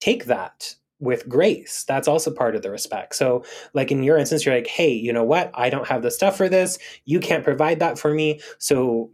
take 0.00 0.26
that 0.26 0.76
with 1.00 1.28
grace. 1.28 1.84
That's 1.86 2.08
also 2.08 2.30
part 2.30 2.56
of 2.56 2.62
the 2.62 2.70
respect. 2.70 3.14
So 3.14 3.44
like 3.72 3.92
in 3.92 4.02
your 4.02 4.18
instance 4.18 4.44
you're 4.44 4.54
like 4.54 4.66
hey 4.66 4.90
you 4.92 5.12
know 5.12 5.24
what? 5.24 5.50
I 5.54 5.70
don't 5.70 5.86
have 5.86 6.02
the 6.02 6.10
stuff 6.10 6.36
for 6.36 6.48
this. 6.48 6.78
You 7.04 7.20
can't 7.20 7.44
provide 7.44 7.78
that 7.80 7.98
for 7.98 8.12
me. 8.12 8.40
So 8.58 9.10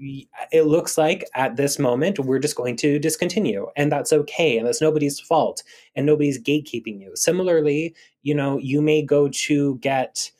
it 0.50 0.62
looks 0.62 0.96
like 0.96 1.24
at 1.34 1.56
this 1.56 1.78
moment 1.78 2.18
we're 2.18 2.38
just 2.38 2.56
going 2.56 2.76
to 2.76 2.98
discontinue 2.98 3.66
and 3.76 3.92
that's 3.92 4.12
okay 4.12 4.56
and 4.56 4.66
that's 4.66 4.80
nobody's 4.80 5.20
fault 5.20 5.62
and 5.94 6.06
nobody's 6.06 6.40
gatekeeping 6.40 7.00
you. 7.00 7.12
Similarly 7.14 7.94
you 8.22 8.34
know 8.34 8.58
you 8.58 8.80
may 8.80 9.02
go 9.02 9.28
to 9.28 9.76
get 9.76 10.30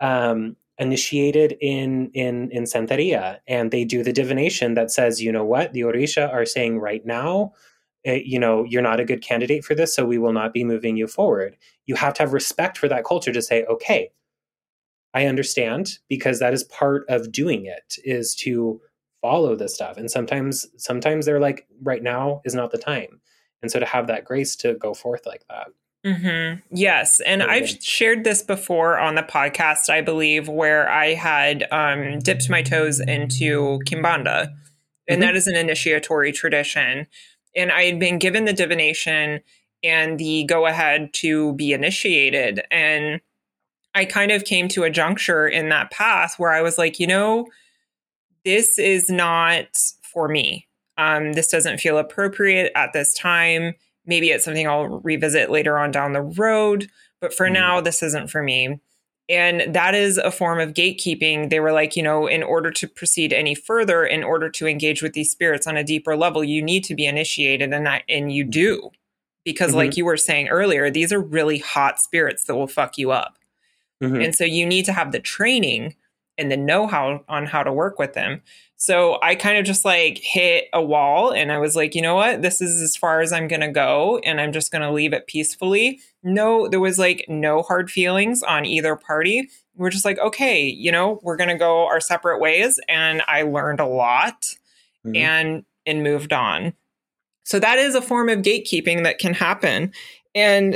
um 0.00 0.56
initiated 0.78 1.56
in 1.60 2.10
in 2.14 2.50
in 2.52 2.64
santeria 2.64 3.38
and 3.48 3.70
they 3.70 3.84
do 3.84 4.02
the 4.02 4.12
divination 4.12 4.74
that 4.74 4.90
says 4.90 5.22
you 5.22 5.30
know 5.32 5.44
what? 5.44 5.72
The 5.72 5.80
orisha 5.80 6.32
are 6.32 6.46
saying 6.46 6.78
right 6.78 7.04
now 7.04 7.52
you 8.04 8.38
know 8.38 8.64
you're 8.64 8.82
not 8.82 9.00
a 9.00 9.04
good 9.04 9.22
candidate 9.22 9.64
for 9.64 9.74
this 9.74 9.94
so 9.94 10.04
we 10.04 10.18
will 10.18 10.32
not 10.32 10.52
be 10.52 10.64
moving 10.64 10.96
you 10.96 11.06
forward 11.06 11.56
you 11.86 11.94
have 11.94 12.14
to 12.14 12.22
have 12.22 12.32
respect 12.32 12.78
for 12.78 12.88
that 12.88 13.04
culture 13.04 13.32
to 13.32 13.42
say 13.42 13.64
okay 13.64 14.10
i 15.14 15.26
understand 15.26 15.98
because 16.08 16.38
that 16.38 16.52
is 16.54 16.64
part 16.64 17.04
of 17.08 17.32
doing 17.32 17.66
it 17.66 17.96
is 18.04 18.34
to 18.34 18.80
follow 19.20 19.56
this 19.56 19.74
stuff 19.74 19.96
and 19.96 20.10
sometimes 20.10 20.66
sometimes 20.76 21.26
they're 21.26 21.40
like 21.40 21.66
right 21.82 22.02
now 22.02 22.40
is 22.44 22.54
not 22.54 22.70
the 22.70 22.78
time 22.78 23.20
and 23.62 23.70
so 23.70 23.80
to 23.80 23.86
have 23.86 24.06
that 24.06 24.24
grace 24.24 24.54
to 24.56 24.74
go 24.74 24.94
forth 24.94 25.26
like 25.26 25.44
that 25.48 25.68
Mm-hmm. 26.06 26.60
Yes. 26.70 27.18
And 27.20 27.42
Okay. 27.42 27.50
I've 27.50 27.68
shared 27.82 28.22
this 28.22 28.40
before 28.40 29.00
on 29.00 29.16
the 29.16 29.22
podcast, 29.24 29.90
I 29.90 30.00
believe, 30.00 30.48
where 30.48 30.88
I 30.88 31.14
had 31.14 31.66
um, 31.72 32.20
dipped 32.20 32.48
my 32.48 32.62
toes 32.62 33.00
into 33.00 33.80
Kimbanda. 33.84 34.48
And 35.08 35.20
Mhm. 35.20 35.26
that 35.26 35.34
is 35.36 35.48
an 35.48 35.56
initiatory 35.56 36.30
tradition. 36.30 37.08
And 37.56 37.72
I 37.72 37.84
had 37.84 37.98
been 37.98 38.18
given 38.18 38.44
the 38.44 38.52
divination 38.52 39.40
and 39.82 40.18
the 40.18 40.44
go 40.44 40.66
ahead 40.66 41.12
to 41.14 41.52
be 41.54 41.72
initiated. 41.72 42.62
And 42.70 43.20
I 43.94 44.04
kind 44.04 44.30
of 44.32 44.44
came 44.44 44.68
to 44.68 44.84
a 44.84 44.90
juncture 44.90 45.46
in 45.46 45.68
that 45.70 45.90
path 45.90 46.34
where 46.38 46.52
I 46.52 46.62
was 46.62 46.78
like, 46.78 47.00
you 47.00 47.06
know, 47.06 47.46
this 48.44 48.78
is 48.78 49.08
not 49.10 49.66
for 50.02 50.28
me. 50.28 50.66
Um, 50.96 51.32
this 51.34 51.48
doesn't 51.48 51.78
feel 51.78 51.98
appropriate 51.98 52.72
at 52.74 52.92
this 52.92 53.14
time. 53.14 53.74
Maybe 54.06 54.30
it's 54.30 54.44
something 54.44 54.66
I'll 54.66 55.00
revisit 55.00 55.50
later 55.50 55.78
on 55.78 55.90
down 55.90 56.12
the 56.12 56.22
road, 56.22 56.88
but 57.20 57.34
for 57.34 57.48
Mhm. 57.48 57.52
now, 57.52 57.80
this 57.80 58.02
isn't 58.02 58.28
for 58.30 58.42
me. 58.42 58.78
And 59.28 59.74
that 59.74 59.94
is 59.94 60.16
a 60.16 60.30
form 60.30 60.58
of 60.58 60.72
gatekeeping. 60.72 61.50
They 61.50 61.60
were 61.60 61.72
like, 61.72 61.96
you 61.96 62.02
know, 62.02 62.26
in 62.26 62.42
order 62.42 62.70
to 62.70 62.88
proceed 62.88 63.32
any 63.32 63.54
further, 63.54 64.04
in 64.04 64.24
order 64.24 64.48
to 64.50 64.66
engage 64.66 65.02
with 65.02 65.12
these 65.12 65.30
spirits 65.30 65.66
on 65.66 65.76
a 65.76 65.84
deeper 65.84 66.16
level, 66.16 66.42
you 66.42 66.62
need 66.62 66.82
to 66.84 66.94
be 66.94 67.04
initiated, 67.04 67.72
and 67.74 67.86
that, 67.86 68.04
and 68.08 68.32
you 68.32 68.42
do, 68.44 68.90
because, 69.44 69.72
Mhm. 69.72 69.76
like 69.76 69.96
you 69.98 70.06
were 70.06 70.16
saying 70.16 70.48
earlier, 70.48 70.88
these 70.90 71.12
are 71.12 71.20
really 71.20 71.58
hot 71.58 72.00
spirits 72.00 72.44
that 72.44 72.56
will 72.56 72.66
fuck 72.66 72.96
you 72.96 73.10
up. 73.10 73.38
Mhm. 74.02 74.24
And 74.24 74.34
so 74.34 74.44
you 74.44 74.64
need 74.64 74.84
to 74.86 74.92
have 74.92 75.12
the 75.12 75.20
training 75.20 75.94
and 76.38 76.50
the 76.50 76.56
know 76.56 76.86
how 76.86 77.24
on 77.28 77.46
how 77.46 77.62
to 77.62 77.72
work 77.72 77.98
with 77.98 78.14
them. 78.14 78.40
So 78.76 79.18
I 79.22 79.34
kind 79.34 79.58
of 79.58 79.64
just 79.64 79.84
like 79.84 80.18
hit 80.18 80.68
a 80.72 80.80
wall 80.80 81.32
and 81.32 81.50
I 81.50 81.58
was 81.58 81.74
like, 81.74 81.96
you 81.96 82.00
know 82.00 82.14
what? 82.14 82.42
This 82.42 82.60
is 82.60 82.80
as 82.80 82.96
far 82.96 83.20
as 83.20 83.32
I'm 83.32 83.48
going 83.48 83.60
to 83.60 83.68
go 83.72 84.20
and 84.24 84.40
I'm 84.40 84.52
just 84.52 84.70
going 84.70 84.82
to 84.82 84.92
leave 84.92 85.12
it 85.12 85.26
peacefully. 85.26 85.98
No, 86.22 86.68
there 86.68 86.80
was 86.80 86.98
like 86.98 87.24
no 87.28 87.62
hard 87.62 87.90
feelings 87.90 88.42
on 88.42 88.64
either 88.64 88.96
party. 88.96 89.48
We're 89.76 89.90
just 89.90 90.04
like, 90.04 90.18
okay, 90.18 90.66
you 90.66 90.90
know, 90.90 91.20
we're 91.22 91.36
going 91.36 91.50
to 91.50 91.56
go 91.58 91.86
our 91.86 92.00
separate 92.00 92.40
ways. 92.40 92.80
And 92.88 93.22
I 93.28 93.42
learned 93.42 93.80
a 93.80 93.86
lot 93.86 94.54
Mhm. 95.06 95.16
and 95.16 95.64
and 95.86 96.02
moved 96.02 96.32
on. 96.32 96.74
So 97.44 97.58
that 97.60 97.78
is 97.78 97.94
a 97.94 98.02
form 98.02 98.28
of 98.28 98.40
gatekeeping 98.40 99.04
that 99.04 99.18
can 99.18 99.32
happen. 99.32 99.92
And 100.34 100.74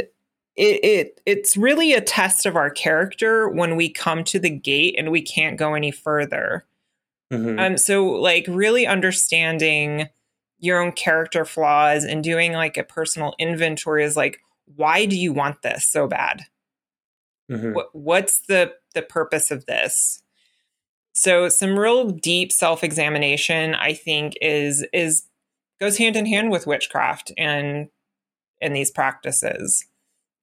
it, 0.57 0.85
it 0.85 1.21
it's 1.27 1.57
really 1.57 1.93
a 1.93 2.01
test 2.01 2.47
of 2.47 2.57
our 2.57 2.71
character 2.71 3.49
when 3.49 3.75
we 3.77 3.89
come 3.91 4.23
to 4.25 4.39
the 4.39 4.51
gate 4.51 4.95
and 4.97 5.11
we 5.11 5.21
can't 5.23 5.59
go 5.59 5.75
any 5.75 5.91
further. 5.91 6.65
Mhm. 7.33 7.59
Um, 7.59 7.77
so 7.79 8.07
like 8.07 8.45
really 8.49 8.87
understanding 8.87 10.09
your 10.61 10.81
own 10.81 10.93
character 10.93 11.45
flaws 11.45 12.05
and 12.05 12.23
doing 12.23 12.53
like 12.53 12.77
a 12.77 12.85
personal 12.85 13.35
inventory 13.39 14.05
is 14.05 14.17
like, 14.17 14.39
why 14.77 15.07
do 15.07 15.17
you 15.19 15.33
want 15.33 15.63
this 15.63 15.85
so 15.87 16.07
bad? 16.07 16.43
Mhm. 17.51 17.75
What, 17.75 17.89
what's 17.95 18.43
the 18.47 18.73
the 18.95 19.03
purpose 19.03 19.51
of 19.51 19.67
this? 19.67 20.23
So 21.15 21.49
some 21.49 21.79
real 21.79 22.09
deep 22.11 22.51
self-examination, 22.53 23.75
I 23.75 23.93
think, 23.95 24.35
is 24.41 24.85
is 24.93 25.25
goes 25.81 25.99
hand 25.99 26.17
in 26.17 26.27
hand 26.27 26.51
with 26.51 26.67
witchcraft 26.67 27.33
and 27.37 27.89
and 28.61 28.75
these 28.77 28.91
practices 28.91 29.85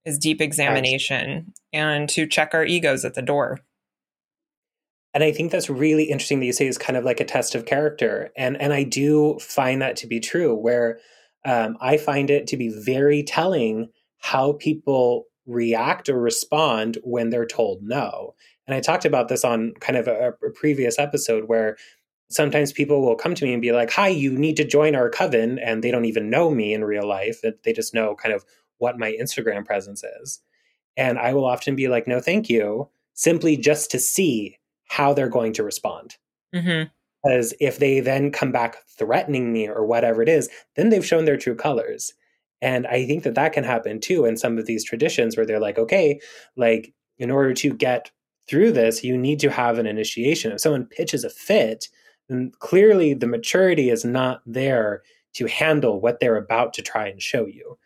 is 0.05 0.17
deep 0.19 0.41
examination 0.41 1.53
and 1.71 2.09
to 2.09 2.25
check 2.27 2.53
our 2.53 2.65
egos 2.65 3.05
at 3.05 3.13
the 3.15 3.21
door. 3.21 3.59
and 5.13 5.23
i 5.23 5.32
think 5.32 5.51
that's 5.51 5.69
really 5.69 6.05
interesting 6.05 6.39
that 6.39 6.45
you 6.45 6.53
say 6.53 6.67
is 6.67 6.77
kind 6.77 6.97
of 6.97 7.03
like 7.05 7.19
a 7.19 7.25
test 7.25 7.55
of 7.55 7.65
character 7.65 8.30
and 8.38 8.59
and 8.61 8.73
i 8.73 8.84
do 8.84 9.38
find 9.39 9.82
that 9.82 9.95
to 9.95 10.07
be 10.07 10.19
true 10.19 10.53
where 10.53 10.99
um, 11.45 11.77
i 11.82 11.97
find 11.97 12.30
it 12.30 12.45
to 12.47 12.57
be 12.57 12.69
very 12.69 13.23
telling 13.23 13.89
how 14.20 14.53
people 14.53 15.26
react 15.45 16.09
or 16.09 16.20
respond 16.20 16.97
when 17.03 17.30
they're 17.30 17.45
told 17.45 17.82
no 17.82 18.34
and 18.67 18.76
i 18.76 18.80
talked 18.80 19.05
about 19.05 19.28
this 19.28 19.43
on 19.43 19.74
kind 19.80 19.97
of 19.97 20.07
a, 20.07 20.34
a 20.45 20.51
previous 20.51 20.99
episode 20.99 21.45
where 21.47 21.76
sometimes 22.30 22.72
people 22.72 23.01
will 23.01 23.15
come 23.15 23.34
to 23.34 23.45
me 23.45 23.53
and 23.53 23.61
be 23.61 23.72
like 23.72 23.91
hi 23.91 24.07
you 24.07 24.32
need 24.38 24.55
to 24.55 24.63
join 24.63 24.95
our 24.95 25.09
coven 25.09 25.57
and 25.59 25.84
they 25.84 25.91
don't 25.91 26.05
even 26.05 26.30
know 26.30 26.51
me 26.51 26.74
in 26.74 26.84
real 26.84 27.07
life 27.07 27.41
they 27.63 27.74
just 27.74 27.93
know 27.93 28.15
kind 28.15 28.34
of 28.34 28.45
what 28.78 28.99
my 28.99 29.15
instagram 29.20 29.65
presence 29.65 30.03
is 30.22 30.39
and 30.95 31.17
i 31.17 31.34
will 31.34 31.45
often 31.45 31.76
be 31.76 31.88
like 31.88 32.07
no 32.07 32.20
thank 32.20 32.47
you 32.49 32.88
simply 33.20 33.57
just 33.57 33.91
to 33.91 33.99
see 33.99 34.57
how 34.88 35.13
they're 35.13 35.30
going 35.30 35.51
to 35.53 35.63
respond. 35.63 36.15
Mm-hmm. 36.55 36.89
Because 37.24 37.53
if 37.59 37.80
they 37.80 37.99
then 37.99 38.32
come 38.32 38.53
back 38.53 38.78
threatening 38.97 39.51
me 39.51 39.67
or 39.67 39.86
whatever 39.86 40.22
it 40.22 40.30
is, 40.30 40.49
then 40.76 40.88
they've 40.89 41.05
shown 41.05 41.26
their 41.26 41.38
true 41.38 41.55
colors. 41.55 42.13
And 42.62 42.88
I 42.88 43.05
think 43.05 43.24
that 43.24 43.36
that 43.36 43.53
can 43.53 43.64
happen 43.64 43.99
too 43.99 44.26
in 44.26 44.38
some 44.38 44.57
of 44.57 44.66
these 44.66 44.84
traditions 44.84 45.38
where 45.38 45.45
they're 45.45 45.60
like, 45.60 45.78
okay, 45.78 46.20
like 46.55 46.93
in 47.18 47.32
order 47.32 47.53
to 47.53 47.74
get 47.74 48.12
through 48.47 48.72
this, 48.72 49.03
you 49.03 49.18
need 49.18 49.39
to 49.39 49.51
have 49.51 49.78
an 49.78 49.86
initiation. 49.86 50.51
If 50.51 50.62
someone 50.62 50.86
pitches 50.86 51.24
a 51.24 51.30
fit, 51.30 51.88
then 52.28 52.51
clearly 52.60 53.14
the 53.14 53.28
maturity 53.28 53.89
is 53.89 54.03
not 54.03 54.41
there 54.45 55.03
to 55.34 55.45
handle 55.45 56.01
what 56.01 56.20
they're 56.20 56.36
about 56.36 56.74
to 56.74 56.82
try 56.82 57.07
and 57.07 57.22
show 57.22 57.45
you. 57.45 57.78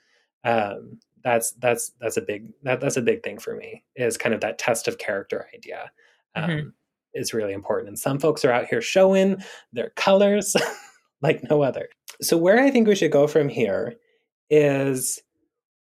Um, 0.44 1.00
that's 1.24 1.52
that's 1.54 1.92
that's 2.02 2.18
a 2.18 2.22
big 2.22 2.50
that, 2.64 2.82
that's 2.82 2.98
a 2.98 3.02
big 3.02 3.24
thing 3.24 3.40
for 3.40 3.56
me 3.56 3.84
is 3.96 4.18
kind 4.18 4.36
of 4.36 4.42
that 4.42 4.58
test 4.58 4.90
of 4.90 4.98
character 4.98 5.48
idea 5.54 5.90
um, 6.36 6.50
mm-hmm. 6.50 6.68
is 7.14 7.34
really 7.34 7.54
important. 7.54 7.90
And 7.90 8.00
some 8.00 8.20
folks 8.20 8.44
are 8.44 8.52
out 8.52 8.66
here 8.66 8.82
showing 8.82 9.42
their 9.72 9.92
colors 9.92 10.56
like 11.22 11.42
no 11.50 11.62
other. 11.62 11.90
So 12.22 12.38
where 12.38 12.60
I 12.60 12.70
think 12.70 12.88
we 12.88 12.96
should 12.96 13.12
go 13.12 13.28
from 13.28 13.50
here 13.50 13.96
is 14.54 15.20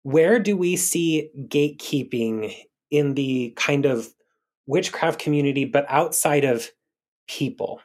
where 0.01 0.39
do 0.39 0.57
we 0.57 0.75
see 0.75 1.29
gatekeeping 1.47 2.55
in 2.89 3.13
the 3.13 3.53
kind 3.55 3.85
of 3.85 4.07
witchcraft 4.65 5.19
community, 5.19 5.63
but 5.63 5.85
outside 5.89 6.43
of 6.43 6.71
people? 7.27 7.81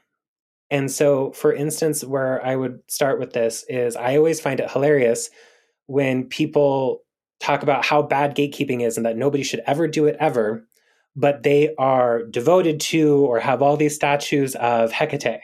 And 0.70 0.90
so, 0.90 1.32
for 1.32 1.52
instance, 1.52 2.04
where 2.04 2.44
I 2.44 2.56
would 2.56 2.80
start 2.88 3.20
with 3.20 3.32
this 3.34 3.64
is 3.68 3.96
I 3.96 4.16
always 4.16 4.40
find 4.40 4.60
it 4.60 4.70
hilarious 4.70 5.30
when 5.86 6.24
people 6.24 7.02
talk 7.40 7.62
about 7.62 7.84
how 7.84 8.02
bad 8.02 8.34
gatekeeping 8.34 8.84
is 8.84 8.96
and 8.96 9.04
that 9.04 9.16
nobody 9.16 9.42
should 9.42 9.62
ever 9.66 9.86
do 9.86 10.06
it 10.06 10.16
ever, 10.18 10.66
but 11.14 11.42
they 11.42 11.74
are 11.76 12.24
devoted 12.24 12.80
to 12.80 13.26
or 13.26 13.40
have 13.40 13.62
all 13.62 13.76
these 13.76 13.94
statues 13.94 14.54
of 14.56 14.90
Hecate, 14.92 15.40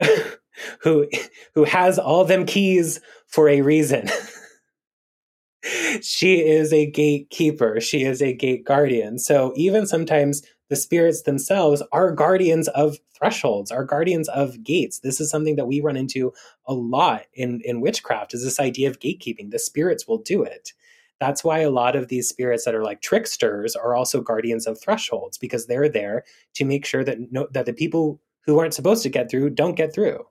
who 0.80 1.08
who 1.54 1.64
has 1.64 1.98
all 1.98 2.24
them 2.24 2.46
keys 2.46 3.00
for 3.26 3.48
a 3.48 3.60
reason. 3.60 4.08
she 6.02 6.40
is 6.40 6.72
a 6.72 6.90
gatekeeper. 6.90 7.80
She 7.80 8.04
is 8.04 8.22
a 8.22 8.32
gate 8.32 8.64
guardian. 8.64 9.18
So 9.18 9.52
even 9.56 9.86
sometimes 9.86 10.42
the 10.68 10.76
spirits 10.76 11.22
themselves 11.22 11.82
are 11.92 12.12
guardians 12.12 12.68
of 12.68 12.98
thresholds, 13.16 13.70
are 13.70 13.84
guardians 13.84 14.28
of 14.28 14.62
gates. 14.62 15.00
This 15.00 15.20
is 15.20 15.30
something 15.30 15.56
that 15.56 15.66
we 15.66 15.80
run 15.80 15.96
into 15.96 16.32
a 16.66 16.74
lot 16.74 17.22
in, 17.34 17.60
in 17.64 17.80
witchcraft 17.80 18.34
is 18.34 18.44
this 18.44 18.60
idea 18.60 18.88
of 18.88 19.00
gatekeeping. 19.00 19.50
The 19.50 19.58
spirits 19.58 20.06
will 20.06 20.18
do 20.18 20.42
it. 20.42 20.72
That's 21.20 21.42
why 21.42 21.60
a 21.60 21.70
lot 21.70 21.96
of 21.96 22.08
these 22.08 22.28
spirits 22.28 22.64
that 22.64 22.74
are 22.74 22.84
like 22.84 23.00
tricksters 23.00 23.74
are 23.74 23.96
also 23.96 24.20
guardians 24.20 24.66
of 24.66 24.80
thresholds 24.80 25.36
because 25.36 25.66
they're 25.66 25.88
there 25.88 26.24
to 26.54 26.64
make 26.64 26.84
sure 26.84 27.02
that 27.02 27.32
no, 27.32 27.48
that 27.52 27.66
the 27.66 27.72
people 27.72 28.20
who 28.46 28.58
aren't 28.58 28.74
supposed 28.74 29.02
to 29.02 29.08
get 29.08 29.30
through 29.30 29.50
don't 29.50 29.74
get 29.74 29.92
through. 29.92 30.24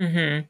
Hmm. 0.00 0.40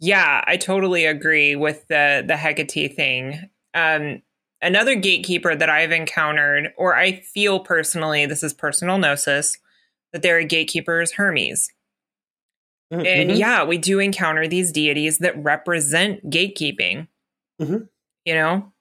Yeah, 0.00 0.42
I 0.46 0.56
totally 0.56 1.04
agree 1.04 1.54
with 1.54 1.86
the 1.88 2.24
the 2.26 2.36
Hecate 2.36 2.96
thing. 2.96 3.48
Um, 3.74 4.22
another 4.60 4.94
gatekeeper 4.94 5.54
that 5.54 5.70
I've 5.70 5.92
encountered, 5.92 6.72
or 6.76 6.96
I 6.96 7.20
feel 7.20 7.60
personally, 7.60 8.26
this 8.26 8.42
is 8.42 8.52
personal 8.52 8.98
gnosis, 8.98 9.56
that 10.12 10.22
there 10.22 10.38
are 10.38 10.42
gatekeepers 10.42 11.12
Hermes. 11.12 11.70
Mm-hmm. 12.92 13.06
And 13.06 13.38
yeah, 13.38 13.64
we 13.64 13.78
do 13.78 13.98
encounter 13.98 14.46
these 14.46 14.70
deities 14.72 15.18
that 15.18 15.42
represent 15.42 16.28
gatekeeping. 16.28 17.08
Mm-hmm. 17.60 17.84
You 18.24 18.34
know? 18.34 18.72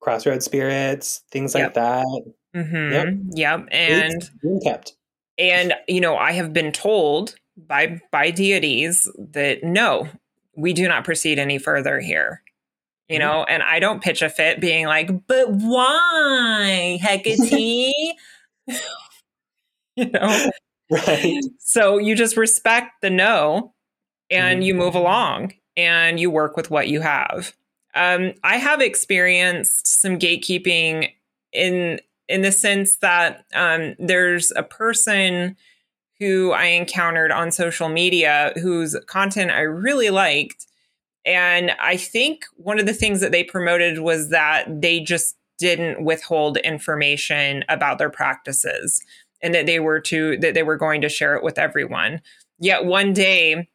Crossroad 0.00 0.42
spirits, 0.42 1.22
things 1.30 1.54
yep. 1.54 1.64
like 1.64 1.74
that. 1.74 2.32
Mm-hmm. 2.54 2.92
Yep. 2.92 3.14
Yep. 3.34 3.68
And 3.70 4.30
being 4.42 4.60
kept. 4.60 4.96
And 5.38 5.74
you 5.86 6.00
know, 6.00 6.16
I 6.16 6.32
have 6.32 6.52
been 6.52 6.72
told 6.72 7.34
by 7.56 8.00
by 8.10 8.30
deities 8.30 9.10
that 9.16 9.64
no, 9.64 10.08
we 10.56 10.72
do 10.72 10.88
not 10.88 11.04
proceed 11.04 11.38
any 11.38 11.58
further 11.58 12.00
here 12.00 12.42
you 13.08 13.18
mm-hmm. 13.18 13.26
know, 13.26 13.44
and 13.44 13.62
I 13.62 13.78
don't 13.78 14.02
pitch 14.02 14.22
a 14.22 14.28
fit 14.28 14.60
being 14.60 14.86
like, 14.86 15.26
but 15.26 15.48
why, 15.48 16.98
Hecate? 17.00 17.92
you 19.96 20.10
know? 20.10 20.50
Right. 20.90 21.42
So 21.58 21.98
you 21.98 22.14
just 22.14 22.36
respect 22.36 23.00
the 23.02 23.10
no 23.10 23.74
and 24.30 24.58
mm-hmm. 24.58 24.62
you 24.62 24.74
move 24.74 24.94
along 24.94 25.54
and 25.76 26.18
you 26.18 26.30
work 26.30 26.56
with 26.56 26.70
what 26.70 26.88
you 26.88 27.00
have. 27.00 27.54
Um, 27.94 28.34
I 28.44 28.56
have 28.56 28.80
experienced 28.80 29.86
some 29.86 30.18
gatekeeping 30.18 31.10
in 31.52 32.00
in 32.28 32.42
the 32.42 32.52
sense 32.52 32.96
that 32.96 33.44
um, 33.54 33.94
there's 33.98 34.52
a 34.56 34.62
person 34.62 35.56
who 36.18 36.52
I 36.52 36.66
encountered 36.66 37.30
on 37.30 37.50
social 37.52 37.88
media 37.88 38.52
whose 38.56 38.96
content 39.06 39.50
I 39.50 39.60
really 39.60 40.10
liked, 40.10 40.66
and 41.24 41.72
I 41.80 41.96
think 41.96 42.44
one 42.56 42.78
of 42.78 42.86
the 42.86 42.94
things 42.94 43.20
that 43.20 43.32
they 43.32 43.44
promoted 43.44 43.98
was 43.98 44.30
that 44.30 44.80
they 44.80 45.00
just 45.00 45.36
didn't 45.58 46.04
withhold 46.04 46.56
information 46.58 47.64
about 47.68 47.98
their 47.98 48.10
practices 48.10 49.02
and 49.42 49.54
that 49.54 49.66
they 49.66 49.80
were 49.80 50.00
to 50.00 50.36
that 50.38 50.54
they 50.54 50.62
were 50.62 50.76
going 50.76 51.00
to 51.00 51.08
share 51.08 51.34
it 51.34 51.42
with 51.42 51.58
everyone. 51.58 52.20
Yet 52.58 52.84
one 52.84 53.12
day 53.12 53.68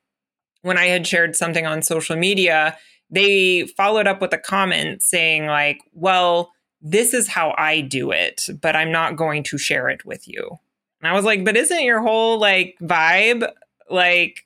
when 0.61 0.77
I 0.77 0.85
had 0.85 1.05
shared 1.07 1.35
something 1.35 1.65
on 1.65 1.81
social 1.81 2.15
media, 2.15 2.77
they 3.09 3.65
followed 3.65 4.07
up 4.07 4.21
with 4.21 4.33
a 4.33 4.37
comment 4.37 5.01
saying 5.01 5.47
like, 5.47 5.79
"Well, 5.93 6.51
this 6.81 7.13
is 7.13 7.27
how 7.27 7.53
I 7.57 7.81
do 7.81 8.11
it, 8.11 8.47
but 8.61 8.75
I'm 8.75 8.91
not 8.91 9.15
going 9.15 9.43
to 9.43 9.57
share 9.57 9.89
it 9.89 10.05
with 10.05 10.27
you." 10.27 10.59
And 11.01 11.09
I 11.09 11.13
was 11.13 11.25
like, 11.25 11.43
"But 11.43 11.57
isn't 11.57 11.83
your 11.83 12.01
whole 12.01 12.39
like 12.39 12.77
vibe 12.81 13.49
like 13.89 14.43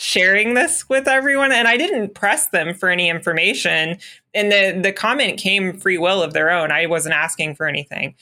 sharing 0.00 0.54
this 0.54 0.88
with 0.88 1.06
everyone 1.06 1.52
and 1.52 1.68
I 1.68 1.76
didn't 1.76 2.14
press 2.14 2.48
them 2.48 2.72
for 2.72 2.88
any 2.88 3.10
information 3.10 3.98
and 4.32 4.50
the 4.50 4.80
the 4.82 4.92
comment 4.92 5.38
came 5.38 5.78
free 5.78 5.98
will 5.98 6.22
of 6.22 6.32
their 6.32 6.50
own. 6.50 6.72
I 6.72 6.86
wasn't 6.86 7.14
asking 7.14 7.54
for 7.54 7.66
anything. 7.66 8.14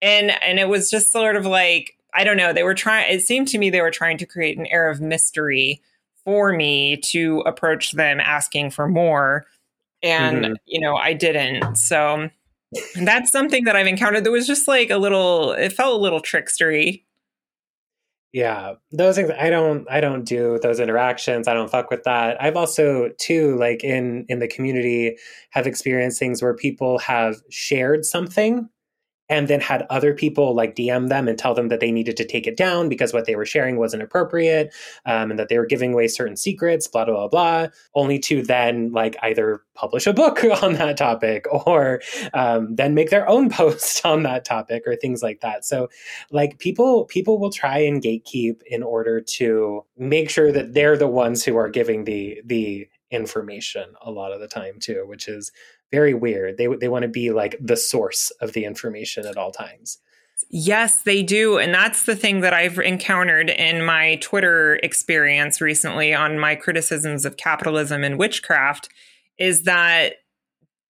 And 0.00 0.30
and 0.42 0.60
it 0.60 0.68
was 0.68 0.88
just 0.88 1.10
sort 1.10 1.34
of 1.34 1.44
like 1.44 1.96
I 2.14 2.22
don't 2.22 2.36
know, 2.36 2.52
they 2.52 2.62
were 2.62 2.74
trying 2.74 3.12
it 3.12 3.22
seemed 3.22 3.48
to 3.48 3.58
me 3.58 3.70
they 3.70 3.80
were 3.80 3.90
trying 3.90 4.18
to 4.18 4.26
create 4.26 4.56
an 4.56 4.68
air 4.68 4.88
of 4.88 5.00
mystery 5.00 5.82
for 6.24 6.52
me 6.52 6.96
to 6.98 7.40
approach 7.40 7.92
them 7.92 8.20
asking 8.20 8.70
for 8.70 8.86
more 8.86 9.46
and 10.04 10.44
mm-hmm. 10.44 10.54
you 10.66 10.78
know, 10.78 10.94
I 10.94 11.12
didn't. 11.12 11.74
So 11.74 12.30
that's 13.02 13.32
something 13.32 13.64
that 13.64 13.74
I've 13.74 13.88
encountered 13.88 14.22
that 14.22 14.30
was 14.30 14.46
just 14.46 14.68
like 14.68 14.90
a 14.90 14.96
little 14.96 15.50
it 15.52 15.72
felt 15.72 15.98
a 15.98 16.02
little 16.02 16.20
trickstery 16.20 17.02
yeah, 18.32 18.74
those 18.92 19.16
things 19.16 19.30
I 19.30 19.50
don't 19.50 19.86
I 19.90 20.00
don't 20.00 20.24
do 20.24 20.58
those 20.60 20.80
interactions. 20.80 21.48
I 21.48 21.54
don't 21.54 21.70
fuck 21.70 21.90
with 21.90 22.04
that. 22.04 22.42
I've 22.42 22.56
also 22.56 23.10
too 23.18 23.56
like 23.56 23.82
in 23.82 24.26
in 24.28 24.40
the 24.40 24.48
community 24.48 25.16
have 25.50 25.66
experienced 25.66 26.18
things 26.18 26.42
where 26.42 26.54
people 26.54 26.98
have 26.98 27.36
shared 27.50 28.04
something 28.04 28.68
and 29.28 29.48
then 29.48 29.60
had 29.60 29.86
other 29.90 30.14
people 30.14 30.54
like 30.54 30.74
DM 30.74 31.08
them 31.08 31.28
and 31.28 31.38
tell 31.38 31.54
them 31.54 31.68
that 31.68 31.80
they 31.80 31.90
needed 31.90 32.16
to 32.16 32.24
take 32.24 32.46
it 32.46 32.56
down 32.56 32.88
because 32.88 33.12
what 33.12 33.24
they 33.24 33.36
were 33.36 33.44
sharing 33.44 33.76
wasn't 33.76 34.02
appropriate 34.02 34.72
um, 35.04 35.30
and 35.30 35.38
that 35.38 35.48
they 35.48 35.58
were 35.58 35.66
giving 35.66 35.92
away 35.92 36.08
certain 36.08 36.36
secrets, 36.36 36.86
blah, 36.86 37.04
blah, 37.04 37.28
blah, 37.28 37.66
only 37.94 38.18
to 38.18 38.42
then 38.42 38.92
like 38.92 39.16
either 39.22 39.62
publish 39.74 40.06
a 40.06 40.12
book 40.12 40.44
on 40.62 40.74
that 40.74 40.96
topic 40.96 41.46
or 41.66 42.00
um, 42.34 42.74
then 42.74 42.94
make 42.94 43.10
their 43.10 43.28
own 43.28 43.50
post 43.56 44.04
on 44.04 44.22
that 44.22 44.44
topic 44.44 44.84
or 44.86 44.96
things 44.96 45.22
like 45.22 45.40
that. 45.40 45.64
So 45.64 45.88
like 46.30 46.58
people, 46.58 47.04
people 47.06 47.38
will 47.38 47.50
try 47.50 47.78
and 47.78 48.02
gatekeep 48.02 48.62
in 48.66 48.82
order 48.82 49.20
to 49.20 49.84
make 49.96 50.30
sure 50.30 50.52
that 50.52 50.74
they're 50.74 50.96
the 50.96 51.08
ones 51.08 51.44
who 51.44 51.56
are 51.56 51.68
giving 51.68 52.04
the, 52.04 52.40
the 52.44 52.88
information 53.10 53.94
a 54.02 54.10
lot 54.10 54.32
of 54.32 54.40
the 54.40 54.48
time 54.48 54.78
too, 54.80 55.04
which 55.06 55.28
is 55.28 55.52
very 55.92 56.14
weird. 56.14 56.56
They 56.58 56.66
they 56.66 56.88
want 56.88 57.02
to 57.02 57.08
be 57.08 57.30
like 57.30 57.56
the 57.60 57.76
source 57.76 58.30
of 58.40 58.52
the 58.52 58.64
information 58.64 59.26
at 59.26 59.36
all 59.36 59.52
times. 59.52 59.98
Yes, 60.50 61.02
they 61.02 61.22
do. 61.22 61.58
And 61.58 61.72
that's 61.72 62.04
the 62.04 62.16
thing 62.16 62.40
that 62.40 62.52
I've 62.52 62.78
encountered 62.78 63.48
in 63.48 63.84
my 63.84 64.16
Twitter 64.16 64.78
experience 64.82 65.62
recently 65.62 66.12
on 66.12 66.38
my 66.38 66.54
criticisms 66.54 67.24
of 67.24 67.38
capitalism 67.38 68.04
and 68.04 68.18
witchcraft 68.18 68.90
is 69.38 69.62
that 69.62 70.16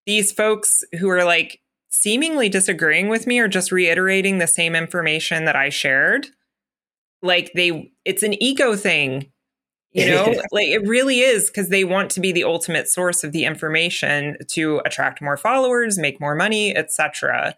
these 0.07 0.31
folks 0.31 0.83
who 0.99 1.09
are 1.09 1.23
like 1.23 1.61
seemingly 1.89 2.49
disagreeing 2.49 3.07
with 3.07 3.27
me 3.27 3.39
are 3.39 3.47
just 3.47 3.71
reiterating 3.71 4.39
the 4.39 4.47
same 4.47 4.75
information 4.75 5.45
that 5.45 5.55
I 5.55 5.69
shared. 5.69 6.27
Like 7.21 7.51
they 7.53 7.91
it's 8.03 8.23
an 8.23 8.41
ego 8.41 8.75
thing 8.75 9.31
you 10.05 10.09
know? 10.09 10.33
Like 10.51 10.67
it 10.67 10.87
really 10.87 11.21
is 11.21 11.47
because 11.47 11.69
they 11.69 11.83
want 11.83 12.11
to 12.11 12.19
be 12.19 12.31
the 12.31 12.43
ultimate 12.43 12.89
source 12.89 13.23
of 13.23 13.31
the 13.31 13.45
information 13.45 14.37
to 14.49 14.81
attract 14.85 15.21
more 15.21 15.37
followers 15.37 15.97
make 15.97 16.19
more 16.19 16.35
money 16.35 16.75
etc 16.75 17.55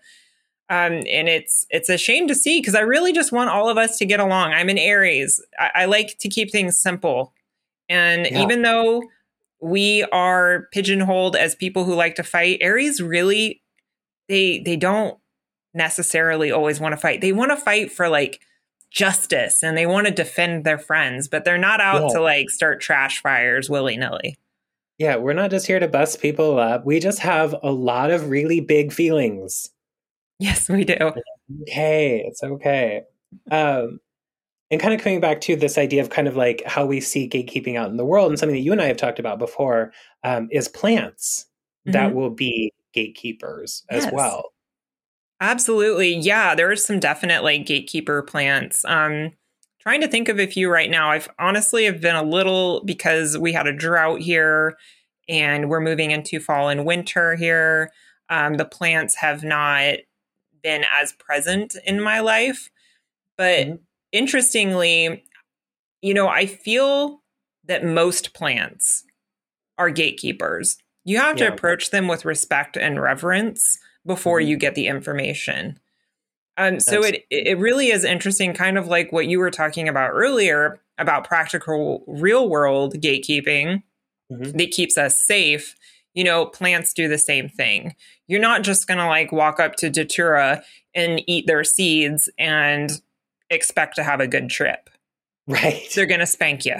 um, 0.70 1.04
and 1.10 1.30
it's 1.30 1.66
it's 1.70 1.88
a 1.90 1.98
shame 1.98 2.28
to 2.28 2.36
see 2.36 2.60
because 2.60 2.76
i 2.76 2.82
really 2.82 3.14
just 3.14 3.32
want 3.32 3.50
all 3.50 3.70
of 3.70 3.78
us 3.78 3.98
to 3.98 4.06
get 4.06 4.20
along. 4.20 4.52
I'm 4.52 4.70
an 4.70 4.78
aries. 4.78 5.42
I, 5.58 5.72
I 5.76 5.86
like 5.86 6.18
to 6.20 6.30
keep 6.30 6.52
things 6.52 6.78
simple. 6.78 7.34
And 7.88 8.28
yeah. 8.30 8.42
even 8.44 8.64
though 8.64 9.04
we 9.62 10.04
are 10.12 10.68
pigeonholed 10.74 11.36
as 11.38 11.56
people 11.56 11.86
who 11.86 11.96
like 11.96 12.16
to 12.16 12.24
fight 12.24 12.60
aries 12.62 13.02
really 13.02 13.62
they 14.28 14.60
they 14.60 14.76
don't 14.76 15.18
necessarily 15.74 16.52
always 16.52 16.80
want 16.80 16.94
to 16.94 16.98
fight. 16.98 17.22
They 17.22 17.32
want 17.32 17.52
to 17.52 17.58
fight 17.58 17.92
for 17.92 18.10
like 18.10 18.42
justice 18.92 19.64
and 19.64 19.78
they 19.78 19.86
want 19.86 20.08
to 20.08 20.14
defend 20.14 20.64
their 20.64 20.78
friends, 20.78 21.28
but 21.28 21.46
they're 21.46 21.58
not 21.58 21.82
out 21.82 22.04
yeah. 22.04 22.16
to 22.16 22.22
like 22.22 22.50
start 22.50 22.82
trash 22.82 23.22
fires 23.22 23.70
willy 23.70 23.98
nilly. 23.98 24.38
Yeah, 24.98 25.18
we're 25.18 25.34
not 25.34 25.52
just 25.52 25.68
here 25.68 25.80
to 25.80 25.88
bust 25.88 26.22
people 26.22 26.58
up. 26.60 26.86
We 26.86 27.00
just 27.00 27.20
have 27.20 27.56
a 27.62 27.72
lot 27.72 28.10
of 28.10 28.30
really 28.30 28.60
big 28.60 28.92
feelings 28.92 29.70
Yes, 30.40 30.70
we 30.70 30.84
do. 30.84 30.96
Okay, 31.64 32.24
it's 32.26 32.44
okay. 32.44 33.04
Um, 33.50 34.00
and 34.70 34.82
kind 34.82 34.94
of 34.94 35.02
coming 35.02 35.20
back 35.20 35.42
to 35.42 35.56
this 35.56 35.78
idea 35.78 36.02
of 36.02 36.10
kind 36.10 36.28
of 36.28 36.36
like 36.36 36.62
how 36.66 36.86
we 36.86 37.00
see 37.00 37.28
gatekeeping 37.28 37.78
out 37.78 37.90
in 37.90 37.98
the 37.98 38.06
world, 38.06 38.30
and 38.30 38.40
something 38.40 38.56
that 38.56 38.62
you 38.62 38.72
and 38.72 38.82
I 38.82 38.86
have 38.86 38.98
talked 38.98 39.20
about 39.20 39.40
before 39.40 39.94
um, 40.24 40.48
is 40.52 40.68
plants 40.68 41.46
mm-hmm. 41.88 41.94
that 41.94 42.14
will 42.14 42.30
be 42.30 42.72
gatekeepers 42.94 43.84
as 43.90 44.06
yes. 44.06 44.14
well. 44.14 44.52
Absolutely. 45.40 46.16
Yeah, 46.16 46.56
there 46.56 46.72
are 46.72 46.76
some 46.76 47.00
definite 47.00 47.44
like 47.44 47.66
gatekeeper 47.66 48.24
plants. 48.24 48.84
Um, 48.86 49.34
trying 49.80 50.02
to 50.02 50.08
think 50.08 50.30
of 50.30 50.40
a 50.40 50.48
few 50.48 50.70
right 50.70 50.90
now. 50.90 51.12
I've 51.12 51.30
honestly 51.40 51.86
have 51.86 52.02
been 52.02 52.16
a 52.16 52.24
little 52.24 52.84
because 52.86 53.38
we 53.38 53.54
had 53.54 53.68
a 53.68 53.74
drought 53.74 54.20
here 54.20 54.78
and 55.30 55.70
we're 55.70 55.80
moving 55.80 56.12
into 56.12 56.40
fall 56.40 56.70
and 56.70 56.86
winter 56.86 57.36
here. 57.36 57.92
Um, 58.30 58.56
the 58.56 58.66
plants 58.66 59.16
have 59.16 59.44
not 59.44 59.98
been 60.64 60.84
as 60.92 61.14
present 61.14 61.76
in 61.86 62.02
my 62.02 62.20
life. 62.20 62.70
But 63.38 63.68
mm-hmm. 63.68 63.76
interestingly, 64.12 65.24
you 66.02 66.14
know, 66.14 66.28
I 66.28 66.46
feel 66.46 67.22
that 67.66 67.86
most 67.86 68.34
plants 68.34 69.04
are 69.78 69.90
gatekeepers. 69.90 70.78
You 71.06 71.18
have 71.20 71.38
yeah. 71.38 71.48
to 71.48 71.54
approach 71.54 71.92
them 71.92 72.08
with 72.08 72.26
respect 72.26 72.76
and 72.76 73.02
reverence 73.02 73.78
before 74.08 74.40
mm-hmm. 74.40 74.50
you 74.50 74.58
get 74.58 74.76
the 74.76 74.88
information. 74.88 75.80
Um, 76.58 76.80
so 76.80 77.04
it 77.04 77.24
it 77.30 77.60
really 77.60 77.90
is 77.90 78.04
interesting, 78.04 78.54
kind 78.54 78.80
of 78.80 78.88
like 78.88 79.12
what 79.12 79.28
you 79.28 79.38
were 79.38 79.52
talking 79.52 79.88
about 79.88 80.10
earlier 80.12 80.80
about 80.98 81.28
practical 81.28 82.04
real 82.08 82.50
world 82.50 82.96
gatekeeping 82.96 83.84
mm-hmm. 84.32 84.58
that 84.58 84.72
keeps 84.72 84.98
us 84.98 85.24
safe. 85.24 85.76
You 86.16 86.24
know, 86.24 86.48
plants 86.48 86.96
do 86.96 87.08
the 87.08 87.20
same 87.20 87.48
thing. 87.48 87.94
You're 88.28 88.42
not 88.42 88.64
just 88.64 88.88
gonna 88.88 89.08
like 89.08 89.32
walk 89.32 89.60
up 89.60 89.76
to 89.78 89.92
datura 89.92 90.64
and 90.96 91.22
eat 91.28 91.46
their 91.46 91.64
seeds 91.64 92.28
and 92.40 92.90
expect 93.52 93.96
to 93.98 94.04
have 94.04 94.20
a 94.20 94.28
good 94.28 94.50
trip. 94.50 94.90
Right. 95.50 95.88
They're 95.96 96.08
gonna 96.08 96.26
spank 96.26 96.66
you. 96.66 96.76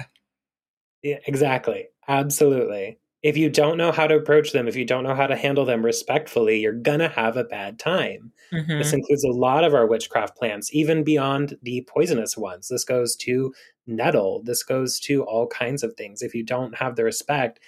Yeah, 1.02 1.20
exactly. 1.26 1.88
Absolutely 2.06 2.98
if 3.28 3.36
you 3.36 3.50
don't 3.50 3.76
know 3.76 3.92
how 3.92 4.08
to 4.08 4.16
approach 4.16 4.54
them, 4.54 4.70
if 4.70 4.78
you 4.78 4.86
don't 4.86 5.04
know 5.04 5.14
how 5.14 5.28
to 5.28 5.36
handle 5.36 5.66
them 5.66 5.84
respectfully, 5.84 6.62
you're 6.62 6.72
going 6.72 7.00
to 7.00 7.10
have 7.10 7.36
a 7.36 7.44
bad 7.44 7.78
time. 7.78 8.32
Mm-hmm. 8.54 8.78
This 8.78 8.94
includes 8.94 9.26
a 9.26 9.32
lot 9.32 9.66
of 9.66 9.74
our 9.74 9.86
witchcraft 9.86 10.38
plants, 10.38 10.74
even 10.74 11.04
beyond 11.04 11.58
the 11.62 11.86
poisonous 11.90 12.38
ones. 12.38 12.70
This 12.70 12.86
goes 12.86 13.18
to 13.18 13.54
nettle, 13.86 14.42
this 14.44 14.64
goes 14.64 14.98
to 15.02 15.24
all 15.24 15.46
kinds 15.48 15.84
of 15.84 15.94
things. 15.96 16.22
If 16.22 16.34
you 16.34 16.42
don't 16.42 16.78
have 16.78 16.96
the 16.96 17.04
respect, 17.04 17.60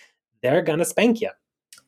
they're 0.41 0.61
going 0.61 0.79
to 0.79 0.85
spank 0.85 1.19
you. 1.19 1.31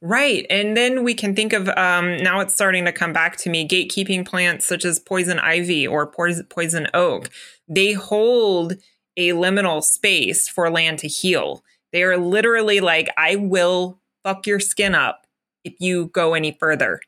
Right. 0.02 0.46
And 0.50 0.76
then 0.76 1.06
we 1.06 1.14
can 1.14 1.34
think 1.34 1.54
of 1.54 1.70
um, 1.70 2.18
now 2.18 2.42
it's 2.42 2.54
starting 2.54 2.84
to 2.84 2.92
come 2.92 3.14
back 3.14 3.38
to 3.38 3.50
me 3.50 3.66
gatekeeping 3.66 4.28
plants 4.28 4.68
such 4.68 4.84
as 4.84 5.00
poison 5.00 5.40
ivy 5.40 5.88
or 5.88 6.08
poison 6.08 6.88
oak. 6.94 7.30
They 7.70 7.94
hold 7.94 8.74
a 9.16 9.30
liminal 9.30 9.82
space 9.82 10.50
for 10.50 10.70
land 10.70 11.00
to 11.00 11.08
heal. 11.08 11.64
They 11.92 12.04
are 12.04 12.18
literally 12.18 12.80
like, 12.80 13.10
I 13.18 13.36
will 13.36 14.00
fuck 14.24 14.48
your 14.48 14.60
skin 14.60 14.96
up 14.96 15.26
if 15.64 15.74
you 15.80 16.08
go 16.08 16.34
any 16.34 16.52
further, 16.52 17.02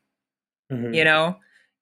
mm-hmm. 0.70 0.94
you 0.94 1.04
know? 1.04 1.36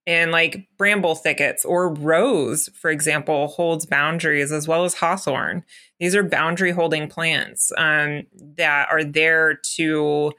And 0.05 0.33
like 0.33 0.67
bramble 0.77 1.15
thickets 1.15 1.65
or 1.65 1.89
rose, 1.89 2.69
for 2.75 2.91
example, 2.91 3.47
holds 3.49 3.87
boundaries 3.87 4.51
as 4.51 4.67
well 4.67 4.85
as 4.85 4.95
hawthorn. 4.95 5.65
These 6.01 6.17
are 6.17 6.25
boundary 6.25 6.73
holding 6.73 7.09
plants 7.09 7.71
um, 7.79 8.25
that 8.57 8.89
are 8.91 9.05
there 9.05 9.61
to 9.77 10.33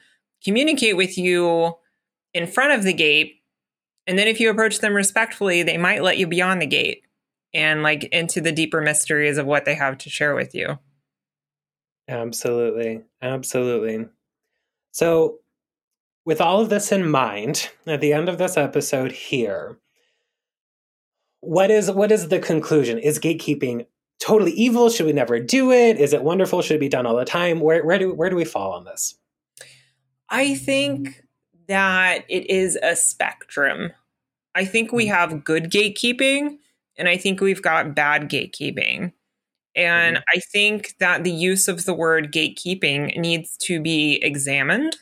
communicate 0.44 0.98
with 0.98 1.18
you 1.18 1.76
in 2.34 2.46
front 2.46 2.74
of 2.74 2.84
the 2.84 2.92
gate. 2.92 3.36
And 4.06 4.20
then 4.20 4.28
if 4.28 4.42
you 4.42 4.50
approach 4.50 4.80
them 4.80 4.94
respectfully, 4.94 5.64
they 5.64 5.78
might 5.78 6.04
let 6.04 6.18
you 6.18 6.28
beyond 6.28 6.62
the 6.62 6.68
gate 6.68 7.04
and 7.54 7.84
like 7.84 8.04
into 8.06 8.42
the 8.42 8.52
deeper 8.52 8.82
mysteries 8.82 9.38
of 9.38 9.46
what 9.46 9.64
they 9.64 9.76
have 9.76 9.98
to 10.00 10.10
share 10.10 10.36
with 10.36 10.54
you. 10.54 10.78
Absolutely. 12.08 13.02
Absolutely. 13.22 14.08
So, 14.92 15.40
with 16.26 16.40
all 16.40 16.62
of 16.62 16.70
this 16.70 16.92
in 16.92 17.10
mind, 17.10 17.70
at 17.88 18.02
the 18.02 18.14
end 18.14 18.30
of 18.30 18.38
this 18.38 18.58
episode 18.58 19.12
here, 19.12 19.78
what 21.42 21.70
is 21.72 21.92
what 21.92 22.12
is 22.12 22.30
the 22.30 22.40
conclusion? 22.40 22.98
Is 22.98 23.20
gatekeeping 23.20 23.86
totally 24.20 24.52
evil? 24.52 24.90
Should 24.90 25.06
we 25.06 25.14
never 25.14 25.40
do 25.40 25.72
it? 25.72 26.00
Is 26.00 26.14
it 26.14 26.24
wonderful? 26.24 26.62
Should 26.62 26.78
it 26.78 26.80
be 26.80 26.90
done 26.90 27.06
all 27.06 27.18
the 27.18 27.26
time? 27.26 27.60
Where 27.60 27.84
where 27.86 28.00
do 28.00 28.14
where 28.14 28.30
do 28.30 28.36
we 28.36 28.46
fall 28.46 28.72
on 28.74 28.86
this? 28.86 29.16
I 30.30 30.56
think 30.56 31.24
that 31.68 32.26
it 32.30 32.50
is 32.50 32.78
a 32.82 32.96
spectrum. 32.96 33.92
I 34.56 34.66
think 34.66 34.92
we 34.92 35.08
mm. 35.08 35.10
have 35.10 35.44
good 35.44 35.72
gatekeeping 35.72 36.58
and 36.98 37.10
I 37.10 37.18
think 37.18 37.42
we've 37.42 37.62
got 37.62 37.96
bad 37.96 38.30
gatekeeping. 38.30 39.14
And 39.76 40.18
mm-hmm. 40.18 40.38
I 40.38 40.40
think 40.40 40.96
that 41.00 41.24
the 41.24 41.32
use 41.32 41.68
of 41.68 41.86
the 41.86 41.94
word 41.94 42.32
gatekeeping 42.32 43.18
needs 43.18 43.58
to 43.58 43.82
be 43.82 44.20
examined 44.22 44.98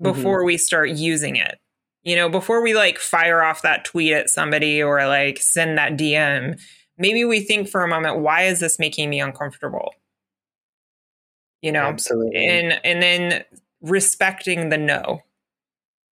before 0.00 0.40
mm-hmm. 0.40 0.46
we 0.46 0.58
start 0.58 0.90
using 0.90 1.36
it. 1.36 1.58
You 2.02 2.16
know, 2.16 2.28
before 2.28 2.62
we 2.62 2.74
like 2.74 2.98
fire 2.98 3.42
off 3.42 3.62
that 3.62 3.84
tweet 3.84 4.12
at 4.12 4.30
somebody 4.30 4.82
or 4.82 5.06
like 5.06 5.38
send 5.38 5.76
that 5.78 5.96
DM, 5.96 6.60
maybe 6.98 7.24
we 7.24 7.40
think 7.40 7.68
for 7.68 7.82
a 7.82 7.88
moment, 7.88 8.18
why 8.18 8.42
is 8.42 8.60
this 8.60 8.78
making 8.78 9.10
me 9.10 9.20
uncomfortable? 9.20 9.92
You 11.62 11.72
know, 11.72 11.82
absolutely. 11.82 12.46
And 12.46 12.80
and 12.84 13.02
then 13.02 13.44
respecting 13.80 14.68
the 14.68 14.78
no. 14.78 15.22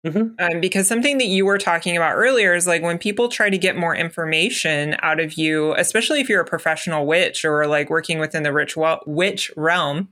Mm-hmm. 0.07 0.35
Um, 0.39 0.61
because 0.61 0.87
something 0.87 1.19
that 1.19 1.27
you 1.27 1.45
were 1.45 1.59
talking 1.59 1.97
about 1.97 2.15
earlier 2.15 2.55
is 2.55 2.69
like 2.69 2.83
when 2.83 2.99
people 2.99 3.29
try 3.29 3.51
to 3.51 3.59
get 3.59 3.77
more 3.77 3.97
information 3.97 4.97
out 5.03 5.19
of 5.19 5.35
you, 5.35 5.75
especially 5.75 6.21
if 6.21 6.29
you're 6.29 6.41
a 6.41 6.47
professional 6.47 7.05
witch 7.05 7.45
or 7.45 7.67
like 7.67 7.91
working 7.91 8.21
within 8.21 8.45
the 8.45 8.53
rich 8.53 8.77
witch 9.07 9.51
realm, 9.57 10.09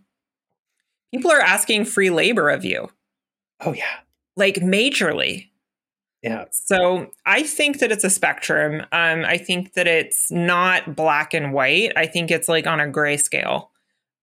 people 1.15 1.31
are 1.31 1.41
asking 1.41 1.85
free 1.85 2.11
labor 2.11 2.51
of 2.51 2.65
you. 2.65 2.91
Oh 3.61 3.73
yeah, 3.73 4.01
like 4.37 4.57
majorly. 4.57 5.51
Yeah. 6.23 6.47
So 6.51 7.13
I 7.25 7.45
think 7.45 7.79
that 7.79 7.93
it's 7.93 8.03
a 8.03 8.11
spectrum. 8.11 8.81
Um, 8.91 9.25
I 9.25 9.39
think 9.39 9.75
that 9.75 9.87
it's 9.87 10.33
not 10.33 10.97
black 10.97 11.33
and 11.33 11.53
white. 11.53 11.93
I 11.97 12.07
think 12.07 12.33
it's 12.33 12.49
like 12.49 12.67
on 12.67 12.81
a 12.81 12.89
gray 12.89 13.17
scale, 13.17 13.71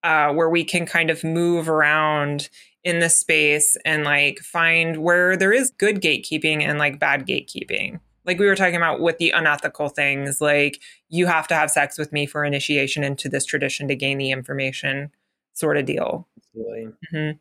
uh, 0.04 0.34
where 0.34 0.50
we 0.50 0.66
can 0.66 0.86
kind 0.86 1.10
of 1.10 1.24
move 1.24 1.70
around 1.70 2.50
in 2.84 3.00
the 3.00 3.10
space 3.10 3.78
and 3.86 4.04
like 4.04 4.40
find 4.40 4.98
where 4.98 5.38
there 5.38 5.54
is 5.54 5.72
good 5.72 6.02
gatekeeping 6.02 6.62
and 6.62 6.78
like 6.78 7.00
bad 7.00 7.26
gatekeeping. 7.26 8.00
Like 8.26 8.40
we 8.40 8.46
were 8.46 8.56
talking 8.56 8.76
about 8.76 9.02
with 9.02 9.18
the 9.18 9.32
unethical 9.32 9.90
things, 9.90 10.42
like 10.42 10.82
you 11.10 11.26
have 11.26 11.48
to 11.50 11.56
have 11.56 11.72
sex 11.72 11.98
with 11.98 12.12
me 12.14 12.26
for 12.26 12.46
initiation 12.46 13.04
into 13.04 13.30
this 13.30 13.46
tradition 13.46 13.88
to 13.88 13.96
gain 13.96 14.18
the 14.18 14.32
information, 14.32 15.12
sort 15.54 15.78
of 15.78 15.86
deal. 15.86 16.28
Absolutely. 16.38 16.88
Mm-hmm. 17.14 17.38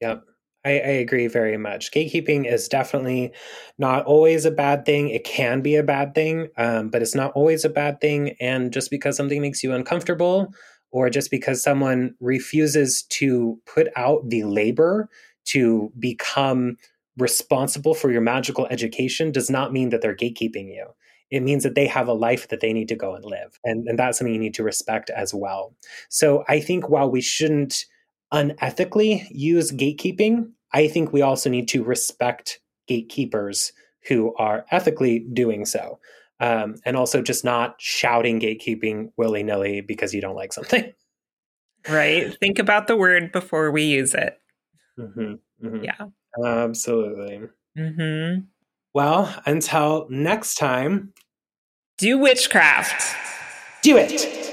Yep. 0.00 0.24
I, 0.64 0.70
I, 0.70 0.72
agree 0.74 1.28
very 1.28 1.56
much. 1.56 1.92
Gatekeeping 1.92 2.52
is 2.52 2.66
definitely 2.66 3.32
not 3.78 4.04
always 4.04 4.44
a 4.44 4.50
bad 4.50 4.84
thing. 4.84 5.08
It 5.10 5.22
can 5.22 5.60
be 5.60 5.76
a 5.76 5.84
bad 5.84 6.12
thing, 6.12 6.48
um, 6.56 6.88
but 6.88 7.02
it's 7.02 7.14
not 7.14 7.30
always 7.34 7.64
a 7.64 7.68
bad 7.68 8.00
thing. 8.00 8.34
And 8.40 8.72
just 8.72 8.90
because 8.90 9.16
something 9.16 9.40
makes 9.40 9.62
you 9.62 9.72
uncomfortable 9.72 10.52
or 10.96 11.10
just 11.10 11.30
because 11.30 11.62
someone 11.62 12.14
refuses 12.20 13.02
to 13.02 13.60
put 13.66 13.86
out 13.96 14.30
the 14.30 14.44
labor 14.44 15.10
to 15.44 15.92
become 15.98 16.78
responsible 17.18 17.92
for 17.92 18.10
your 18.10 18.22
magical 18.22 18.66
education 18.68 19.30
does 19.30 19.50
not 19.50 19.74
mean 19.74 19.90
that 19.90 20.00
they're 20.00 20.16
gatekeeping 20.16 20.74
you. 20.74 20.86
It 21.30 21.42
means 21.42 21.64
that 21.64 21.74
they 21.74 21.86
have 21.86 22.08
a 22.08 22.14
life 22.14 22.48
that 22.48 22.60
they 22.60 22.72
need 22.72 22.88
to 22.88 22.96
go 22.96 23.14
and 23.14 23.26
live. 23.26 23.58
And, 23.62 23.86
and 23.86 23.98
that's 23.98 24.16
something 24.16 24.32
you 24.32 24.40
need 24.40 24.54
to 24.54 24.62
respect 24.62 25.10
as 25.10 25.34
well. 25.34 25.74
So 26.08 26.44
I 26.48 26.60
think 26.60 26.88
while 26.88 27.10
we 27.10 27.20
shouldn't 27.20 27.84
unethically 28.32 29.26
use 29.30 29.72
gatekeeping, 29.72 30.50
I 30.72 30.88
think 30.88 31.12
we 31.12 31.20
also 31.20 31.50
need 31.50 31.68
to 31.68 31.84
respect 31.84 32.58
gatekeepers 32.88 33.74
who 34.08 34.34
are 34.36 34.64
ethically 34.70 35.26
doing 35.34 35.66
so 35.66 35.98
um, 36.40 36.76
and 36.84 36.96
also 36.96 37.22
just 37.22 37.44
not 37.44 37.76
shouting 37.78 38.40
gatekeeping 38.40 39.12
willy 39.16 39.42
nilly 39.42 39.80
because 39.80 40.14
you 40.14 40.20
don't 40.20 40.36
like 40.36 40.52
something. 40.52 40.92
Right. 41.88 42.36
Think 42.40 42.58
about 42.58 42.88
the 42.88 42.96
word 42.96 43.30
before 43.30 43.70
we 43.70 43.84
use 43.84 44.12
it. 44.12 44.40
Mm-hmm, 44.98 45.34
mm-hmm. 45.64 45.84
Yeah. 45.84 46.06
Absolutely. 46.44 47.48
Mm-hmm. 47.78 48.40
Well, 48.92 49.42
until 49.46 50.06
next 50.10 50.56
time, 50.56 51.12
do 51.98 52.18
witchcraft. 52.18 53.14
Do 53.82 53.96
it. 53.98 54.46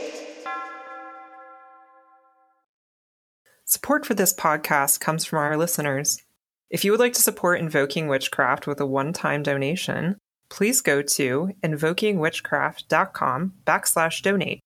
Support 3.66 4.06
for 4.06 4.14
this 4.14 4.34
podcast 4.34 5.00
comes 5.00 5.26
from 5.26 5.40
our 5.40 5.58
listeners. 5.58 6.22
If 6.70 6.86
you 6.86 6.92
would 6.92 7.00
like 7.00 7.14
to 7.14 7.22
support 7.22 7.60
Invoking 7.60 8.08
Witchcraft 8.08 8.68
with 8.68 8.80
a 8.80 8.86
one 8.86 9.14
time 9.14 9.44
donation, 9.44 10.18
please 10.54 10.82
go 10.82 11.02
to 11.02 11.50
invokingwitchcraft.com 11.64 13.54
backslash 13.66 14.22
donate. 14.22 14.60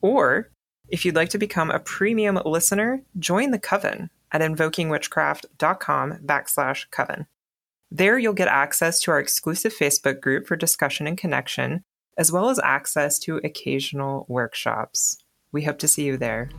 Or 0.00 0.50
if 0.88 1.04
you'd 1.04 1.14
like 1.14 1.28
to 1.28 1.38
become 1.38 1.70
a 1.70 1.78
premium 1.78 2.40
listener, 2.44 3.04
join 3.20 3.52
the 3.52 3.58
coven 3.60 4.10
at 4.32 4.40
invokingwitchcraft.com 4.40 6.14
backslash 6.26 6.90
coven. 6.90 7.26
There, 7.88 8.18
you'll 8.18 8.32
get 8.32 8.48
access 8.48 9.00
to 9.02 9.12
our 9.12 9.20
exclusive 9.20 9.72
Facebook 9.72 10.20
group 10.20 10.48
for 10.48 10.56
discussion 10.56 11.06
and 11.06 11.16
connection, 11.16 11.84
as 12.16 12.32
well 12.32 12.48
as 12.48 12.58
access 12.58 13.20
to 13.20 13.36
occasional 13.36 14.26
workshops. 14.28 15.18
We 15.52 15.62
hope 15.62 15.78
to 15.78 15.88
see 15.88 16.04
you 16.04 16.16
there. 16.16 16.50